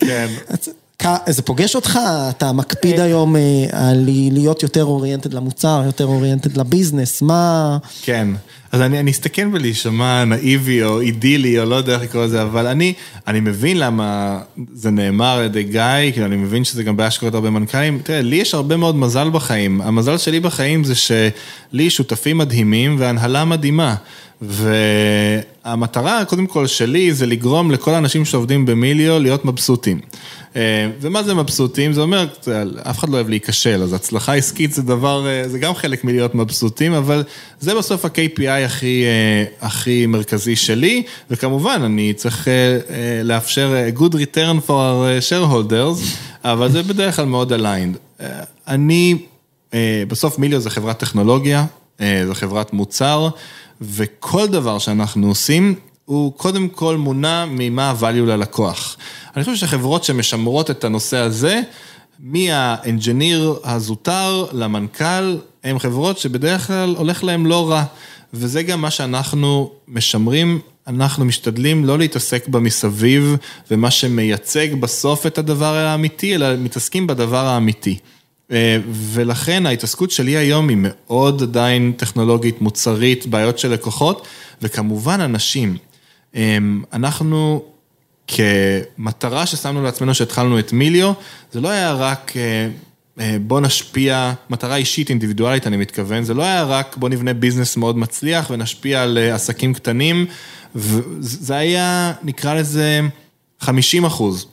כן. 0.00 0.26
זה 1.28 1.42
פוגש 1.42 1.74
אותך? 1.74 1.98
אתה 2.30 2.52
מקפיד 2.52 3.00
היום 3.00 3.36
על 3.72 4.04
להיות 4.32 4.62
יותר 4.62 4.84
אוריינטד 4.84 5.34
למוצר, 5.34 5.82
יותר 5.86 6.06
אוריינטד 6.06 6.56
לביזנס, 6.56 7.22
מה... 7.22 7.78
כן, 8.02 8.28
אז 8.72 8.80
אני 8.80 9.10
אסתכן 9.10 9.52
בלהישמע 9.52 10.24
נאיבי 10.24 10.82
או 10.82 11.00
אידילי, 11.00 11.60
או 11.60 11.64
לא 11.64 11.74
יודע 11.74 11.94
איך 11.94 12.02
לקרוא 12.02 12.24
לזה, 12.24 12.42
אבל 12.42 12.66
אני, 12.66 12.92
אני 13.26 13.40
מבין 13.40 13.78
למה 13.78 14.38
זה 14.72 14.90
נאמר 14.90 15.38
על 15.38 15.44
ידי 15.44 15.62
גיא, 15.62 16.12
כאילו 16.12 16.26
אני 16.26 16.36
מבין 16.36 16.64
שזה 16.64 16.82
גם 16.82 16.96
בעיה 16.96 17.10
שקורית 17.10 17.34
הרבה 17.34 17.50
מנכ"לים. 17.50 18.00
תראה, 18.02 18.22
לי 18.22 18.36
יש 18.36 18.54
הרבה 18.54 18.76
מאוד 18.76 18.96
מזל 18.96 19.30
בחיים. 19.30 19.80
המזל 19.80 20.18
שלי 20.18 20.40
בחיים 20.40 20.84
זה 20.84 20.94
שלי 20.94 21.90
שותפים 21.90 22.38
מדהימים 22.38 22.96
והנהלה 22.98 23.44
מדהימה. 23.44 23.94
והמטרה, 24.42 26.24
קודם 26.24 26.46
כל, 26.46 26.66
שלי 26.66 27.14
זה 27.14 27.26
לגרום 27.26 27.70
לכל 27.70 27.94
האנשים 27.94 28.24
שעובדים 28.24 28.66
במיליו 28.66 29.18
להיות 29.18 29.44
מבסוטים. 29.44 30.00
ומה 31.00 31.22
זה 31.22 31.34
מבסוטים? 31.34 31.92
זה 31.92 32.00
אומר, 32.00 32.26
אף 32.90 32.98
אחד 32.98 33.08
לא 33.08 33.14
אוהב 33.14 33.28
להיכשל, 33.28 33.82
אז 33.82 33.92
הצלחה 33.92 34.34
עסקית 34.34 34.72
זה 34.72 34.82
דבר, 34.82 35.26
זה 35.46 35.58
גם 35.58 35.74
חלק 35.74 36.04
מלהיות 36.04 36.34
מבסוטים, 36.34 36.92
אבל 36.92 37.24
זה 37.60 37.74
בסוף 37.74 38.04
ה-KPI 38.04 38.64
הכי, 38.64 39.04
הכי 39.60 40.06
מרכזי 40.06 40.56
שלי, 40.56 41.02
וכמובן, 41.30 41.80
אני 41.84 42.12
צריך 42.12 42.48
לאפשר 43.24 43.74
good 43.96 44.12
return 44.12 44.68
for 44.68 44.70
our 44.70 45.30
shareholders, 45.30 46.04
אבל 46.44 46.70
זה 46.70 46.82
בדרך 46.82 47.16
כלל 47.16 47.24
מאוד 47.24 47.52
aligned. 47.52 48.22
אני, 48.68 49.18
בסוף 50.08 50.38
מיליו 50.38 50.60
זה 50.60 50.70
חברת 50.70 50.98
טכנולוגיה, 50.98 51.64
זו 52.00 52.34
חברת 52.34 52.72
מוצר. 52.72 53.28
וכל 53.84 54.46
דבר 54.46 54.78
שאנחנו 54.78 55.28
עושים, 55.28 55.74
הוא 56.04 56.32
קודם 56.32 56.68
כל 56.68 56.96
מונע 56.96 57.44
ממה 57.48 57.90
ה-value 57.90 58.26
ללקוח. 58.26 58.96
אני 59.36 59.44
חושב 59.44 59.56
שחברות 59.56 60.04
שמשמרות 60.04 60.70
את 60.70 60.84
הנושא 60.84 61.16
הזה, 61.16 61.60
מהאנג'יניר 62.20 63.58
הזוטר 63.64 64.46
למנכ"ל, 64.52 65.36
הן 65.64 65.78
חברות 65.78 66.18
שבדרך 66.18 66.66
כלל 66.66 66.94
הולך 66.98 67.24
להן 67.24 67.46
לא 67.46 67.70
רע. 67.70 67.84
וזה 68.34 68.62
גם 68.62 68.80
מה 68.80 68.90
שאנחנו 68.90 69.70
משמרים, 69.88 70.60
אנחנו 70.86 71.24
משתדלים 71.24 71.84
לא 71.84 71.98
להתעסק 71.98 72.48
במסביב, 72.48 73.36
ומה 73.70 73.90
שמייצג 73.90 74.74
בסוף 74.74 75.26
את 75.26 75.38
הדבר 75.38 75.74
האמיתי, 75.74 76.34
אלא 76.34 76.56
מתעסקים 76.56 77.06
בדבר 77.06 77.46
האמיתי. 77.46 77.98
ולכן 78.92 79.66
ההתעסקות 79.66 80.10
שלי 80.10 80.36
היום 80.36 80.68
היא 80.68 80.78
מאוד 80.80 81.42
עדיין 81.42 81.92
טכנולוגית, 81.96 82.60
מוצרית, 82.60 83.26
בעיות 83.26 83.58
של 83.58 83.72
לקוחות, 83.72 84.26
וכמובן 84.62 85.20
אנשים. 85.20 85.76
אמ, 86.34 86.82
אנחנו 86.92 87.62
כמטרה 88.28 89.46
ששמנו 89.46 89.82
לעצמנו 89.82 90.14
שהתחלנו 90.14 90.58
את 90.58 90.72
מיליו, 90.72 91.12
זה 91.52 91.60
לא 91.60 91.68
היה 91.68 91.92
רק 91.92 92.32
אה, 92.36 92.68
אה, 93.20 93.36
בוא 93.40 93.60
נשפיע, 93.60 94.32
מטרה 94.50 94.76
אישית 94.76 95.10
אינדיבידואלית 95.10 95.66
אני 95.66 95.76
מתכוון, 95.76 96.24
זה 96.24 96.34
לא 96.34 96.42
היה 96.42 96.64
רק 96.64 96.96
בוא 96.96 97.08
נבנה 97.08 97.34
ביזנס 97.34 97.76
מאוד 97.76 97.98
מצליח 97.98 98.50
ונשפיע 98.50 99.02
על 99.02 99.18
אה, 99.18 99.34
עסקים 99.34 99.74
קטנים, 99.74 100.26
זה 101.20 101.56
היה, 101.56 102.12
נקרא 102.22 102.54
לזה, 102.54 103.00
50 103.60 104.04
אחוז. 104.04 104.46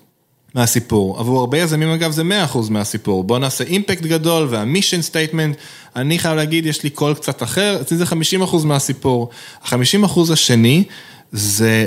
מהסיפור. 0.55 1.20
עבור 1.20 1.39
הרבה 1.39 1.57
יזמים 1.57 1.89
אגב 1.89 2.11
זה 2.11 2.24
100% 2.53 2.57
מהסיפור. 2.70 3.24
בואו 3.24 3.39
נעשה 3.39 3.63
impact 3.64 4.01
גדול 4.01 4.47
וה-mission 4.49 5.01
statement, 5.01 5.57
אני 5.95 6.20
חייב 6.20 6.36
להגיד, 6.36 6.65
יש 6.65 6.84
לי 6.84 6.89
קול 6.89 7.13
קצת 7.13 7.43
אחר, 7.43 7.78
אצלי 7.82 7.97
זה 7.97 8.03
50% 8.03 8.65
מהסיפור. 8.65 9.30
ה-50% 9.63 10.34
השני 10.34 10.84
זה 11.32 11.86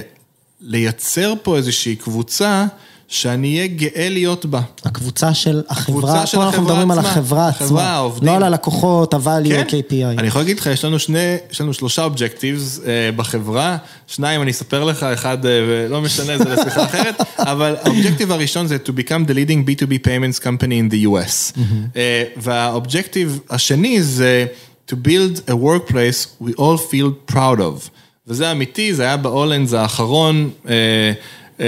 לייצר 0.62 1.34
פה 1.42 1.56
איזושהי 1.56 1.96
קבוצה 1.96 2.66
שאני 3.12 3.56
אהיה 3.56 3.66
גאה 3.66 4.08
להיות 4.10 4.46
בה. 4.46 4.60
הקבוצה 4.84 5.34
של 5.34 5.62
החברה, 5.68 6.24
פה 6.26 6.42
אנחנו 6.44 6.62
מדברים 6.62 6.90
על 6.90 6.98
החברה 6.98 7.48
עצמה, 7.48 7.90
העובדים. 7.90 8.28
לא 8.28 8.36
על 8.36 8.42
הלקוחות, 8.42 9.14
ה-value, 9.14 9.48
כן. 9.48 9.64
ה-KPI. 9.76 10.18
אני 10.18 10.26
יכול 10.26 10.40
להגיד 10.40 10.58
לך, 10.58 10.66
יש 10.66 10.84
לנו 10.84 10.98
שני, 10.98 11.36
יש 11.50 11.60
לנו 11.60 11.74
שלושה 11.74 12.04
objectives 12.04 12.80
אה, 12.86 13.10
בחברה, 13.16 13.76
שניים 14.06 14.42
אני 14.42 14.50
אספר 14.50 14.84
לך, 14.84 15.02
אחד, 15.02 15.46
אה, 15.46 15.50
לא 15.88 16.00
משנה, 16.00 16.38
זה 16.38 16.44
לשיחה 16.44 16.84
אחרת, 16.90 17.14
אבל 17.38 17.76
ה-objective 17.82 18.32
הראשון 18.32 18.66
זה 18.66 18.76
to 18.86 18.90
become 18.90 19.28
the 19.28 19.32
leading 19.32 19.68
B2B 19.68 20.06
payments 20.06 20.42
company 20.42 20.90
in 20.90 20.94
the 20.94 21.08
US. 21.08 21.60
אה, 21.96 22.24
וה-objective 22.36 23.40
השני 23.50 24.02
זה 24.02 24.46
to 24.90 24.94
build 24.94 25.50
a 25.50 25.52
workplace 25.52 26.44
we 26.44 26.50
all 26.58 26.78
feel 26.92 27.34
proud 27.34 27.58
of. 27.58 27.90
וזה 28.26 28.52
אמיתי, 28.52 28.94
זה 28.94 29.02
היה 29.02 29.16
ב-all 29.16 29.44
hands 29.44 29.72
האחרון. 29.72 30.50
אה, 30.68 31.12
אה, 31.60 31.66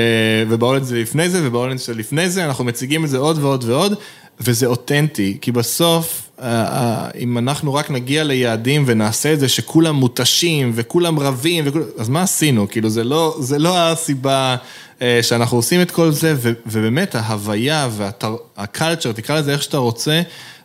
וב-all 0.48 0.82
hands 0.82 0.98
לפני 0.98 1.28
זה, 1.28 1.40
וב-all 1.46 1.78
hands 1.78 1.94
לפני 1.94 2.30
זה, 2.30 2.44
אנחנו 2.44 2.64
מציגים 2.64 3.05
את 3.05 3.11
זה 3.11 3.18
עוד 3.18 3.38
ועוד 3.38 3.64
ועוד, 3.64 3.94
וזה 4.40 4.66
אותנטי, 4.66 5.38
כי 5.40 5.52
בסוף, 5.52 6.30
אה, 6.40 6.46
אה, 6.46 7.09
אם 7.18 7.38
אנחנו 7.38 7.74
רק 7.74 7.90
נגיע 7.90 8.24
ליעדים 8.24 8.84
ונעשה 8.86 9.32
את 9.32 9.40
זה 9.40 9.48
שכולם 9.48 9.94
מותשים 9.94 10.72
וכולם 10.74 11.18
רבים, 11.18 11.64
וכול... 11.66 11.84
אז 11.98 12.09
מה 12.09 12.22
עשינו? 12.22 12.68
כאילו, 12.68 12.88
זה 12.88 13.05
לא, 13.05 13.36
זה 13.40 13.59
לא 13.59 13.78
הסיבה 13.78 14.57
שאנחנו 15.22 15.57
עושים 15.57 15.82
את 15.82 15.90
כל 15.90 16.11
זה, 16.11 16.34
ובאמת 16.66 17.14
ההוויה 17.14 17.88
וה-culture, 17.90 19.12
תקרא 19.12 19.38
לזה 19.38 19.52
איך 19.52 19.62
שאתה 19.62 19.78
רוצה, 19.78 20.22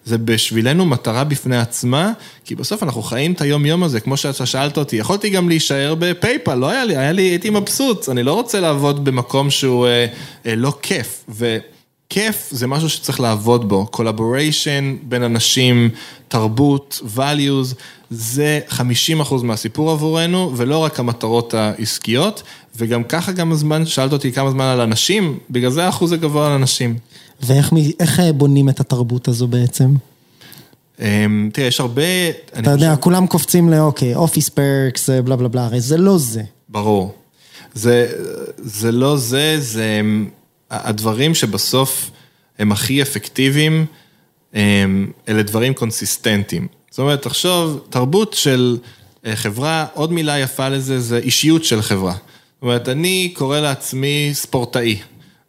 זה 0.10 0.18
בשבילנו 0.18 0.86
מטרה 0.86 1.24
בפני 1.24 1.58
עצמה, 1.58 2.12
כי 2.46 2.56
בסוף 2.56 2.84
אנחנו 2.84 3.02
חיים 3.02 3.32
את 3.32 3.42
היום-יום 3.42 3.84
הזה, 3.84 4.00
כמו 4.00 4.18
שאתה 4.18 4.46
שאלת 4.46 4.78
אותי, 4.78 4.96
יכולתי 4.96 5.30
גם 5.30 5.50
להישאר 5.50 5.96
ב-PayPal, 6.00 6.56
לא 6.56 6.70
היה 6.70 6.86
לי, 6.86 6.98
היה 6.98 7.12
לי, 7.12 7.22
הייתי 7.22 7.50
מבסוט, 7.50 8.10
אני 8.10 8.24
לא 8.24 8.34
רוצה 8.34 8.60
לעבוד 8.60 9.06
במקום 9.06 9.50
שהוא 9.50 9.88
אה, 9.88 10.06
אה, 10.46 10.56
לא 10.56 10.74
כיף, 10.82 11.26
וכיף 11.30 12.48
זה 12.52 12.68
משהו 12.68 12.90
שצריך 12.90 13.20
לעבוד 13.20 13.70
בו, 13.70 13.88
collaboration 13.88 14.96
בין 15.04 15.24
אנשים, 15.24 15.90
תרבות, 16.28 17.02
values, 17.16 17.76
זה 18.10 18.60
50% 18.70 19.44
מהסיפור 19.44 19.92
עבורנו, 19.92 20.54
ולא 20.56 20.78
רק 20.78 21.00
המטרות 21.00 21.54
העסקיות, 21.54 22.44
וגם 22.76 23.04
ככה 23.04 23.32
גם 23.32 23.52
הזמן, 23.52 23.86
שאלת 23.86 24.14
אותי 24.14 24.32
כמה 24.32 24.52
זמן 24.52 24.66
על 24.66 24.82
אנשים, 24.82 25.40
בגלל 25.50 25.72
זה 25.72 25.86
האחוז 25.86 26.12
הגבוה 26.12 26.48
על 26.48 26.54
אנשים. 26.54 26.96
ואיך 27.42 28.20
אה, 28.20 28.34
בונים 28.34 28.70
את 28.70 28.80
התרבות 28.80 29.28
הזו 29.28 29.48
בעצם? 29.48 29.94
אמ, 31.00 31.50
תראה, 31.54 31.68
יש 31.68 31.80
הרבה... 31.80 32.30
אתה 32.60 32.72
יודע, 32.72 32.96
כולם 32.96 33.28
קופצים 33.28 33.70
לאוקיי, 33.70 34.16
office 34.16 34.50
perks, 34.50 35.10
בלה 35.10 35.36
בלה 35.36 35.48
בלה, 35.48 35.66
הרי 35.66 35.82
זה 35.82 35.98
לא 35.98 36.18
זה. 36.18 36.42
ברור. 36.70 37.16
זה, 37.74 38.12
זה 38.58 38.92
לא 38.92 39.18
זה, 39.18 39.56
זה 39.60 40.02
הדברים 40.72 41.36
שבסוף 41.36 42.12
הם 42.60 42.72
הכי 42.72 43.02
אפקטיביים, 43.02 43.86
אלה 45.28 45.44
דברים 45.44 45.74
consistentיים. 45.74 46.68
זאת 46.90 47.00
אומרת, 47.00 47.22
תחשוב, 47.22 47.80
תרבות 47.90 48.34
של 48.34 48.78
אה, 49.26 49.36
חברה, 49.36 49.86
עוד 49.94 50.12
מילה 50.12 50.40
יפה 50.40 50.70
לזה, 50.70 51.00
זה 51.00 51.18
אישיות 51.18 51.64
של 51.64 51.82
חברה. 51.82 52.12
זאת 52.12 52.62
אומרת, 52.62 52.90
אני 52.90 53.32
קורא 53.36 53.60
לעצמי 53.60 54.30
ספורטאי. 54.34 55.00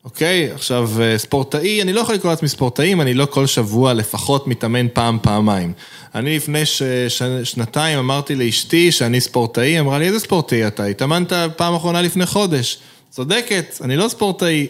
אוקיי? 0.04 0.50
עכשיו, 0.52 0.90
אה, 1.00 1.18
ספורטאי, 1.18 1.82
אני 1.82 1.92
לא 1.92 2.00
יכול 2.00 2.14
לקרוא 2.14 2.32
לעצמי 2.32 2.48
ספורטאי 2.48 2.92
אם 2.92 3.00
אני 3.00 3.14
לא 3.14 3.26
כל 3.26 3.46
שבוע 3.46 3.92
לפחות 3.92 4.46
מתאמן 4.46 4.86
פעם, 4.92 5.18
פעמיים. 5.22 5.72
אני 6.14 6.36
לפני 6.36 6.66
ש... 6.66 6.82
ש... 7.08 7.22
שנתיים 7.44 7.98
אמרתי 7.98 8.34
לאשתי 8.34 8.92
שאני 8.92 9.20
ספורטאי, 9.20 9.80
אמרה 9.80 9.98
לי, 9.98 10.06
איזה 10.06 10.18
ספורטאי 10.18 10.66
אתה? 10.66 10.84
התאמנת 10.84 11.32
פעם 11.56 11.74
אחרונה 11.74 12.02
לפני 12.02 12.26
חודש. 12.26 12.78
צודקת, 13.10 13.78
אני 13.80 13.96
לא 13.96 14.08
ספורטאי. 14.08 14.66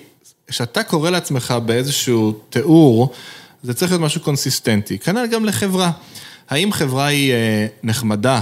כשאתה 0.49 0.83
קורא 0.83 1.11
לעצמך 1.11 1.55
באיזשהו 1.67 2.33
תיאור, 2.51 3.13
זה 3.63 3.75
צריך 3.75 3.93
להיות 3.93 4.03
משהו 4.03 4.21
קונסיסטנטי. 4.21 4.99
כנ"ל 4.99 5.27
גם 5.27 5.45
לחברה. 5.45 5.91
האם 6.51 6.73
חברה 6.73 7.07
היא 7.07 7.33
אה, 7.33 7.67
נחמדה? 7.83 8.41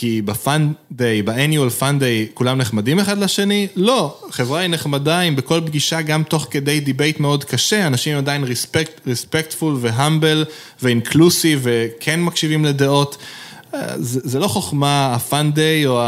כי 0.00 0.22
ב-fun 0.22 0.72
day, 0.92 1.22
ב-annual 1.22 1.70
fun 1.70 2.04
day, 2.04 2.26
כולם 2.34 2.58
נחמדים 2.58 2.98
אחד 2.98 3.18
לשני? 3.18 3.66
לא, 3.76 4.18
חברה 4.30 4.60
היא 4.60 4.70
נחמדה 4.70 5.20
אם 5.20 5.36
בכל 5.36 5.60
פגישה, 5.66 6.02
גם 6.02 6.22
תוך 6.22 6.46
כדי 6.50 6.80
debate 6.80 7.20
מאוד 7.20 7.44
קשה, 7.44 7.86
אנשים 7.86 8.16
עדיין 8.18 8.44
respectful 9.06 9.76
ו-humble 9.80 10.44
ו-inclusive 10.82 11.60
וכן 11.62 12.20
מקשיבים 12.20 12.64
לדעות. 12.64 13.16
אה, 13.74 13.80
זה, 13.96 14.20
זה 14.24 14.38
לא 14.38 14.48
חוכמה, 14.48 15.14
ה-fun 15.14 15.54
day 15.54 15.86
או 15.86 16.02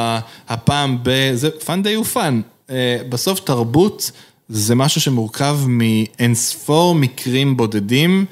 הפעם 0.49 0.99
ב... 1.03 1.33
fun 1.65 1.85
day 1.85 1.95
הוא 1.95 2.05
fun. 2.05 2.41
אה, 2.71 2.97
בסוף 3.09 3.41
תרבות 3.41 4.11
זה 4.49 4.75
משהו 4.75 5.01
שמורכב 5.01 5.59
מאינספור 5.67 6.95
מקרים 6.95 7.57
בודדים, 7.57 8.25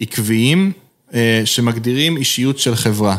עקביים, 0.00 0.72
אה, 1.14 1.42
שמגדירים 1.44 2.16
אישיות 2.16 2.58
של 2.58 2.74
חברה. 2.74 3.16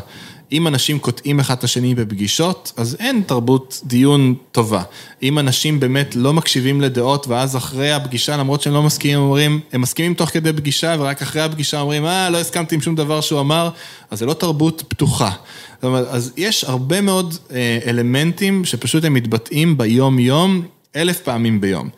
אם 0.54 0.68
אנשים 0.68 1.00
קוטעים 1.00 1.40
אחד 1.40 1.58
את 1.58 1.64
השני 1.64 1.96
בפגישות, 1.96 2.74
אז 2.78 2.98
אין 3.00 3.22
תרבות 3.26 3.82
דיון 3.86 4.36
טובה. 4.52 4.84
אם 5.24 5.40
אנשים 5.40 5.80
באמת 5.80 6.16
לא 6.16 6.34
מקשיבים 6.34 6.82
לדעות, 6.82 7.28
ואז 7.28 7.56
אחרי 7.58 7.92
הפגישה, 7.92 8.38
למרות 8.38 8.62
שהם 8.62 8.74
לא 8.74 8.84
מסכימים, 8.84 9.18
אומרים, 9.18 9.60
הם 9.74 9.82
מסכימים 9.82 10.14
תוך 10.14 10.30
כדי 10.30 10.54
פגישה, 10.54 10.96
ורק 11.00 11.22
אחרי 11.22 11.42
הפגישה 11.42 11.80
אומרים, 11.80 12.06
אה, 12.06 12.30
לא 12.30 12.38
הסכמתי 12.38 12.76
עם 12.76 12.82
שום 12.82 12.96
דבר 12.96 13.22
שהוא 13.22 13.40
אמר, 13.40 13.70
אז 14.12 14.20
זה 14.20 14.26
לא 14.26 14.34
תרבות 14.34 14.84
פתוחה. 14.88 15.32
זאת 15.76 15.84
אומרת, 15.84 16.08
אז 16.08 16.34
יש 16.38 16.64
הרבה 16.64 17.02
מאוד 17.02 17.36
אה, 17.52 17.80
אלמנטים 17.86 18.66
שפשוט 18.66 19.06
הם 19.06 19.14
מתבטאים 19.14 19.78
ביום-יום, 19.78 20.62
אלף 20.96 21.20
פעמים 21.20 21.62
ביום. 21.62 21.90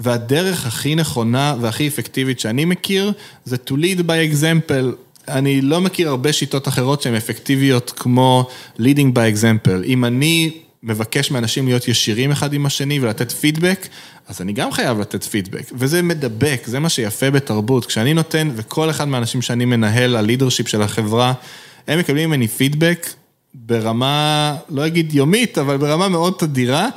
והדרך 0.00 0.66
הכי 0.66 0.94
נכונה 0.94 1.54
והכי 1.60 1.88
אפקטיבית 1.88 2.40
שאני 2.40 2.64
מכיר, 2.64 3.12
זה 3.44 3.56
to 3.66 3.70
lead 3.70 4.00
by 4.00 4.34
example. 4.34 5.09
אני 5.30 5.60
לא 5.60 5.80
מכיר 5.80 6.08
הרבה 6.08 6.32
שיטות 6.32 6.68
אחרות 6.68 7.02
שהן 7.02 7.14
אפקטיביות 7.14 7.92
כמו 7.96 8.48
leading 8.78 9.14
by 9.14 9.36
example. 9.36 9.84
אם 9.84 10.04
אני 10.04 10.50
מבקש 10.82 11.30
מאנשים 11.30 11.66
להיות 11.66 11.88
ישירים 11.88 12.30
אחד 12.30 12.52
עם 12.52 12.66
השני 12.66 13.00
ולתת 13.00 13.32
פידבק, 13.32 13.88
אז 14.28 14.40
אני 14.40 14.52
גם 14.52 14.72
חייב 14.72 15.00
לתת 15.00 15.24
פידבק. 15.24 15.70
וזה 15.72 16.02
מדבק, 16.02 16.62
זה 16.66 16.78
מה 16.78 16.88
שיפה 16.88 17.30
בתרבות. 17.30 17.86
כשאני 17.86 18.14
נותן, 18.14 18.50
וכל 18.56 18.90
אחד 18.90 19.08
מהאנשים 19.08 19.42
שאני 19.42 19.64
מנהל, 19.64 20.16
הלידרשיפ 20.16 20.68
של 20.68 20.82
החברה, 20.82 21.32
הם 21.88 21.98
מקבלים 21.98 22.28
ממני 22.30 22.48
פידבק 22.48 23.06
ברמה, 23.54 24.56
לא 24.68 24.86
אגיד 24.86 25.14
יומית, 25.14 25.58
אבל 25.58 25.76
ברמה 25.76 26.08
מאוד 26.08 26.34
תדירה, 26.38 26.88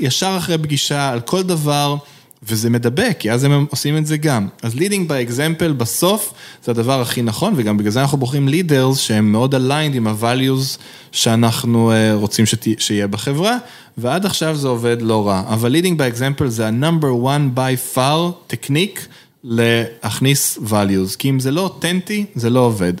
ישר 0.00 0.34
אחרי 0.38 0.58
פגישה, 0.58 1.10
על 1.10 1.20
כל 1.20 1.42
דבר. 1.42 1.96
וזה 2.42 2.70
מדבק, 2.70 3.16
כי 3.18 3.32
אז 3.32 3.44
הם 3.44 3.66
עושים 3.70 3.96
את 3.96 4.06
זה 4.06 4.16
גם. 4.16 4.48
אז 4.62 4.74
leading 4.74 5.08
by 5.08 5.30
example 5.30 5.72
בסוף 5.76 6.32
זה 6.64 6.72
הדבר 6.72 7.00
הכי 7.00 7.22
נכון, 7.22 7.54
וגם 7.56 7.76
בגלל 7.76 7.90
זה 7.90 8.00
אנחנו 8.00 8.18
בוחרים 8.18 8.48
leaders 8.48 8.96
שהם 8.96 9.32
מאוד 9.32 9.54
aligned 9.54 9.94
עם 9.94 10.06
ה-values 10.06 10.78
שאנחנו 11.12 11.92
אה, 11.92 12.14
רוצים 12.14 12.44
שיהיה 12.78 13.06
בחברה, 13.06 13.56
ועד 13.98 14.26
עכשיו 14.26 14.56
זה 14.56 14.68
עובד 14.68 14.96
לא 15.02 15.28
רע. 15.28 15.42
אבל 15.46 15.76
leading 15.76 15.98
by 15.98 16.16
example 16.16 16.46
זה 16.46 16.68
ה-number 16.68 17.24
one 17.24 17.58
by 17.58 17.96
far 17.96 18.52
technique 18.52 19.00
להכניס 19.44 20.58
values, 20.68 21.16
כי 21.18 21.30
אם 21.30 21.40
זה 21.40 21.50
לא 21.50 21.60
אותנטי, 21.60 22.24
זה 22.34 22.50
לא 22.50 22.60
עובד. 22.60 22.92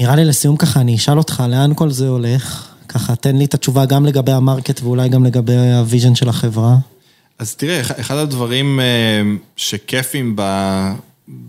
נראה 0.00 0.16
לי 0.16 0.24
לסיום 0.24 0.56
ככה, 0.56 0.80
אני 0.80 0.96
אשאל 0.96 1.18
אותך, 1.18 1.42
לאן 1.48 1.72
כל 1.74 1.90
זה 1.90 2.08
הולך? 2.08 2.68
ככה, 2.88 3.16
תן 3.16 3.36
לי 3.36 3.44
את 3.44 3.54
התשובה 3.54 3.84
גם 3.84 4.06
לגבי 4.06 4.32
ה-market 4.32 4.80
ואולי 4.82 5.08
גם 5.08 5.24
לגבי 5.24 5.72
ה-vision 5.72 6.14
של 6.14 6.28
החברה. 6.28 6.76
אז 7.38 7.54
תראה, 7.54 7.80
אחד 7.80 8.16
הדברים 8.16 8.80
אה, 8.80 8.84
שכיפים 9.56 10.36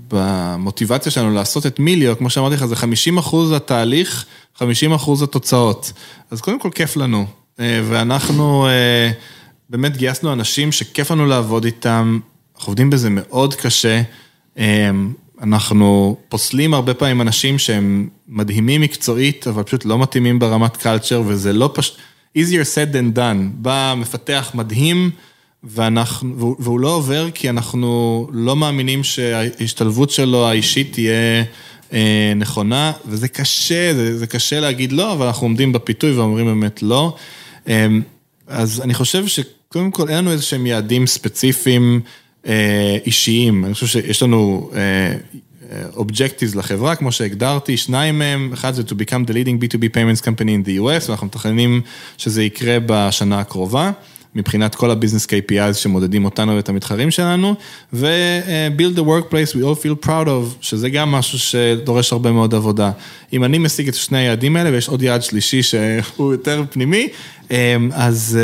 במוטיבציה 0.07 1.11
שלנו 1.11 1.34
לעשות 1.34 1.65
את 1.65 1.79
מיליו, 1.79 2.17
כמו 2.17 2.29
שאמרתי 2.29 2.55
לך, 2.55 2.65
זה 2.65 2.75
50 2.75 3.17
אחוז 3.17 3.51
התהליך, 3.51 4.25
50 4.55 4.93
אחוז 4.93 5.21
התוצאות. 5.21 5.91
אז 6.31 6.41
קודם 6.41 6.59
כל 6.59 6.69
כיף 6.75 6.97
לנו, 6.97 7.25
אה, 7.59 7.81
ואנחנו 7.89 8.67
אה, 8.67 9.11
באמת 9.69 9.97
גייסנו 9.97 10.34
אנשים 10.34 10.71
שכיף 10.71 11.11
לנו 11.11 11.25
לעבוד 11.25 11.65
איתם, 11.65 12.19
אנחנו 12.55 12.71
עובדים 12.71 12.89
בזה 12.89 13.09
מאוד 13.09 13.55
קשה. 13.55 14.01
אנחנו 15.41 16.17
פוסלים 16.29 16.73
הרבה 16.73 16.93
פעמים 16.93 17.21
אנשים 17.21 17.59
שהם 17.59 18.09
מדהימים 18.27 18.81
מקצועית, 18.81 19.47
אבל 19.47 19.63
פשוט 19.63 19.86
לא 19.86 19.99
מתאימים 19.99 20.39
ברמת 20.39 20.77
קלצ'ר, 20.77 21.23
וזה 21.25 21.53
לא 21.53 21.71
פשוט... 21.73 21.97
easier 22.38 22.65
said 22.65 22.93
than 22.93 23.17
done. 23.17 23.51
בא 23.53 23.93
מפתח 23.97 24.51
מדהים, 24.53 25.11
ואנחנו, 25.64 26.55
והוא 26.59 26.80
לא 26.80 26.95
עובר 26.95 27.32
כי 27.34 27.49
אנחנו 27.49 28.28
לא 28.32 28.55
מאמינים 28.55 29.03
שההשתלבות 29.03 30.09
שלו 30.09 30.47
האישית 30.47 30.93
תהיה 30.93 31.43
אה, 31.93 32.34
נכונה, 32.36 32.91
וזה 33.05 33.28
קשה, 33.28 33.93
זה, 33.93 34.18
זה 34.18 34.28
קשה 34.28 34.59
להגיד 34.59 34.91
לא, 34.91 35.14
אבל 35.14 35.26
אנחנו 35.26 35.47
עומדים 35.47 35.74
בפיתוי 35.74 36.11
ואומרים 36.11 36.45
באמת 36.45 36.84
לא. 36.84 37.16
אה, 37.68 37.88
אז 38.47 38.82
אני 38.82 38.93
חושב 38.93 39.28
שקודם 39.28 39.91
כל 39.91 40.09
אין 40.09 40.18
לנו 40.18 40.32
איזה 40.32 40.43
שהם 40.43 40.66
יעדים 40.66 41.07
ספציפיים 41.07 42.01
אה, 42.47 42.97
אישיים, 43.05 43.66
אני 43.66 43.74
חושב 43.74 43.88
שיש 43.88 44.24
לנו 44.24 44.72
אובג'קטיבס 45.95 46.55
לחברה, 46.55 46.95
כמו 46.95 47.11
שהגדרתי, 47.11 47.78
שניים 47.78 48.20
מהם, 48.20 48.53
אחד 48.53 48.74
זה 48.74 48.82
to 48.82 48.91
become 48.91 49.30
the 49.30 49.34
leading 49.34 49.64
B2B 49.64 49.95
payments 49.95 50.22
company 50.22 50.49
in 50.49 50.68
the 50.68 50.80
US, 50.80 51.07
ואנחנו 51.07 51.28
מתכננים 51.28 51.82
שזה 52.18 52.43
יקרה 52.43 52.78
בשנה 52.86 53.39
הקרובה. 53.39 53.91
מבחינת 54.36 54.75
כל 54.75 54.91
הביזנס 54.91 55.25
KPIs 55.25 55.73
שמודדים 55.73 56.25
אותנו 56.25 56.55
ואת 56.55 56.69
המתחרים 56.69 57.11
שלנו, 57.11 57.55
ו-build 57.93 58.97
the 58.97 59.01
workplace 59.01 59.55
we 59.55 59.61
all 59.61 59.84
feel 59.84 60.05
proud 60.05 60.27
of, 60.27 60.57
שזה 60.61 60.89
גם 60.89 61.11
משהו 61.11 61.39
שדורש 61.39 62.11
הרבה 62.11 62.31
מאוד 62.31 62.53
עבודה. 62.53 62.91
אם 63.34 63.43
אני 63.43 63.57
משיג 63.57 63.88
את 63.88 63.95
שני 63.95 64.17
היעדים 64.17 64.55
האלה, 64.55 64.69
ויש 64.71 64.88
עוד 64.89 65.01
יעד 65.01 65.23
שלישי 65.23 65.63
שהוא 65.63 66.31
יותר 66.31 66.63
פנימי, 66.69 67.09
אז, 67.91 68.39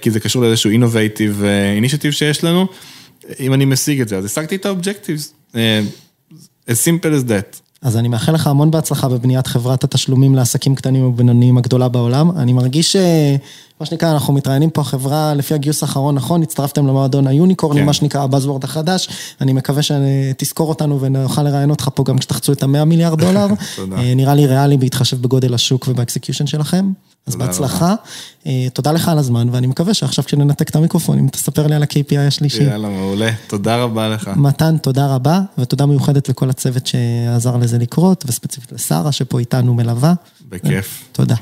כי 0.00 0.10
זה 0.10 0.20
קשור 0.20 0.42
לאיזשהו 0.42 0.70
innovative 0.70 1.42
initiative 1.82 2.12
שיש 2.12 2.44
לנו, 2.44 2.66
אם 3.40 3.54
אני 3.54 3.64
משיג 3.64 4.00
את 4.00 4.08
זה, 4.08 4.16
אז 4.16 4.24
השגתי 4.24 4.56
את 4.56 4.66
ה-objectives, 4.66 5.54
as 6.68 6.74
simple 6.84 7.24
as 7.24 7.28
that. 7.28 7.65
אז 7.82 7.96
אני 7.96 8.08
מאחל 8.08 8.32
לך 8.32 8.46
המון 8.46 8.70
בהצלחה 8.70 9.08
בבניית 9.08 9.46
חברת 9.46 9.84
התשלומים 9.84 10.34
לעסקים 10.34 10.74
קטנים 10.74 11.04
ובינוניים 11.06 11.58
הגדולה 11.58 11.88
בעולם. 11.88 12.30
אני 12.30 12.52
מרגיש 12.52 12.92
ש... 12.92 12.96
מה 13.80 13.86
שנקרא, 13.86 14.12
אנחנו 14.12 14.32
מתראיינים 14.32 14.70
פה 14.70 14.82
חברה 14.82 15.34
לפי 15.34 15.54
הגיוס 15.54 15.82
האחרון, 15.82 16.14
נכון? 16.14 16.42
הצטרפתם 16.42 16.86
למועדון 16.86 17.26
ה 17.26 17.32
unicorn, 17.32 17.76
כן. 17.76 17.84
מה 17.84 17.92
שנקרא 17.92 18.22
ה 18.22 18.27
buzzword 18.27 18.64
החדש. 18.64 19.08
אני 19.40 19.52
מקווה 19.52 19.82
שתזכור 19.82 20.68
אותנו 20.68 21.00
ונוכל 21.00 21.42
לראיין 21.42 21.70
אותך 21.70 21.88
פה 21.94 22.04
גם 22.04 22.18
כשתחצו 22.18 22.52
את 22.52 22.62
המאה 22.62 22.84
מיליארד 22.84 23.18
דולר. 23.18 23.46
אה, 23.96 24.14
נראה 24.16 24.34
לי 24.34 24.46
ריאלי 24.46 24.76
בהתחשב 24.76 25.22
בגודל 25.22 25.54
השוק 25.54 25.88
וב 25.88 25.99
execution 25.99 26.46
שלכם. 26.46 26.92
אז 27.26 27.36
בהצלחה. 27.36 27.94
אה, 28.46 28.66
תודה 28.72 28.92
לך 28.92 29.08
על 29.08 29.18
הזמן, 29.18 29.48
ואני 29.52 29.66
מקווה 29.66 29.94
שעכשיו 29.94 30.24
כשננתק 30.24 30.70
את 30.70 30.76
המיקרופונים, 30.76 31.28
תספר 31.28 31.66
לי 31.66 31.74
על 31.74 31.82
ה-KPI 31.82 32.18
השלישי. 32.18 32.62
יאללה, 32.62 32.88
מעולה. 32.88 33.30
תודה 33.46 33.76
רבה 33.76 34.08
לך. 34.08 34.30
מתן, 34.36 34.78
תודה 34.78 35.14
רבה, 35.14 35.40
ותודה 35.58 35.86
מיוחדת 35.86 36.28
לכל 36.28 36.50
הצוות 36.50 36.86
שעזר 36.86 37.56
לזה 37.56 37.78
לקרות, 37.78 38.24
וספציפית 38.28 38.72
לשרה 38.72 39.12
שפה 39.12 39.38
איתנו 39.38 39.74
מלווה. 39.74 40.14
בכיף. 40.48 41.04
תודה. 41.12 41.34